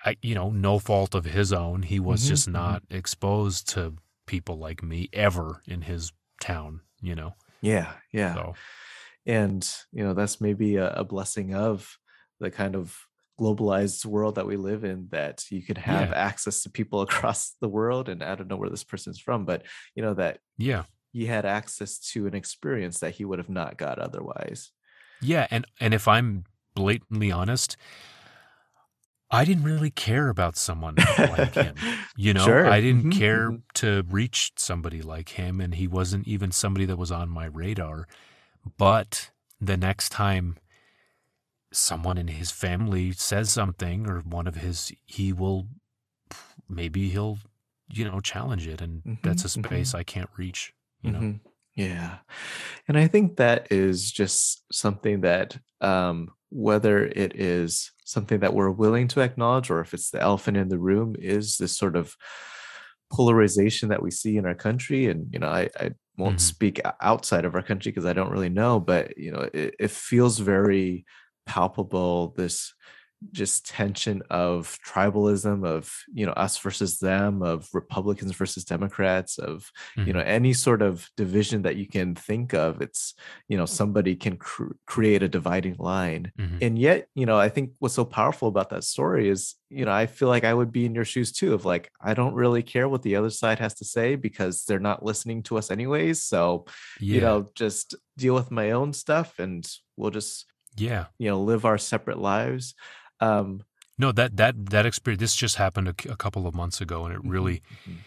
I, 0.05 0.15
you 0.21 0.35
know, 0.35 0.51
no 0.51 0.77
fault 0.77 1.15
of 1.15 1.25
his 1.25 1.51
own. 1.51 1.81
He 1.81 1.99
was 1.99 2.21
mm-hmm. 2.21 2.29
just 2.29 2.43
mm-hmm. 2.45 2.53
not 2.53 2.83
exposed 2.89 3.67
to 3.69 3.95
people 4.27 4.57
like 4.57 4.83
me 4.83 5.09
ever 5.11 5.63
in 5.65 5.81
his 5.81 6.13
town, 6.39 6.81
you 7.01 7.15
know? 7.15 7.33
Yeah. 7.61 7.93
Yeah. 8.13 8.35
So. 8.35 8.53
And, 9.25 9.67
you 9.91 10.03
know, 10.03 10.13
that's 10.13 10.39
maybe 10.39 10.75
a, 10.75 10.91
a 10.91 11.03
blessing 11.03 11.55
of 11.55 11.97
the 12.39 12.51
kind 12.51 12.75
of 12.75 13.06
globalized 13.39 14.05
world 14.05 14.35
that 14.35 14.47
we 14.47 14.57
live 14.57 14.83
in 14.83 15.07
that 15.11 15.43
you 15.49 15.61
could 15.61 15.77
have 15.77 16.09
yeah. 16.09 16.15
access 16.15 16.63
to 16.63 16.69
people 16.69 17.01
across 17.07 17.55
the 17.61 17.69
world 17.69 18.09
and 18.09 18.23
i 18.23 18.35
don't 18.35 18.47
know 18.47 18.57
where 18.57 18.69
this 18.69 18.83
person's 18.83 19.19
from 19.19 19.45
but 19.45 19.63
you 19.95 20.01
know 20.01 20.13
that 20.13 20.39
yeah 20.57 20.83
he 21.13 21.25
had 21.25 21.45
access 21.45 21.99
to 21.99 22.27
an 22.27 22.35
experience 22.35 22.99
that 22.99 23.15
he 23.15 23.25
would 23.25 23.39
have 23.39 23.49
not 23.49 23.77
got 23.77 23.99
otherwise 23.99 24.71
yeah 25.21 25.47
and 25.51 25.65
and 25.79 25.93
if 25.93 26.07
i'm 26.07 26.43
blatantly 26.75 27.31
honest 27.31 27.77
I 29.29 29.43
didn't 29.43 29.63
really 29.63 29.89
care 29.89 30.29
about 30.29 30.55
someone 30.55 30.95
like 31.17 31.53
him. 31.53 31.75
You 32.15 32.33
know, 32.33 32.45
sure. 32.45 32.69
I 32.69 32.79
didn't 32.79 33.09
mm-hmm. 33.09 33.19
care 33.19 33.51
mm-hmm. 33.51 33.57
to 33.75 34.05
reach 34.09 34.53
somebody 34.55 35.01
like 35.01 35.29
him, 35.29 35.59
and 35.59 35.75
he 35.75 35.87
wasn't 35.87 36.27
even 36.27 36.51
somebody 36.51 36.85
that 36.85 36.97
was 36.97 37.11
on 37.11 37.27
my 37.29 37.45
radar. 37.45 38.07
But 38.77 39.31
the 39.59 39.75
next 39.75 40.09
time 40.13 40.55
someone 41.71 42.17
in 42.17 42.27
his 42.27 42.51
family 42.51 43.11
says 43.11 43.49
something 43.49 44.09
or 44.09 44.19
one 44.19 44.47
of 44.47 44.55
his 44.55 44.91
he 45.05 45.33
will 45.33 45.67
maybe 46.69 47.09
he'll 47.09 47.37
you 47.89 48.05
know 48.05 48.19
challenge 48.19 48.67
it 48.67 48.81
and 48.81 49.01
mm-hmm, 49.03 49.13
that's 49.23 49.45
a 49.45 49.49
space 49.49 49.89
mm-hmm. 49.89 49.97
i 49.97 50.03
can't 50.03 50.29
reach 50.37 50.73
you 51.01 51.11
know 51.11 51.19
mm-hmm. 51.19 51.47
yeah 51.75 52.17
and 52.87 52.97
i 52.97 53.07
think 53.07 53.37
that 53.37 53.67
is 53.71 54.11
just 54.11 54.63
something 54.71 55.21
that 55.21 55.57
um 55.81 56.29
whether 56.49 57.05
it 57.05 57.35
is 57.35 57.91
something 58.05 58.39
that 58.39 58.53
we're 58.53 58.71
willing 58.71 59.07
to 59.07 59.21
acknowledge 59.21 59.69
or 59.69 59.81
if 59.81 59.93
it's 59.93 60.11
the 60.11 60.21
elephant 60.21 60.55
in 60.57 60.69
the 60.69 60.79
room 60.79 61.15
is 61.19 61.57
this 61.57 61.77
sort 61.77 61.95
of 61.95 62.15
polarization 63.11 63.89
that 63.89 64.01
we 64.01 64.11
see 64.11 64.37
in 64.37 64.45
our 64.45 64.55
country 64.55 65.07
and 65.07 65.27
you 65.31 65.39
know 65.39 65.47
i, 65.47 65.69
I 65.79 65.91
won't 66.17 66.37
mm-hmm. 66.37 66.39
speak 66.39 66.81
outside 67.01 67.45
of 67.45 67.55
our 67.55 67.61
country 67.61 67.91
because 67.91 68.05
i 68.05 68.13
don't 68.13 68.31
really 68.31 68.49
know 68.49 68.79
but 68.79 69.17
you 69.17 69.31
know 69.31 69.47
it, 69.53 69.75
it 69.79 69.91
feels 69.91 70.39
very 70.39 71.05
palpable 71.47 72.33
this 72.37 72.73
just 73.31 73.65
tension 73.65 74.21
of 74.29 74.77
tribalism 74.85 75.65
of 75.65 75.91
you 76.13 76.25
know 76.25 76.33
us 76.33 76.57
versus 76.59 76.99
them 76.99 77.41
of 77.41 77.67
republicans 77.73 78.31
versus 78.33 78.63
democrats 78.63 79.39
of 79.39 79.71
mm-hmm. 79.97 80.07
you 80.07 80.13
know 80.13 80.19
mm-hmm. 80.19 80.29
any 80.29 80.53
sort 80.53 80.83
of 80.83 81.09
division 81.17 81.63
that 81.63 81.75
you 81.77 81.87
can 81.87 82.13
think 82.13 82.53
of 82.53 82.79
it's 82.79 83.15
you 83.47 83.57
know 83.57 83.65
somebody 83.65 84.15
can 84.15 84.37
cr- 84.37 84.73
create 84.85 85.23
a 85.23 85.27
dividing 85.27 85.75
line 85.79 86.31
mm-hmm. 86.37 86.57
and 86.61 86.77
yet 86.77 87.07
you 87.15 87.25
know 87.25 87.37
i 87.37 87.49
think 87.49 87.71
what's 87.79 87.95
so 87.95 88.05
powerful 88.05 88.47
about 88.47 88.69
that 88.69 88.83
story 88.83 89.29
is 89.29 89.55
you 89.69 89.83
know 89.83 89.91
i 89.91 90.05
feel 90.05 90.27
like 90.27 90.43
i 90.43 90.53
would 90.53 90.71
be 90.71 90.85
in 90.85 90.93
your 90.93 91.05
shoes 91.05 91.31
too 91.31 91.55
of 91.55 91.65
like 91.65 91.91
i 91.99 92.13
don't 92.13 92.35
really 92.35 92.61
care 92.61 92.87
what 92.87 93.01
the 93.01 93.15
other 93.15 93.31
side 93.31 93.57
has 93.57 93.73
to 93.73 93.85
say 93.85 94.15
because 94.15 94.63
they're 94.65 94.79
not 94.79 95.03
listening 95.03 95.41
to 95.41 95.57
us 95.57 95.71
anyways 95.71 96.23
so 96.23 96.65
yeah. 96.99 97.15
you 97.15 97.21
know 97.21 97.49
just 97.55 97.95
deal 98.15 98.35
with 98.35 98.51
my 98.51 98.71
own 98.71 98.93
stuff 98.93 99.39
and 99.39 99.67
we'll 99.95 100.11
just 100.11 100.45
yeah 100.77 101.05
you 101.17 101.29
know 101.29 101.39
live 101.39 101.65
our 101.65 101.77
separate 101.77 102.17
lives 102.17 102.75
um 103.19 103.63
no 103.97 104.11
that 104.11 104.37
that 104.37 104.69
that 104.69 104.85
experience 104.85 105.19
this 105.19 105.35
just 105.35 105.55
happened 105.55 105.87
a, 105.87 106.11
a 106.11 106.15
couple 106.15 106.47
of 106.47 106.55
months 106.55 106.81
ago 106.81 107.05
and 107.05 107.13
it 107.13 107.19
mm-hmm, 107.19 107.29
really 107.29 107.55
mm-hmm. 107.83 107.97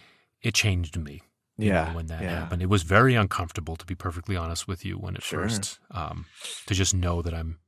it 0.43 0.55
changed 0.55 0.97
me 0.99 1.23
yeah 1.59 1.89
know, 1.89 1.97
when 1.97 2.07
that 2.07 2.23
yeah. 2.23 2.41
happened 2.41 2.63
it 2.63 2.69
was 2.69 2.83
very 2.83 3.15
uncomfortable 3.15 3.77
to 3.77 3.85
be 3.85 3.95
perfectly 3.95 4.37
honest 4.37 4.67
with 4.67 4.85
you 4.85 4.97
when 4.97 5.17
it 5.17 5.23
sure. 5.23 5.43
first 5.43 5.79
um 5.91 6.27
to 6.67 6.75
just 6.75 6.95
know 6.95 7.23
that 7.23 7.35
i'm 7.35 7.59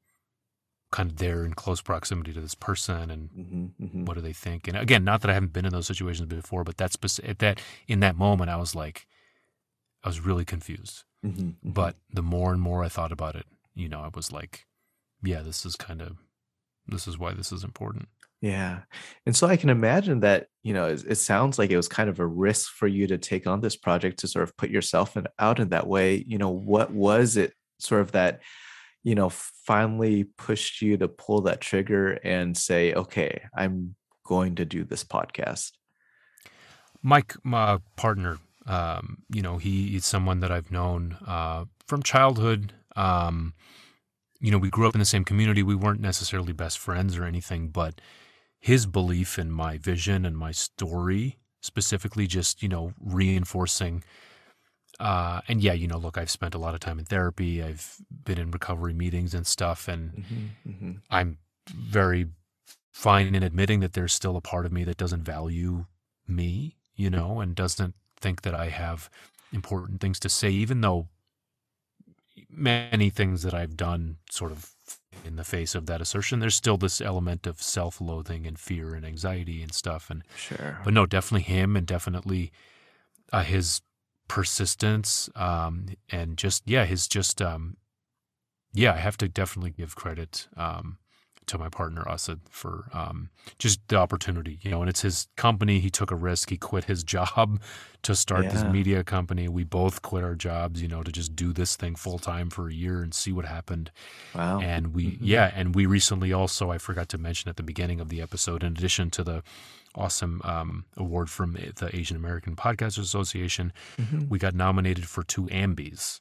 kind 0.90 1.10
of 1.10 1.16
there 1.16 1.44
in 1.44 1.54
close 1.54 1.80
proximity 1.80 2.32
to 2.34 2.40
this 2.40 2.54
person 2.54 3.10
and 3.10 3.30
mm-hmm, 3.30 3.84
mm-hmm. 3.84 4.04
what 4.04 4.14
do 4.14 4.20
they 4.20 4.32
think 4.32 4.68
and 4.68 4.76
again 4.76 5.02
not 5.02 5.22
that 5.22 5.30
i 5.30 5.34
haven't 5.34 5.52
been 5.52 5.64
in 5.64 5.72
those 5.72 5.86
situations 5.86 6.28
before 6.28 6.64
but 6.64 6.76
that's 6.76 6.96
at 7.24 7.38
that 7.38 7.60
in 7.88 8.00
that 8.00 8.14
moment 8.14 8.50
i 8.50 8.56
was 8.56 8.74
like 8.74 9.06
i 10.04 10.08
was 10.08 10.20
really 10.20 10.44
confused 10.44 11.04
mm-hmm, 11.24 11.40
mm-hmm. 11.40 11.70
but 11.70 11.96
the 12.12 12.22
more 12.22 12.52
and 12.52 12.60
more 12.60 12.84
i 12.84 12.88
thought 12.88 13.10
about 13.10 13.34
it 13.34 13.46
you 13.74 13.88
know 13.88 14.00
i 14.00 14.10
was 14.14 14.30
like 14.30 14.66
yeah, 15.22 15.42
this 15.42 15.64
is 15.64 15.76
kind 15.76 16.02
of 16.02 16.16
this 16.86 17.06
is 17.06 17.18
why 17.18 17.32
this 17.32 17.52
is 17.52 17.64
important. 17.64 18.08
Yeah. 18.40 18.80
And 19.24 19.36
so 19.36 19.46
I 19.46 19.56
can 19.56 19.70
imagine 19.70 20.20
that, 20.20 20.48
you 20.64 20.74
know, 20.74 20.86
it, 20.86 21.04
it, 21.08 21.14
sounds 21.14 21.60
like 21.60 21.70
it 21.70 21.76
was 21.76 21.86
kind 21.86 22.10
of 22.10 22.18
a 22.18 22.26
risk 22.26 22.72
for 22.72 22.88
you 22.88 23.06
to 23.06 23.16
take 23.16 23.46
on 23.46 23.60
this 23.60 23.76
project 23.76 24.18
to 24.18 24.28
sort 24.28 24.42
of 24.42 24.56
put 24.56 24.68
yourself 24.68 25.16
in, 25.16 25.28
out 25.38 25.60
in 25.60 25.68
that 25.68 25.86
way. 25.86 26.24
You 26.26 26.38
know, 26.38 26.50
what 26.50 26.90
was 26.90 27.36
it 27.36 27.54
sort 27.78 28.00
of 28.00 28.12
that, 28.12 28.40
you 29.04 29.14
know, 29.14 29.28
finally 29.28 30.24
pushed 30.24 30.82
you 30.82 30.96
to 30.96 31.06
pull 31.06 31.42
that 31.42 31.60
trigger 31.60 32.14
and 32.24 32.56
say, 32.56 32.92
okay, 32.94 33.42
I'm 33.56 33.94
going 34.24 34.56
to 34.56 34.64
do 34.64 34.82
this 34.82 35.04
podcast? 35.04 35.70
Mike, 37.00 37.36
my 37.44 37.78
partner, 37.94 38.38
um, 38.66 39.18
you 39.32 39.42
know, 39.42 39.58
he 39.58 39.94
is 39.94 40.04
someone 40.04 40.40
that 40.40 40.50
I've 40.50 40.72
known 40.72 41.16
uh, 41.26 41.66
from 41.86 42.02
childhood. 42.02 42.72
Um, 42.96 43.54
you 44.42 44.50
know, 44.50 44.58
we 44.58 44.70
grew 44.70 44.88
up 44.88 44.94
in 44.94 44.98
the 44.98 45.04
same 45.04 45.24
community. 45.24 45.62
We 45.62 45.76
weren't 45.76 46.00
necessarily 46.00 46.52
best 46.52 46.78
friends 46.78 47.16
or 47.16 47.24
anything, 47.24 47.68
but 47.68 48.00
his 48.58 48.86
belief 48.86 49.38
in 49.38 49.52
my 49.52 49.78
vision 49.78 50.26
and 50.26 50.36
my 50.36 50.50
story, 50.50 51.38
specifically, 51.60 52.26
just, 52.26 52.60
you 52.60 52.68
know, 52.68 52.92
reinforcing. 53.00 54.02
Uh, 54.98 55.40
and 55.46 55.62
yeah, 55.62 55.72
you 55.72 55.86
know, 55.86 55.96
look, 55.96 56.18
I've 56.18 56.30
spent 56.30 56.56
a 56.56 56.58
lot 56.58 56.74
of 56.74 56.80
time 56.80 56.98
in 56.98 57.04
therapy. 57.04 57.62
I've 57.62 57.96
been 58.24 58.38
in 58.38 58.50
recovery 58.50 58.92
meetings 58.92 59.32
and 59.32 59.46
stuff, 59.46 59.86
and 59.86 60.10
mm-hmm, 60.10 60.70
mm-hmm. 60.70 60.92
I'm 61.08 61.38
very 61.72 62.26
fine 62.90 63.34
in 63.34 63.42
admitting 63.44 63.78
that 63.80 63.92
there's 63.92 64.12
still 64.12 64.36
a 64.36 64.40
part 64.40 64.66
of 64.66 64.72
me 64.72 64.82
that 64.84 64.96
doesn't 64.96 65.22
value 65.22 65.86
me, 66.26 66.76
you 66.96 67.10
know, 67.10 67.40
and 67.40 67.54
doesn't 67.54 67.94
think 68.20 68.42
that 68.42 68.54
I 68.54 68.68
have 68.70 69.08
important 69.52 70.00
things 70.00 70.18
to 70.20 70.28
say, 70.28 70.50
even 70.50 70.80
though 70.80 71.08
many 72.48 73.10
things 73.10 73.42
that 73.42 73.54
I've 73.54 73.76
done 73.76 74.16
sort 74.30 74.52
of 74.52 74.70
in 75.24 75.36
the 75.36 75.44
face 75.44 75.74
of 75.74 75.86
that 75.86 76.00
assertion, 76.00 76.40
there's 76.40 76.54
still 76.54 76.76
this 76.76 77.00
element 77.00 77.46
of 77.46 77.62
self-loathing 77.62 78.46
and 78.46 78.58
fear 78.58 78.94
and 78.94 79.04
anxiety 79.04 79.62
and 79.62 79.72
stuff. 79.72 80.10
And 80.10 80.22
sure, 80.36 80.80
but 80.84 80.94
no, 80.94 81.06
definitely 81.06 81.42
him, 81.42 81.76
and 81.76 81.86
definitely 81.86 82.52
uh, 83.32 83.42
his 83.42 83.82
persistence, 84.28 85.28
um, 85.36 85.86
and 86.10 86.36
just 86.36 86.62
yeah, 86.66 86.84
his 86.84 87.06
just 87.06 87.40
um, 87.42 87.76
yeah, 88.72 88.94
I 88.94 88.98
have 88.98 89.16
to 89.18 89.28
definitely 89.28 89.70
give 89.70 89.94
credit 89.94 90.48
um, 90.56 90.98
to 91.46 91.58
my 91.58 91.68
partner 91.68 92.06
Asad 92.08 92.40
for 92.48 92.88
um, 92.92 93.30
just 93.58 93.80
the 93.88 93.96
opportunity, 93.96 94.58
you 94.62 94.70
know. 94.70 94.80
And 94.80 94.88
it's 94.88 95.02
his 95.02 95.28
company. 95.36 95.80
He 95.80 95.90
took 95.90 96.10
a 96.10 96.16
risk. 96.16 96.50
He 96.50 96.56
quit 96.56 96.84
his 96.84 97.02
job 97.14 97.60
to 98.02 98.14
start 98.14 98.44
yeah. 98.44 98.50
this 98.50 98.64
media 98.64 99.04
company. 99.04 99.48
We 99.48 99.64
both 99.64 100.02
quit 100.02 100.24
our 100.24 100.34
jobs, 100.34 100.82
you 100.82 100.88
know, 100.88 101.02
to 101.02 101.12
just 101.12 101.36
do 101.36 101.52
this 101.52 101.76
thing 101.76 101.94
full 101.94 102.18
time 102.18 102.50
for 102.50 102.68
a 102.68 102.74
year 102.74 103.02
and 103.02 103.14
see 103.14 103.32
what 103.32 103.44
happened. 103.44 103.90
Wow. 104.34 104.60
And 104.60 104.94
we, 104.94 105.12
mm-hmm. 105.12 105.24
yeah, 105.24 105.52
and 105.54 105.74
we 105.74 105.86
recently 105.86 106.32
also, 106.32 106.70
I 106.70 106.78
forgot 106.78 107.08
to 107.10 107.18
mention 107.18 107.48
at 107.48 107.56
the 107.56 107.62
beginning 107.62 108.00
of 108.00 108.08
the 108.08 108.20
episode, 108.20 108.62
in 108.62 108.72
addition 108.72 109.10
to 109.10 109.24
the 109.24 109.42
awesome 109.94 110.40
um, 110.44 110.84
award 110.96 111.30
from 111.30 111.52
the 111.52 111.90
Asian 111.94 112.16
American 112.16 112.56
Podcasters 112.56 113.02
Association, 113.02 113.72
mm-hmm. 113.96 114.28
we 114.28 114.38
got 114.38 114.54
nominated 114.54 115.06
for 115.06 115.22
two 115.22 115.42
Ambies, 115.46 116.20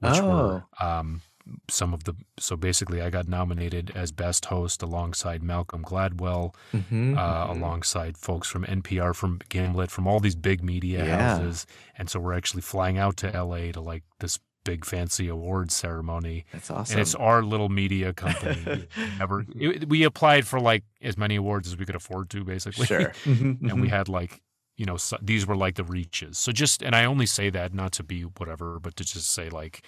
which 0.00 0.18
oh. 0.18 0.28
were 0.28 0.64
um, 0.86 1.22
some 1.68 1.92
of 1.92 2.04
the 2.04 2.14
so 2.38 2.56
basically 2.56 3.02
I 3.02 3.10
got 3.10 3.28
nominated 3.28 3.92
as 3.94 4.12
best 4.12 4.46
host 4.46 4.82
alongside 4.82 5.42
Malcolm 5.42 5.84
Gladwell, 5.84 6.54
mm-hmm, 6.72 7.16
uh, 7.16 7.20
mm-hmm. 7.20 7.50
alongside 7.62 8.16
folks 8.16 8.48
from 8.48 8.64
NPR, 8.64 9.14
from 9.14 9.40
Gimlet, 9.48 9.90
from 9.90 10.06
all 10.06 10.20
these 10.20 10.36
big 10.36 10.62
media 10.62 11.04
yeah. 11.04 11.16
houses, 11.16 11.66
and 11.98 12.08
so 12.08 12.18
we're 12.20 12.34
actually 12.34 12.62
flying 12.62 12.98
out 12.98 13.16
to 13.18 13.28
LA 13.30 13.72
to 13.72 13.80
like 13.80 14.04
this 14.20 14.38
big 14.64 14.84
fancy 14.84 15.28
awards 15.28 15.74
ceremony. 15.74 16.46
That's 16.52 16.70
awesome. 16.70 16.94
And 16.94 17.02
it's 17.02 17.14
our 17.14 17.42
little 17.42 17.68
media 17.68 18.12
company. 18.12 18.88
Never 19.18 19.44
we 19.86 20.02
applied 20.04 20.46
for 20.46 20.58
like 20.58 20.84
as 21.02 21.16
many 21.16 21.36
awards 21.36 21.68
as 21.68 21.76
we 21.76 21.84
could 21.84 21.96
afford 21.96 22.30
to, 22.30 22.44
basically. 22.44 22.86
Sure. 22.86 23.12
and 23.24 23.60
we 23.60 23.68
mm-hmm. 23.68 23.86
had 23.86 24.08
like 24.08 24.40
you 24.76 24.86
know 24.86 24.96
so, 24.96 25.18
these 25.20 25.46
were 25.46 25.56
like 25.56 25.76
the 25.76 25.84
reaches. 25.84 26.38
So 26.38 26.52
just 26.52 26.82
and 26.82 26.96
I 26.96 27.04
only 27.04 27.26
say 27.26 27.50
that 27.50 27.74
not 27.74 27.92
to 27.92 28.02
be 28.02 28.22
whatever, 28.22 28.80
but 28.80 28.96
to 28.96 29.04
just 29.04 29.30
say 29.30 29.50
like 29.50 29.84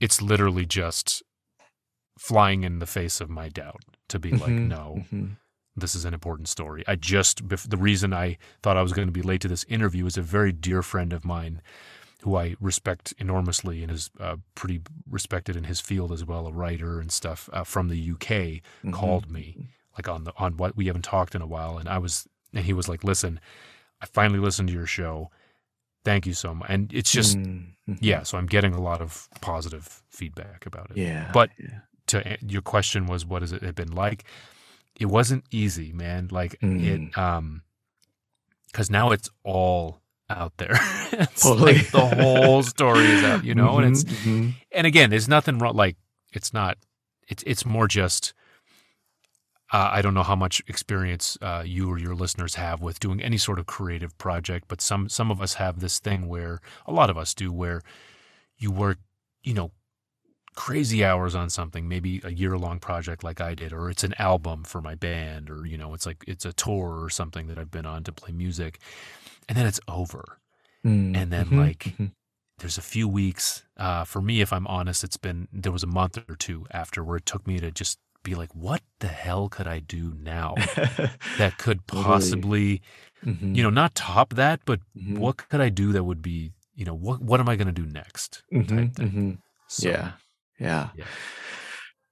it's 0.00 0.22
literally 0.22 0.66
just 0.66 1.22
flying 2.18 2.64
in 2.64 2.78
the 2.78 2.86
face 2.86 3.20
of 3.20 3.28
my 3.28 3.48
doubt 3.48 3.82
to 4.08 4.18
be 4.18 4.30
mm-hmm, 4.30 4.40
like, 4.40 4.52
no, 4.52 4.96
mm-hmm. 4.98 5.26
this 5.76 5.94
is 5.94 6.04
an 6.04 6.14
important 6.14 6.48
story. 6.48 6.82
I 6.86 6.96
just, 6.96 7.48
the 7.48 7.76
reason 7.76 8.12
I 8.12 8.38
thought 8.62 8.76
I 8.76 8.82
was 8.82 8.92
going 8.92 9.08
to 9.08 9.12
be 9.12 9.22
late 9.22 9.40
to 9.42 9.48
this 9.48 9.64
interview 9.64 10.06
is 10.06 10.16
a 10.16 10.22
very 10.22 10.52
dear 10.52 10.82
friend 10.82 11.12
of 11.12 11.24
mine 11.24 11.60
who 12.22 12.36
I 12.36 12.56
respect 12.60 13.14
enormously 13.18 13.82
and 13.82 13.92
is 13.92 14.10
uh, 14.18 14.36
pretty 14.54 14.80
respected 15.08 15.54
in 15.54 15.64
his 15.64 15.80
field 15.80 16.10
as 16.10 16.24
well, 16.24 16.46
a 16.46 16.52
writer 16.52 16.98
and 16.98 17.12
stuff 17.12 17.48
uh, 17.52 17.62
from 17.62 17.88
the 17.88 18.10
UK, 18.10 18.26
mm-hmm. 18.28 18.92
called 18.92 19.30
me 19.30 19.68
like 19.96 20.08
on 20.08 20.24
the 20.24 20.32
on 20.36 20.56
what 20.56 20.76
we 20.76 20.86
haven't 20.86 21.04
talked 21.04 21.34
in 21.34 21.42
a 21.42 21.46
while, 21.46 21.78
and 21.78 21.88
I 21.88 21.98
was 21.98 22.26
and 22.52 22.64
he 22.64 22.72
was 22.72 22.88
like, 22.88 23.02
"Listen, 23.02 23.40
I 24.00 24.06
finally 24.06 24.38
listened 24.38 24.68
to 24.68 24.74
your 24.74 24.86
show 24.86 25.30
thank 26.06 26.24
you 26.24 26.34
so 26.34 26.54
much. 26.54 26.70
And 26.70 26.92
it's 26.94 27.10
just 27.10 27.36
mm-hmm. 27.36 27.94
yeah, 28.00 28.22
so 28.22 28.38
I'm 28.38 28.46
getting 28.46 28.72
a 28.72 28.80
lot 28.80 29.02
of 29.02 29.28
positive 29.40 30.02
feedback 30.08 30.64
about 30.64 30.92
it. 30.92 30.96
Yeah. 30.96 31.30
But 31.32 31.50
yeah. 31.58 31.80
to 32.06 32.38
your 32.46 32.62
question 32.62 33.06
was 33.06 33.26
what 33.26 33.42
has 33.42 33.52
it 33.52 33.74
been 33.74 33.92
like? 33.92 34.24
It 34.98 35.06
wasn't 35.06 35.44
easy, 35.50 35.92
man. 35.92 36.28
Like 36.30 36.58
mm. 36.60 37.10
it 37.10 37.18
um 37.18 37.62
cuz 38.72 38.88
now 38.88 39.10
it's 39.10 39.28
all 39.42 40.00
out 40.30 40.56
there. 40.58 40.78
it's 41.12 41.42
totally. 41.42 41.74
like 41.74 41.90
the 41.90 42.06
whole 42.06 42.62
story 42.62 43.04
is 43.04 43.24
out, 43.24 43.44
you 43.48 43.56
know, 43.56 43.70
mm-hmm, 43.70 43.82
and 43.82 43.92
it's 43.92 44.04
mm-hmm. 44.04 44.50
and 44.70 44.86
again, 44.86 45.10
there's 45.10 45.28
nothing 45.28 45.58
wrong 45.58 45.74
like 45.74 45.96
it's 46.32 46.54
not 46.54 46.78
it's 47.28 47.42
it's 47.48 47.66
more 47.66 47.88
just 47.88 48.32
uh, 49.72 49.90
I 49.92 50.00
don't 50.02 50.14
know 50.14 50.22
how 50.22 50.36
much 50.36 50.62
experience 50.68 51.36
uh, 51.42 51.62
you 51.66 51.90
or 51.90 51.98
your 51.98 52.14
listeners 52.14 52.54
have 52.54 52.80
with 52.80 53.00
doing 53.00 53.20
any 53.20 53.36
sort 53.36 53.58
of 53.58 53.66
creative 53.66 54.16
project, 54.16 54.66
but 54.68 54.80
some 54.80 55.08
some 55.08 55.30
of 55.30 55.40
us 55.40 55.54
have 55.54 55.80
this 55.80 55.98
thing 55.98 56.28
where 56.28 56.60
a 56.86 56.92
lot 56.92 57.10
of 57.10 57.18
us 57.18 57.34
do, 57.34 57.52
where 57.52 57.82
you 58.56 58.70
work, 58.70 58.98
you 59.42 59.54
know, 59.54 59.72
crazy 60.54 61.04
hours 61.04 61.34
on 61.34 61.50
something, 61.50 61.88
maybe 61.88 62.20
a 62.22 62.30
year 62.30 62.56
long 62.56 62.78
project 62.78 63.24
like 63.24 63.40
I 63.40 63.54
did, 63.54 63.72
or 63.72 63.90
it's 63.90 64.04
an 64.04 64.14
album 64.18 64.62
for 64.62 64.80
my 64.80 64.94
band, 64.94 65.50
or 65.50 65.66
you 65.66 65.76
know, 65.76 65.94
it's 65.94 66.06
like 66.06 66.24
it's 66.28 66.44
a 66.44 66.52
tour 66.52 67.02
or 67.02 67.10
something 67.10 67.48
that 67.48 67.58
I've 67.58 67.70
been 67.70 67.86
on 67.86 68.04
to 68.04 68.12
play 68.12 68.32
music, 68.32 68.78
and 69.48 69.58
then 69.58 69.66
it's 69.66 69.80
over, 69.88 70.38
mm. 70.84 71.16
and 71.16 71.32
then 71.32 71.46
mm-hmm. 71.46 71.58
like. 71.58 71.78
Mm-hmm. 71.78 72.06
There's 72.58 72.78
a 72.78 72.82
few 72.82 73.06
weeks. 73.06 73.64
Uh, 73.76 74.04
for 74.04 74.22
me, 74.22 74.40
if 74.40 74.50
I'm 74.50 74.66
honest, 74.66 75.04
it's 75.04 75.18
been 75.18 75.46
there 75.52 75.72
was 75.72 75.82
a 75.82 75.86
month 75.86 76.16
or 76.26 76.36
two 76.36 76.64
after 76.70 77.04
where 77.04 77.18
it 77.18 77.26
took 77.26 77.46
me 77.46 77.60
to 77.60 77.70
just 77.70 77.98
be 78.26 78.34
like, 78.34 78.54
what 78.54 78.82
the 78.98 79.08
hell 79.08 79.48
could 79.48 79.66
I 79.68 79.78
do 79.78 80.12
now 80.20 80.54
that 81.38 81.54
could 81.58 81.86
possibly, 81.86 82.82
mm-hmm. 83.24 83.54
you 83.54 83.62
know, 83.62 83.70
not 83.70 83.94
top 83.94 84.34
that, 84.34 84.60
but 84.64 84.80
mm-hmm. 84.96 85.18
what 85.18 85.36
could 85.36 85.60
I 85.60 85.68
do 85.68 85.92
that 85.92 86.04
would 86.04 86.20
be, 86.20 86.52
you 86.74 86.84
know, 86.84 86.94
what 86.94 87.22
what 87.22 87.40
am 87.40 87.48
I 87.48 87.56
going 87.56 87.68
to 87.68 87.72
do 87.72 87.86
next? 87.86 88.42
Mm-hmm. 88.52 88.78
mm-hmm. 88.78 89.30
So, 89.68 89.88
yeah. 89.88 90.12
yeah, 90.60 90.90
yeah. 90.96 91.04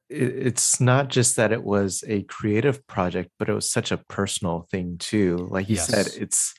it's 0.09 0.81
not 0.81 1.09
just 1.09 1.37
that 1.37 1.53
it 1.53 1.63
was 1.63 2.03
a 2.09 2.23
creative 2.23 2.85
project, 2.89 3.31
but 3.39 3.49
it 3.49 3.53
was 3.53 3.71
such 3.71 3.93
a 3.93 3.97
personal 3.97 4.67
thing 4.73 4.97
too. 4.99 5.49
Like 5.51 5.69
you 5.69 5.77
yes. 5.77 5.87
said, 5.87 6.21
it's 6.21 6.53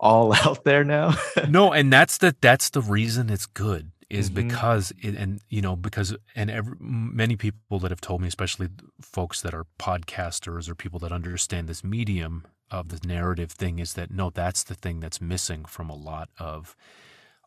all 0.00 0.34
out 0.44 0.64
there 0.64 0.82
now. 0.82 1.14
no, 1.48 1.72
and 1.72 1.92
that's 1.92 2.18
the 2.18 2.34
that's 2.40 2.70
the 2.70 2.82
reason 2.82 3.30
it's 3.30 3.46
good 3.46 3.91
is 4.12 4.30
mm-hmm. 4.30 4.46
because 4.46 4.92
it, 5.00 5.16
and 5.16 5.40
you 5.48 5.62
know 5.62 5.74
because 5.74 6.14
and 6.36 6.50
every, 6.50 6.76
many 6.78 7.34
people 7.34 7.78
that 7.78 7.90
have 7.90 8.00
told 8.00 8.20
me 8.20 8.28
especially 8.28 8.68
folks 9.00 9.40
that 9.40 9.54
are 9.54 9.66
podcasters 9.78 10.68
or 10.68 10.74
people 10.74 10.98
that 11.00 11.10
understand 11.10 11.66
this 11.66 11.82
medium 11.82 12.44
of 12.70 12.88
the 12.90 13.00
narrative 13.06 13.50
thing 13.50 13.78
is 13.78 13.94
that 13.94 14.10
no 14.10 14.28
that's 14.28 14.62
the 14.64 14.74
thing 14.74 15.00
that's 15.00 15.20
missing 15.20 15.64
from 15.64 15.88
a 15.88 15.96
lot 15.96 16.28
of 16.38 16.76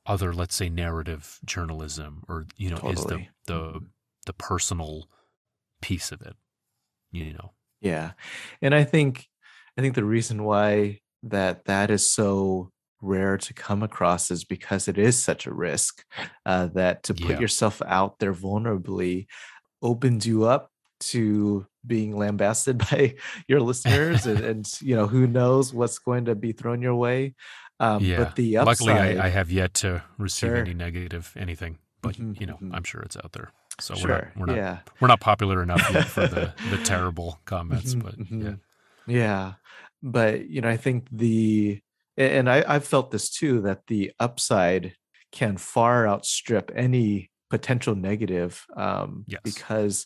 other 0.08 0.34
let's 0.34 0.56
say 0.56 0.68
narrative 0.68 1.40
journalism 1.46 2.24
or 2.28 2.48
you 2.58 2.70
know 2.70 2.78
totally. 2.78 2.94
is 2.94 3.06
the 3.06 3.54
the 3.54 3.60
mm-hmm. 3.60 3.86
the 4.26 4.34
personal 4.34 5.08
piece 5.82 6.12
of 6.12 6.22
it 6.22 6.36
you 7.12 7.32
know 7.34 7.52
yeah 7.80 8.12
and 8.62 8.74
i 8.74 8.84
think 8.84 9.28
i 9.78 9.82
think 9.82 9.94
the 9.94 10.04
reason 10.04 10.44
why 10.44 11.00
that 11.22 11.66
that 11.66 11.92
is 11.92 12.12
so 12.12 12.72
rare 13.02 13.38
to 13.38 13.54
come 13.54 13.84
across 13.84 14.32
is 14.32 14.44
because 14.44 14.88
it 14.88 14.98
is 14.98 15.22
such 15.22 15.46
a 15.46 15.54
risk 15.54 16.04
uh, 16.46 16.68
that 16.68 17.04
to 17.04 17.14
put 17.14 17.32
yeah. 17.32 17.40
yourself 17.40 17.82
out 17.86 18.20
there 18.20 18.34
vulnerably 18.34 19.28
opens 19.82 20.26
you 20.26 20.46
up 20.46 20.72
to 21.00 21.66
being 21.86 22.18
lambasted 22.18 22.78
by 22.92 23.16
your 23.48 23.62
listeners 23.62 24.26
and, 24.26 24.40
and, 24.46 24.82
you 24.82 24.96
know 24.96 25.08
who 25.08 25.28
knows 25.28 25.74
what's 25.74 26.00
going 26.00 26.26
to 26.26 26.36
be 26.36 26.52
thrown 26.52 26.82
your 26.82 26.96
way 26.96 27.36
um, 27.80 28.02
yeah. 28.04 28.18
but 28.18 28.36
the 28.36 28.58
upside, 28.58 28.88
luckily 28.88 29.20
I, 29.20 29.26
I, 29.26 29.30
have 29.30 29.52
yet 29.52 29.74
to 29.76 30.02
receive 30.18 30.50
sure. 30.50 30.56
any 30.58 30.74
negative 30.74 31.34
anything 31.38 31.78
but 32.02 32.16
mm-hmm, 32.16 32.34
you 32.40 32.48
know 32.48 32.56
mm-hmm. 32.56 32.74
i'm 32.74 32.84
sure 32.84 33.02
it's 33.02 33.18
out 33.18 33.34
there 33.34 33.52
so 33.80 33.94
sure. 33.96 34.08
we're 34.08 34.16
not 34.16 34.38
we're 34.38 34.46
not 34.46 34.56
yeah. 34.56 34.78
we're 35.02 35.08
not 35.10 35.20
popular 35.20 35.62
enough 35.62 35.86
yet 35.94 36.06
for 36.06 36.28
the 36.28 36.54
the 36.70 36.78
terrible 36.78 37.40
comments 37.46 37.94
mm-hmm, 37.94 38.08
but 38.08 38.18
mm-hmm. 38.18 38.42
yeah 38.42 38.56
yeah 39.08 39.54
but 40.02 40.48
you 40.48 40.62
know 40.62 40.70
i 40.70 40.78
think 40.78 41.08
the 41.12 41.82
and 42.18 42.50
I, 42.50 42.64
I've 42.68 42.86
felt 42.86 43.12
this 43.12 43.30
too 43.30 43.62
that 43.62 43.88
the 43.88 44.12
upside 44.20 44.96
can 45.32 45.58
far 45.58 46.08
outstrip 46.08 46.72
any 46.76 47.30
potential 47.50 47.96
negative 47.96 48.66
um, 48.76 49.26
yes. 49.28 49.42
because 49.44 50.06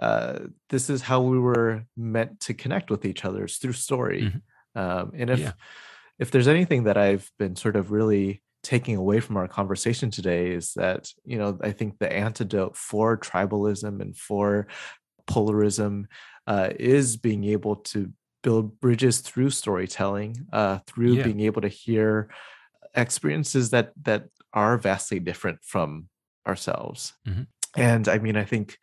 uh, 0.00 0.38
this 0.68 0.88
is 0.88 1.02
how 1.02 1.20
we 1.20 1.38
were 1.38 1.84
meant 1.96 2.40
to 2.40 2.54
connect 2.54 2.90
with 2.90 3.04
each 3.04 3.24
other 3.24 3.46
through 3.46 3.72
story. 3.72 4.22
Mm-hmm. 4.22 4.80
Um, 4.80 5.12
and 5.14 5.30
if 5.30 5.40
yeah. 5.40 5.52
if 6.18 6.30
there's 6.30 6.48
anything 6.48 6.84
that 6.84 6.96
I've 6.96 7.30
been 7.38 7.56
sort 7.56 7.76
of 7.76 7.90
really 7.90 8.42
taking 8.62 8.96
away 8.96 9.20
from 9.20 9.36
our 9.36 9.48
conversation 9.48 10.10
today 10.10 10.52
is 10.52 10.72
that 10.74 11.10
you 11.24 11.38
know 11.38 11.58
I 11.60 11.72
think 11.72 11.98
the 11.98 12.12
antidote 12.12 12.76
for 12.76 13.16
tribalism 13.16 14.00
and 14.00 14.16
for 14.16 14.68
polarism 15.26 16.06
uh, 16.46 16.70
is 16.78 17.16
being 17.16 17.44
able 17.44 17.76
to 17.76 18.12
build 18.42 18.80
bridges 18.80 19.20
through 19.20 19.50
storytelling, 19.50 20.46
uh, 20.52 20.78
through 20.86 21.14
yeah. 21.14 21.22
being 21.24 21.40
able 21.40 21.62
to 21.62 21.68
hear 21.68 22.30
experiences 22.94 23.70
that 23.70 23.92
that 24.02 24.28
are 24.52 24.78
vastly 24.78 25.20
different 25.20 25.58
from 25.62 26.08
ourselves. 26.46 27.14
Mm-hmm. 27.26 27.42
And 27.76 28.08
I 28.08 28.18
mean, 28.18 28.36
I 28.36 28.44
think 28.44 28.78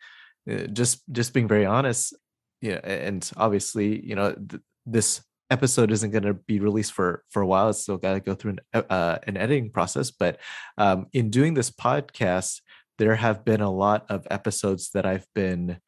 uh, 0.50 0.66
just 0.66 1.02
just 1.12 1.34
being 1.34 1.48
very 1.48 1.66
honest, 1.66 2.14
yeah, 2.60 2.80
and 2.84 3.28
obviously, 3.36 4.04
you 4.04 4.14
know, 4.14 4.32
th- 4.32 4.62
this 4.86 5.20
episode 5.50 5.90
isn't 5.90 6.10
going 6.10 6.24
to 6.24 6.34
be 6.34 6.60
released 6.60 6.92
for 6.92 7.24
for 7.30 7.42
a 7.42 7.46
while. 7.46 7.70
It's 7.70 7.82
still 7.82 7.96
got 7.98 8.14
to 8.14 8.20
go 8.20 8.34
through 8.34 8.56
an 8.72 8.84
uh, 8.90 9.18
an 9.26 9.36
editing 9.36 9.70
process. 9.70 10.10
But 10.10 10.38
um, 10.76 11.06
in 11.12 11.30
doing 11.30 11.54
this 11.54 11.70
podcast, 11.70 12.60
there 12.98 13.14
have 13.16 13.44
been 13.44 13.60
a 13.60 13.70
lot 13.70 14.06
of 14.08 14.26
episodes 14.30 14.90
that 14.94 15.06
I've 15.06 15.26
been 15.34 15.78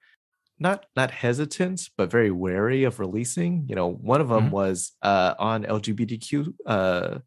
not 0.61 0.84
not 0.94 1.11
hesitant 1.11 1.88
but 1.96 2.11
very 2.11 2.30
wary 2.30 2.84
of 2.84 3.00
releasing 3.00 3.64
you 3.68 3.74
know 3.74 3.90
one 3.90 4.20
of 4.20 4.28
them 4.28 4.44
mm-hmm. 4.44 4.54
was 4.54 4.92
uh, 5.02 5.34
on 5.38 5.64
lgbtq 5.64 6.52
uh, 6.66 7.18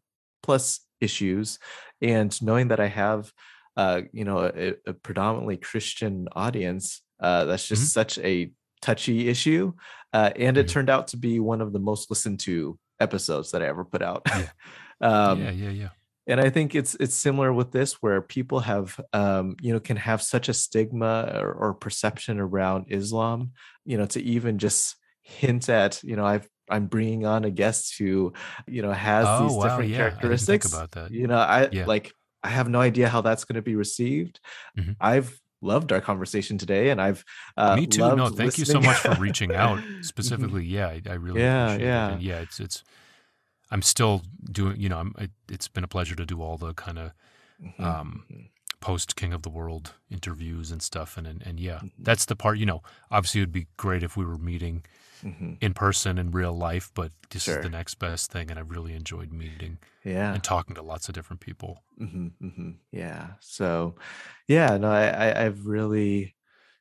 plus 0.42 0.80
issues 1.00 1.58
and 2.00 2.40
knowing 2.40 2.68
that 2.68 2.80
i 2.80 2.86
have 2.86 3.30
uh, 3.76 4.02
you 4.12 4.24
know 4.24 4.38
a, 4.54 4.74
a, 4.86 4.92
predominantly 4.94 5.56
christian 5.56 6.28
audience 6.32 7.02
uh, 7.20 7.44
that's 7.44 7.66
just 7.66 7.82
mm-hmm. 7.82 8.00
such 8.00 8.18
a 8.18 8.52
touchy 8.80 9.28
issue 9.28 9.72
uh, 10.12 10.30
and 10.36 10.56
it 10.56 10.66
mm-hmm. 10.66 10.72
turned 10.72 10.90
out 10.90 11.08
to 11.08 11.16
be 11.16 11.40
one 11.40 11.60
of 11.60 11.72
the 11.72 11.80
most 11.80 12.10
listened 12.10 12.38
to 12.38 12.78
episodes 13.00 13.50
that 13.50 13.62
i 13.62 13.66
ever 13.66 13.84
put 13.84 14.00
out 14.00 14.24
um, 15.00 15.42
yeah 15.42 15.50
yeah, 15.50 15.70
yeah 15.70 15.88
and 16.26 16.40
i 16.40 16.50
think 16.50 16.74
it's 16.74 16.94
it's 16.96 17.14
similar 17.14 17.52
with 17.52 17.72
this 17.72 17.94
where 18.02 18.20
people 18.20 18.60
have 18.60 18.98
um, 19.12 19.56
you 19.60 19.72
know 19.72 19.80
can 19.80 19.96
have 19.96 20.22
such 20.22 20.48
a 20.48 20.54
stigma 20.54 21.30
or, 21.34 21.52
or, 21.52 21.74
perception 21.74 22.40
around 22.40 22.86
islam 22.88 23.52
you 23.84 23.98
know 23.98 24.06
to 24.06 24.22
even 24.22 24.58
just 24.58 24.96
hint 25.22 25.68
at 25.68 26.02
you 26.02 26.16
know 26.16 26.24
i've 26.24 26.48
i'm 26.68 26.86
bringing 26.86 27.26
on 27.26 27.44
a 27.44 27.50
guest 27.50 27.96
who 27.98 28.32
you 28.66 28.82
know 28.82 28.92
has 28.92 29.26
oh, 29.28 29.42
these 29.42 29.56
wow, 29.56 29.62
different 29.64 29.90
yeah. 29.90 29.96
characteristics 29.96 30.72
about 30.72 30.90
that 30.92 31.10
you 31.10 31.26
know 31.26 31.38
i 31.38 31.68
yeah. 31.70 31.86
like 31.86 32.12
i 32.42 32.48
have 32.48 32.68
no 32.68 32.80
idea 32.80 33.08
how 33.08 33.20
that's 33.20 33.44
going 33.44 33.56
to 33.56 33.62
be 33.62 33.76
received 33.76 34.40
mm-hmm. 34.78 34.92
i've 35.00 35.40
loved 35.62 35.92
our 35.92 36.00
conversation 36.00 36.58
today 36.58 36.90
and 36.90 37.00
i've 37.00 37.24
uh, 37.56 37.74
me 37.74 37.86
too 37.86 38.00
no 38.00 38.28
thank 38.28 38.58
listening. 38.58 38.58
you 38.58 38.64
so 38.66 38.80
much 38.80 38.98
for 38.98 39.14
reaching 39.20 39.54
out 39.54 39.80
specifically 40.02 40.64
yeah 40.64 40.88
I, 40.88 41.00
I, 41.08 41.14
really 41.14 41.40
yeah 41.40 41.76
yeah 41.76 42.14
it. 42.14 42.20
yeah 42.20 42.40
it's 42.40 42.60
it's 42.60 42.84
I'm 43.70 43.82
still 43.82 44.22
doing, 44.50 44.80
you 44.80 44.88
know, 44.88 44.98
I'm, 44.98 45.14
it, 45.18 45.30
has 45.50 45.68
been 45.68 45.84
a 45.84 45.88
pleasure 45.88 46.14
to 46.14 46.26
do 46.26 46.42
all 46.42 46.56
the 46.56 46.74
kind 46.74 46.98
of 46.98 47.12
mm-hmm. 47.62 47.84
um, 47.84 48.24
mm-hmm. 48.30 48.42
post 48.80 49.16
King 49.16 49.32
of 49.32 49.42
the 49.42 49.50
World 49.50 49.94
interviews 50.10 50.70
and 50.70 50.82
stuff. 50.82 51.16
And, 51.16 51.26
and, 51.26 51.42
and 51.46 51.58
yeah, 51.58 51.76
mm-hmm. 51.76 51.88
that's 51.98 52.26
the 52.26 52.36
part, 52.36 52.58
you 52.58 52.66
know, 52.66 52.82
obviously 53.10 53.40
it 53.40 53.44
would 53.44 53.52
be 53.52 53.66
great 53.76 54.02
if 54.02 54.16
we 54.16 54.24
were 54.24 54.38
meeting 54.38 54.84
mm-hmm. 55.24 55.54
in 55.60 55.74
person 55.74 56.18
in 56.18 56.30
real 56.30 56.52
life, 56.52 56.90
but 56.94 57.12
this 57.30 57.44
sure. 57.44 57.58
is 57.58 57.62
the 57.64 57.70
next 57.70 57.94
best 57.94 58.30
thing. 58.30 58.50
And 58.50 58.58
I 58.58 58.62
really 58.62 58.94
enjoyed 58.94 59.32
meeting 59.32 59.78
yeah. 60.04 60.32
and 60.32 60.42
talking 60.42 60.76
to 60.76 60.82
lots 60.82 61.08
of 61.08 61.14
different 61.14 61.40
people. 61.40 61.82
Mm-hmm, 62.00 62.46
mm-hmm. 62.46 62.70
Yeah. 62.92 63.28
So, 63.40 63.96
yeah, 64.46 64.76
no, 64.76 64.90
I, 64.90 65.06
I, 65.06 65.44
I've 65.46 65.66
really, 65.66 66.36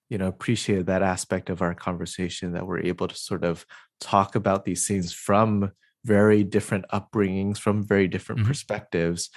you 0.10 0.18
know, 0.18 0.28
appreciated 0.28 0.88
that 0.88 1.02
aspect 1.02 1.50
of 1.50 1.62
our 1.62 1.74
conversation 1.74 2.54
that 2.54 2.68
we're 2.68 2.82
able 2.82 3.08
to 3.08 3.16
sort 3.16 3.44
of 3.44 3.66
talk 4.00 4.36
about 4.36 4.66
these 4.66 4.86
things 4.86 5.14
from 5.14 5.72
very 6.06 6.44
different 6.44 6.86
upbringings 6.94 7.58
from 7.58 7.84
very 7.84 8.08
different 8.08 8.42
mm-hmm. 8.42 8.50
perspectives 8.50 9.30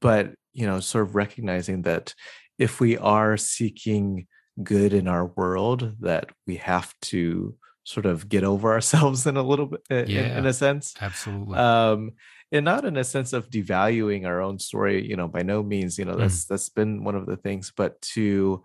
but 0.00 0.34
you 0.52 0.66
know 0.66 0.80
sort 0.80 1.04
of 1.04 1.14
recognizing 1.14 1.82
that 1.82 2.14
if 2.58 2.80
we 2.80 2.96
are 2.98 3.36
seeking 3.36 4.26
good 4.62 4.92
in 4.92 5.08
our 5.08 5.26
world 5.26 5.94
that 6.00 6.30
we 6.46 6.56
have 6.56 6.94
to 7.00 7.56
sort 7.84 8.06
of 8.06 8.28
get 8.28 8.44
over 8.44 8.72
ourselves 8.76 9.26
in 9.26 9.36
a 9.36 9.42
little 9.42 9.66
bit 9.66 10.08
yeah, 10.08 10.20
in, 10.20 10.38
in, 10.38 10.46
a 10.46 10.52
sense 10.52 10.94
absolutely 11.00 11.56
um 11.56 12.12
and 12.52 12.64
not 12.66 12.84
in 12.84 12.98
a 12.98 13.04
sense 13.04 13.32
of 13.32 13.48
devaluing 13.48 14.26
our 14.26 14.40
own 14.40 14.58
story 14.58 15.06
you 15.06 15.16
know 15.16 15.28
by 15.28 15.42
no 15.42 15.62
means 15.62 15.98
you 15.98 16.04
know 16.04 16.16
that's 16.16 16.44
mm. 16.44 16.48
that's 16.48 16.68
been 16.68 17.02
one 17.02 17.14
of 17.14 17.26
the 17.26 17.36
things 17.36 17.72
but 17.74 18.00
to 18.02 18.62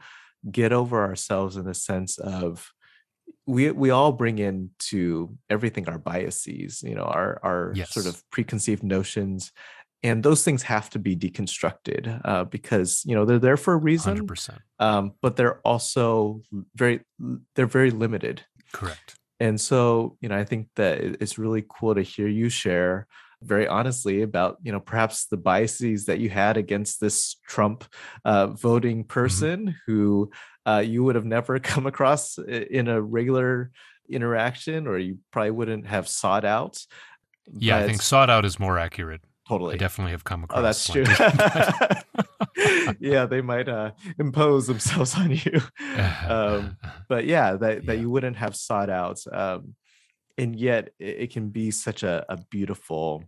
get 0.51 0.71
over 0.71 1.03
ourselves 1.03 1.57
in 1.57 1.65
the 1.65 1.73
sense 1.73 2.17
of 2.17 2.71
we 3.45 3.71
we 3.71 3.89
all 3.89 4.11
bring 4.11 4.39
into 4.39 5.35
everything 5.49 5.87
our 5.87 5.97
biases 5.97 6.83
you 6.83 6.95
know 6.95 7.03
our 7.03 7.39
our 7.43 7.71
yes. 7.75 7.93
sort 7.93 8.05
of 8.05 8.21
preconceived 8.29 8.83
notions 8.83 9.51
and 10.03 10.21
those 10.21 10.43
things 10.43 10.61
have 10.63 10.89
to 10.91 10.99
be 10.99 11.15
deconstructed 11.15 12.21
uh, 12.23 12.43
because 12.43 13.03
you 13.05 13.15
know 13.15 13.25
they're 13.25 13.39
there 13.39 13.57
for 13.57 13.73
a 13.73 13.77
reason 13.77 14.27
100%. 14.27 14.59
Um, 14.79 15.13
but 15.21 15.35
they're 15.35 15.59
also 15.59 16.41
very 16.75 17.01
they're 17.55 17.65
very 17.65 17.91
limited 17.91 18.43
correct 18.73 19.15
and 19.39 19.59
so 19.59 20.17
you 20.21 20.29
know 20.29 20.37
i 20.37 20.43
think 20.43 20.67
that 20.75 20.99
it's 20.99 21.37
really 21.37 21.65
cool 21.69 21.95
to 21.95 22.01
hear 22.01 22.27
you 22.27 22.49
share 22.49 23.07
very 23.43 23.67
honestly 23.67 24.23
about 24.23 24.57
you 24.63 24.71
know 24.71 24.79
perhaps 24.79 25.27
the 25.27 25.37
biases 25.37 26.05
that 26.05 26.19
you 26.19 26.29
had 26.29 26.57
against 26.57 26.99
this 26.99 27.35
trump 27.47 27.85
uh, 28.25 28.47
voting 28.47 28.99
mm-hmm. 28.99 29.07
person 29.07 29.67
mm-hmm. 29.67 29.71
who 29.85 30.31
uh, 30.65 30.83
you 30.85 31.03
would 31.03 31.15
have 31.15 31.25
never 31.25 31.59
come 31.71 31.85
across 31.85 32.37
in 32.37 32.87
a 32.87 33.01
regular 33.01 33.71
interaction 34.09 34.87
or 34.87 34.97
you 34.97 35.17
probably 35.31 35.51
wouldn't 35.51 35.85
have 35.85 36.07
sought 36.07 36.45
out 36.45 36.79
yeah, 37.53 37.77
I 37.77 37.87
think 37.87 38.01
sought 38.01 38.29
out 38.29 38.45
is 38.45 38.59
more 38.59 38.77
accurate. 38.77 39.21
Totally. 39.47 39.75
I 39.75 39.77
definitely 39.77 40.11
have 40.11 40.23
come 40.23 40.43
across. 40.43 40.59
Oh, 40.59 40.61
that's 40.61 40.87
true. 40.89 41.05
yeah, 42.99 43.25
they 43.25 43.41
might 43.41 43.69
uh, 43.69 43.91
impose 44.19 44.67
themselves 44.67 45.15
on 45.17 45.31
you. 45.31 45.61
Um, 46.27 46.77
but 47.07 47.25
yeah, 47.25 47.53
that, 47.53 47.85
that 47.85 47.95
yeah. 47.95 48.01
you 48.01 48.09
wouldn't 48.09 48.35
have 48.35 48.55
sought 48.55 48.89
out. 48.89 49.21
Um, 49.31 49.75
and 50.37 50.55
yet 50.55 50.89
it, 50.99 51.17
it, 51.19 51.31
can 51.31 51.49
be 51.49 51.71
such 51.71 52.03
a, 52.03 52.25
a 52.29 52.37
beautiful 52.49 53.23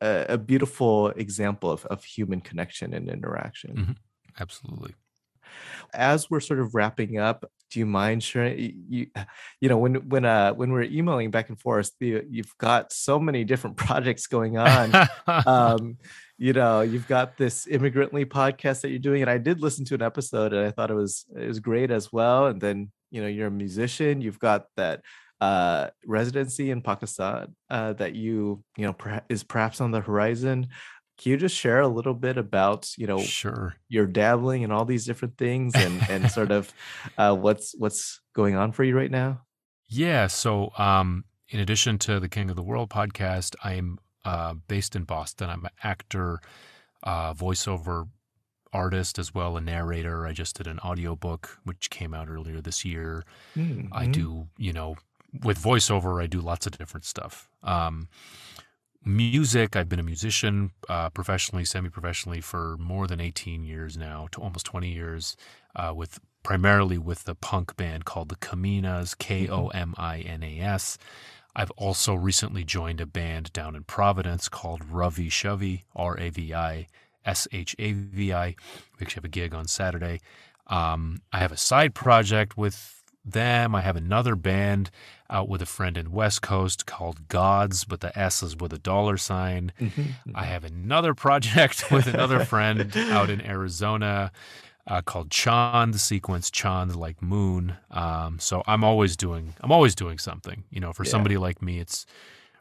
a, 0.00 0.26
a, 0.30 0.38
beautiful 0.38 1.08
example 1.08 1.70
of, 1.70 1.86
of 1.86 2.04
human 2.04 2.40
connection 2.40 2.92
and 2.92 3.08
interaction. 3.08 3.74
Mm-hmm. 3.76 3.92
Absolutely. 4.38 4.94
As 5.94 6.30
we're 6.30 6.40
sort 6.40 6.60
of 6.60 6.74
wrapping 6.74 7.18
up, 7.18 7.44
do 7.72 7.78
you 7.78 7.86
mind 7.86 8.22
sharing 8.22 8.84
you 8.88 9.06
you 9.60 9.68
know 9.68 9.78
when 9.78 9.94
when 10.08 10.24
uh 10.26 10.52
when 10.52 10.72
we're 10.72 10.82
emailing 10.82 11.30
back 11.30 11.48
and 11.48 11.58
forth 11.58 11.90
the, 12.00 12.22
you've 12.28 12.56
got 12.58 12.92
so 12.92 13.18
many 13.18 13.44
different 13.44 13.76
projects 13.86 14.26
going 14.26 14.58
on 14.58 15.08
um 15.46 15.96
you 16.36 16.52
know 16.52 16.82
you've 16.82 17.08
got 17.08 17.38
this 17.38 17.66
immigrantly 17.66 18.26
podcast 18.26 18.82
that 18.82 18.90
you're 18.90 18.98
doing 18.98 19.22
and 19.22 19.30
i 19.30 19.38
did 19.38 19.60
listen 19.60 19.84
to 19.86 19.94
an 19.94 20.02
episode 20.02 20.52
and 20.52 20.66
i 20.66 20.70
thought 20.70 20.90
it 20.90 20.94
was 20.94 21.24
it 21.34 21.48
was 21.48 21.60
great 21.60 21.90
as 21.90 22.12
well 22.12 22.46
and 22.46 22.60
then 22.60 22.92
you 23.10 23.22
know 23.22 23.28
you're 23.28 23.46
a 23.46 23.50
musician 23.50 24.20
you've 24.20 24.38
got 24.38 24.66
that 24.76 25.00
uh 25.42 25.90
residency 26.06 26.70
in 26.70 26.80
pakistan 26.80 27.52
uh 27.68 27.92
that 27.94 28.14
you 28.14 28.62
you 28.76 28.86
know 28.86 28.92
per- 28.92 29.22
is 29.28 29.42
perhaps 29.42 29.80
on 29.80 29.90
the 29.90 30.00
horizon. 30.00 30.68
Can 31.18 31.32
you 31.32 31.36
just 31.36 31.56
share 31.56 31.80
a 31.80 31.88
little 31.88 32.14
bit 32.14 32.38
about 32.38 32.88
you 32.96 33.08
know 33.08 33.18
sure. 33.18 33.74
your 33.88 34.06
dabbling 34.06 34.62
in 34.62 34.70
all 34.70 34.84
these 34.84 35.04
different 35.04 35.36
things 35.36 35.74
and 35.74 36.00
and 36.08 36.30
sort 36.30 36.52
of 36.52 36.72
uh, 37.18 37.34
what's 37.34 37.74
what's 37.76 38.20
going 38.34 38.54
on 38.54 38.70
for 38.70 38.84
you 38.84 38.96
right 38.96 39.10
now? 39.10 39.42
Yeah 39.88 40.28
so 40.28 40.70
um 40.78 41.24
in 41.48 41.58
addition 41.58 41.98
to 41.98 42.20
the 42.20 42.28
king 42.28 42.48
of 42.48 42.56
the 42.56 42.62
world 42.62 42.88
podcast 42.88 43.56
i'm 43.64 43.98
uh, 44.24 44.54
based 44.68 44.94
in 44.94 45.02
boston. 45.02 45.50
I'm 45.50 45.64
an 45.64 45.72
actor 45.82 46.40
uh, 47.02 47.34
voiceover 47.34 48.08
artist 48.72 49.18
as 49.18 49.34
well 49.34 49.56
a 49.56 49.60
narrator. 49.60 50.26
I 50.26 50.32
just 50.32 50.56
did 50.56 50.66
an 50.66 50.78
audiobook 50.78 51.58
which 51.64 51.90
came 51.90 52.14
out 52.14 52.28
earlier 52.28 52.60
this 52.60 52.84
year. 52.84 53.24
Mm-hmm. 53.56 53.92
i 53.92 54.06
do 54.06 54.48
you 54.56 54.72
know 54.72 54.96
with 55.42 55.58
voiceover 55.58 56.22
i 56.22 56.26
do 56.26 56.40
lots 56.40 56.66
of 56.66 56.76
different 56.76 57.04
stuff 57.04 57.48
um, 57.62 58.08
music. 59.04 59.76
I've 59.76 59.88
been 59.88 59.98
a 59.98 60.04
musician 60.04 60.70
uh, 60.88 61.10
professionally, 61.10 61.64
semi-professionally 61.64 62.40
for 62.40 62.76
more 62.78 63.06
than 63.06 63.20
18 63.20 63.64
years 63.64 63.96
now, 63.96 64.28
to 64.32 64.40
almost 64.40 64.66
20 64.66 64.90
years, 64.90 65.36
uh, 65.74 65.92
with 65.94 66.20
primarily 66.42 66.98
with 66.98 67.24
the 67.24 67.34
punk 67.34 67.76
band 67.76 68.04
called 68.04 68.28
the 68.28 68.36
Kominas, 68.36 69.16
K 69.16 69.48
O 69.48 69.68
M 69.68 69.94
I 69.96 70.20
N 70.20 70.42
A 70.42 70.60
S. 70.60 70.98
I've 71.54 71.70
also 71.72 72.14
recently 72.14 72.64
joined 72.64 73.00
a 73.00 73.06
band 73.06 73.52
down 73.52 73.76
in 73.76 73.84
Providence 73.84 74.48
called 74.48 74.84
Ravi 74.84 75.28
Shavi, 75.28 75.82
R 75.94 76.18
A 76.18 76.30
V 76.30 76.54
I 76.54 76.86
S 77.24 77.46
H 77.52 77.76
A 77.78 77.92
V 77.92 78.32
I. 78.32 78.46
We 78.98 79.02
actually 79.02 79.14
have 79.14 79.24
a 79.24 79.28
gig 79.28 79.54
on 79.54 79.66
Saturday. 79.66 80.20
Um, 80.68 81.20
I 81.32 81.38
have 81.38 81.52
a 81.52 81.56
side 81.56 81.94
project 81.94 82.56
with 82.56 83.01
them. 83.24 83.74
I 83.74 83.80
have 83.80 83.96
another 83.96 84.36
band 84.36 84.90
out 85.30 85.48
with 85.48 85.62
a 85.62 85.66
friend 85.66 85.96
in 85.96 86.12
West 86.12 86.42
Coast 86.42 86.86
called 86.86 87.28
Gods, 87.28 87.84
but 87.84 88.00
the 88.00 88.16
S 88.18 88.42
is 88.42 88.56
with 88.56 88.72
a 88.72 88.78
dollar 88.78 89.16
sign. 89.16 89.72
Mm-hmm. 89.80 90.34
I 90.34 90.44
have 90.44 90.64
another 90.64 91.14
project 91.26 91.90
with 91.90 92.06
another 92.06 92.44
friend 92.44 92.94
out 92.96 93.30
in 93.30 93.40
Arizona 93.40 94.32
uh, 94.86 95.00
called 95.00 95.30
Chand 95.30 95.94
the 95.94 95.98
Sequence 95.98 96.50
Chand 96.50 96.96
like 96.96 97.22
moon. 97.22 97.76
Um, 97.90 98.38
so 98.38 98.62
I'm 98.66 98.84
always 98.84 99.16
doing 99.16 99.54
I'm 99.60 99.72
always 99.72 99.94
doing 99.94 100.18
something. 100.18 100.64
You 100.70 100.80
know, 100.80 100.92
for 100.92 101.04
yeah. 101.04 101.10
somebody 101.10 101.36
like 101.36 101.62
me, 101.62 101.78
it's 101.78 102.06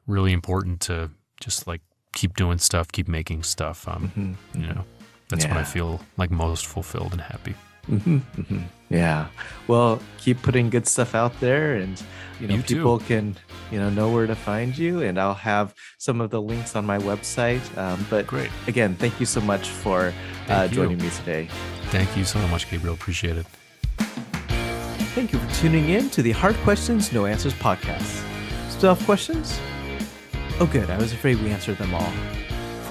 really 0.07 0.33
important 0.33 0.81
to 0.81 1.11
just 1.39 1.67
like 1.67 1.81
keep 2.13 2.35
doing 2.35 2.57
stuff, 2.57 2.91
keep 2.91 3.07
making 3.07 3.43
stuff. 3.43 3.87
Um, 3.87 4.11
mm-hmm. 4.15 4.61
You 4.61 4.67
know, 4.67 4.85
that's 5.29 5.45
yeah. 5.45 5.51
when 5.51 5.57
I 5.57 5.63
feel 5.63 6.01
like 6.17 6.31
most 6.31 6.65
fulfilled 6.67 7.13
and 7.13 7.21
happy. 7.21 7.55
Mm-hmm, 7.89 8.17
mm-hmm. 8.41 8.59
Yeah. 8.89 9.27
Well, 9.67 10.01
keep 10.17 10.41
putting 10.41 10.69
good 10.69 10.87
stuff 10.87 11.15
out 11.15 11.39
there, 11.39 11.75
and 11.75 12.01
you 12.39 12.47
know, 12.47 12.55
you 12.55 12.63
people 12.63 12.99
too. 12.99 13.05
can 13.05 13.37
you 13.71 13.79
know 13.79 13.89
know 13.89 14.11
where 14.11 14.27
to 14.27 14.35
find 14.35 14.77
you, 14.77 15.01
and 15.01 15.19
I'll 15.19 15.33
have 15.33 15.73
some 15.97 16.21
of 16.21 16.29
the 16.29 16.41
links 16.41 16.75
on 16.75 16.85
my 16.85 16.97
website. 16.97 17.61
Um, 17.77 18.05
but 18.09 18.27
great. 18.27 18.49
Again, 18.67 18.95
thank 18.95 19.19
you 19.19 19.25
so 19.25 19.41
much 19.41 19.69
for 19.69 20.13
uh, 20.49 20.67
joining 20.67 20.97
me 20.97 21.09
today. 21.09 21.47
Thank 21.85 22.15
you 22.17 22.25
so 22.25 22.39
much, 22.47 22.69
Gabriel. 22.69 22.93
Appreciate 22.93 23.37
it. 23.37 23.45
Thank 25.13 25.33
you 25.33 25.39
for 25.39 25.55
tuning 25.55 25.89
in 25.89 26.09
to 26.11 26.21
the 26.21 26.31
Hard 26.31 26.55
Questions 26.57 27.11
No 27.11 27.25
Answers 27.25 27.53
podcast. 27.53 28.23
Still 28.69 28.95
have 28.95 29.05
questions? 29.05 29.59
Oh, 30.59 30.65
good. 30.71 30.89
I 30.89 30.97
was 30.97 31.11
afraid 31.11 31.41
we 31.41 31.49
answered 31.49 31.77
them 31.77 31.93
all. 31.93 32.11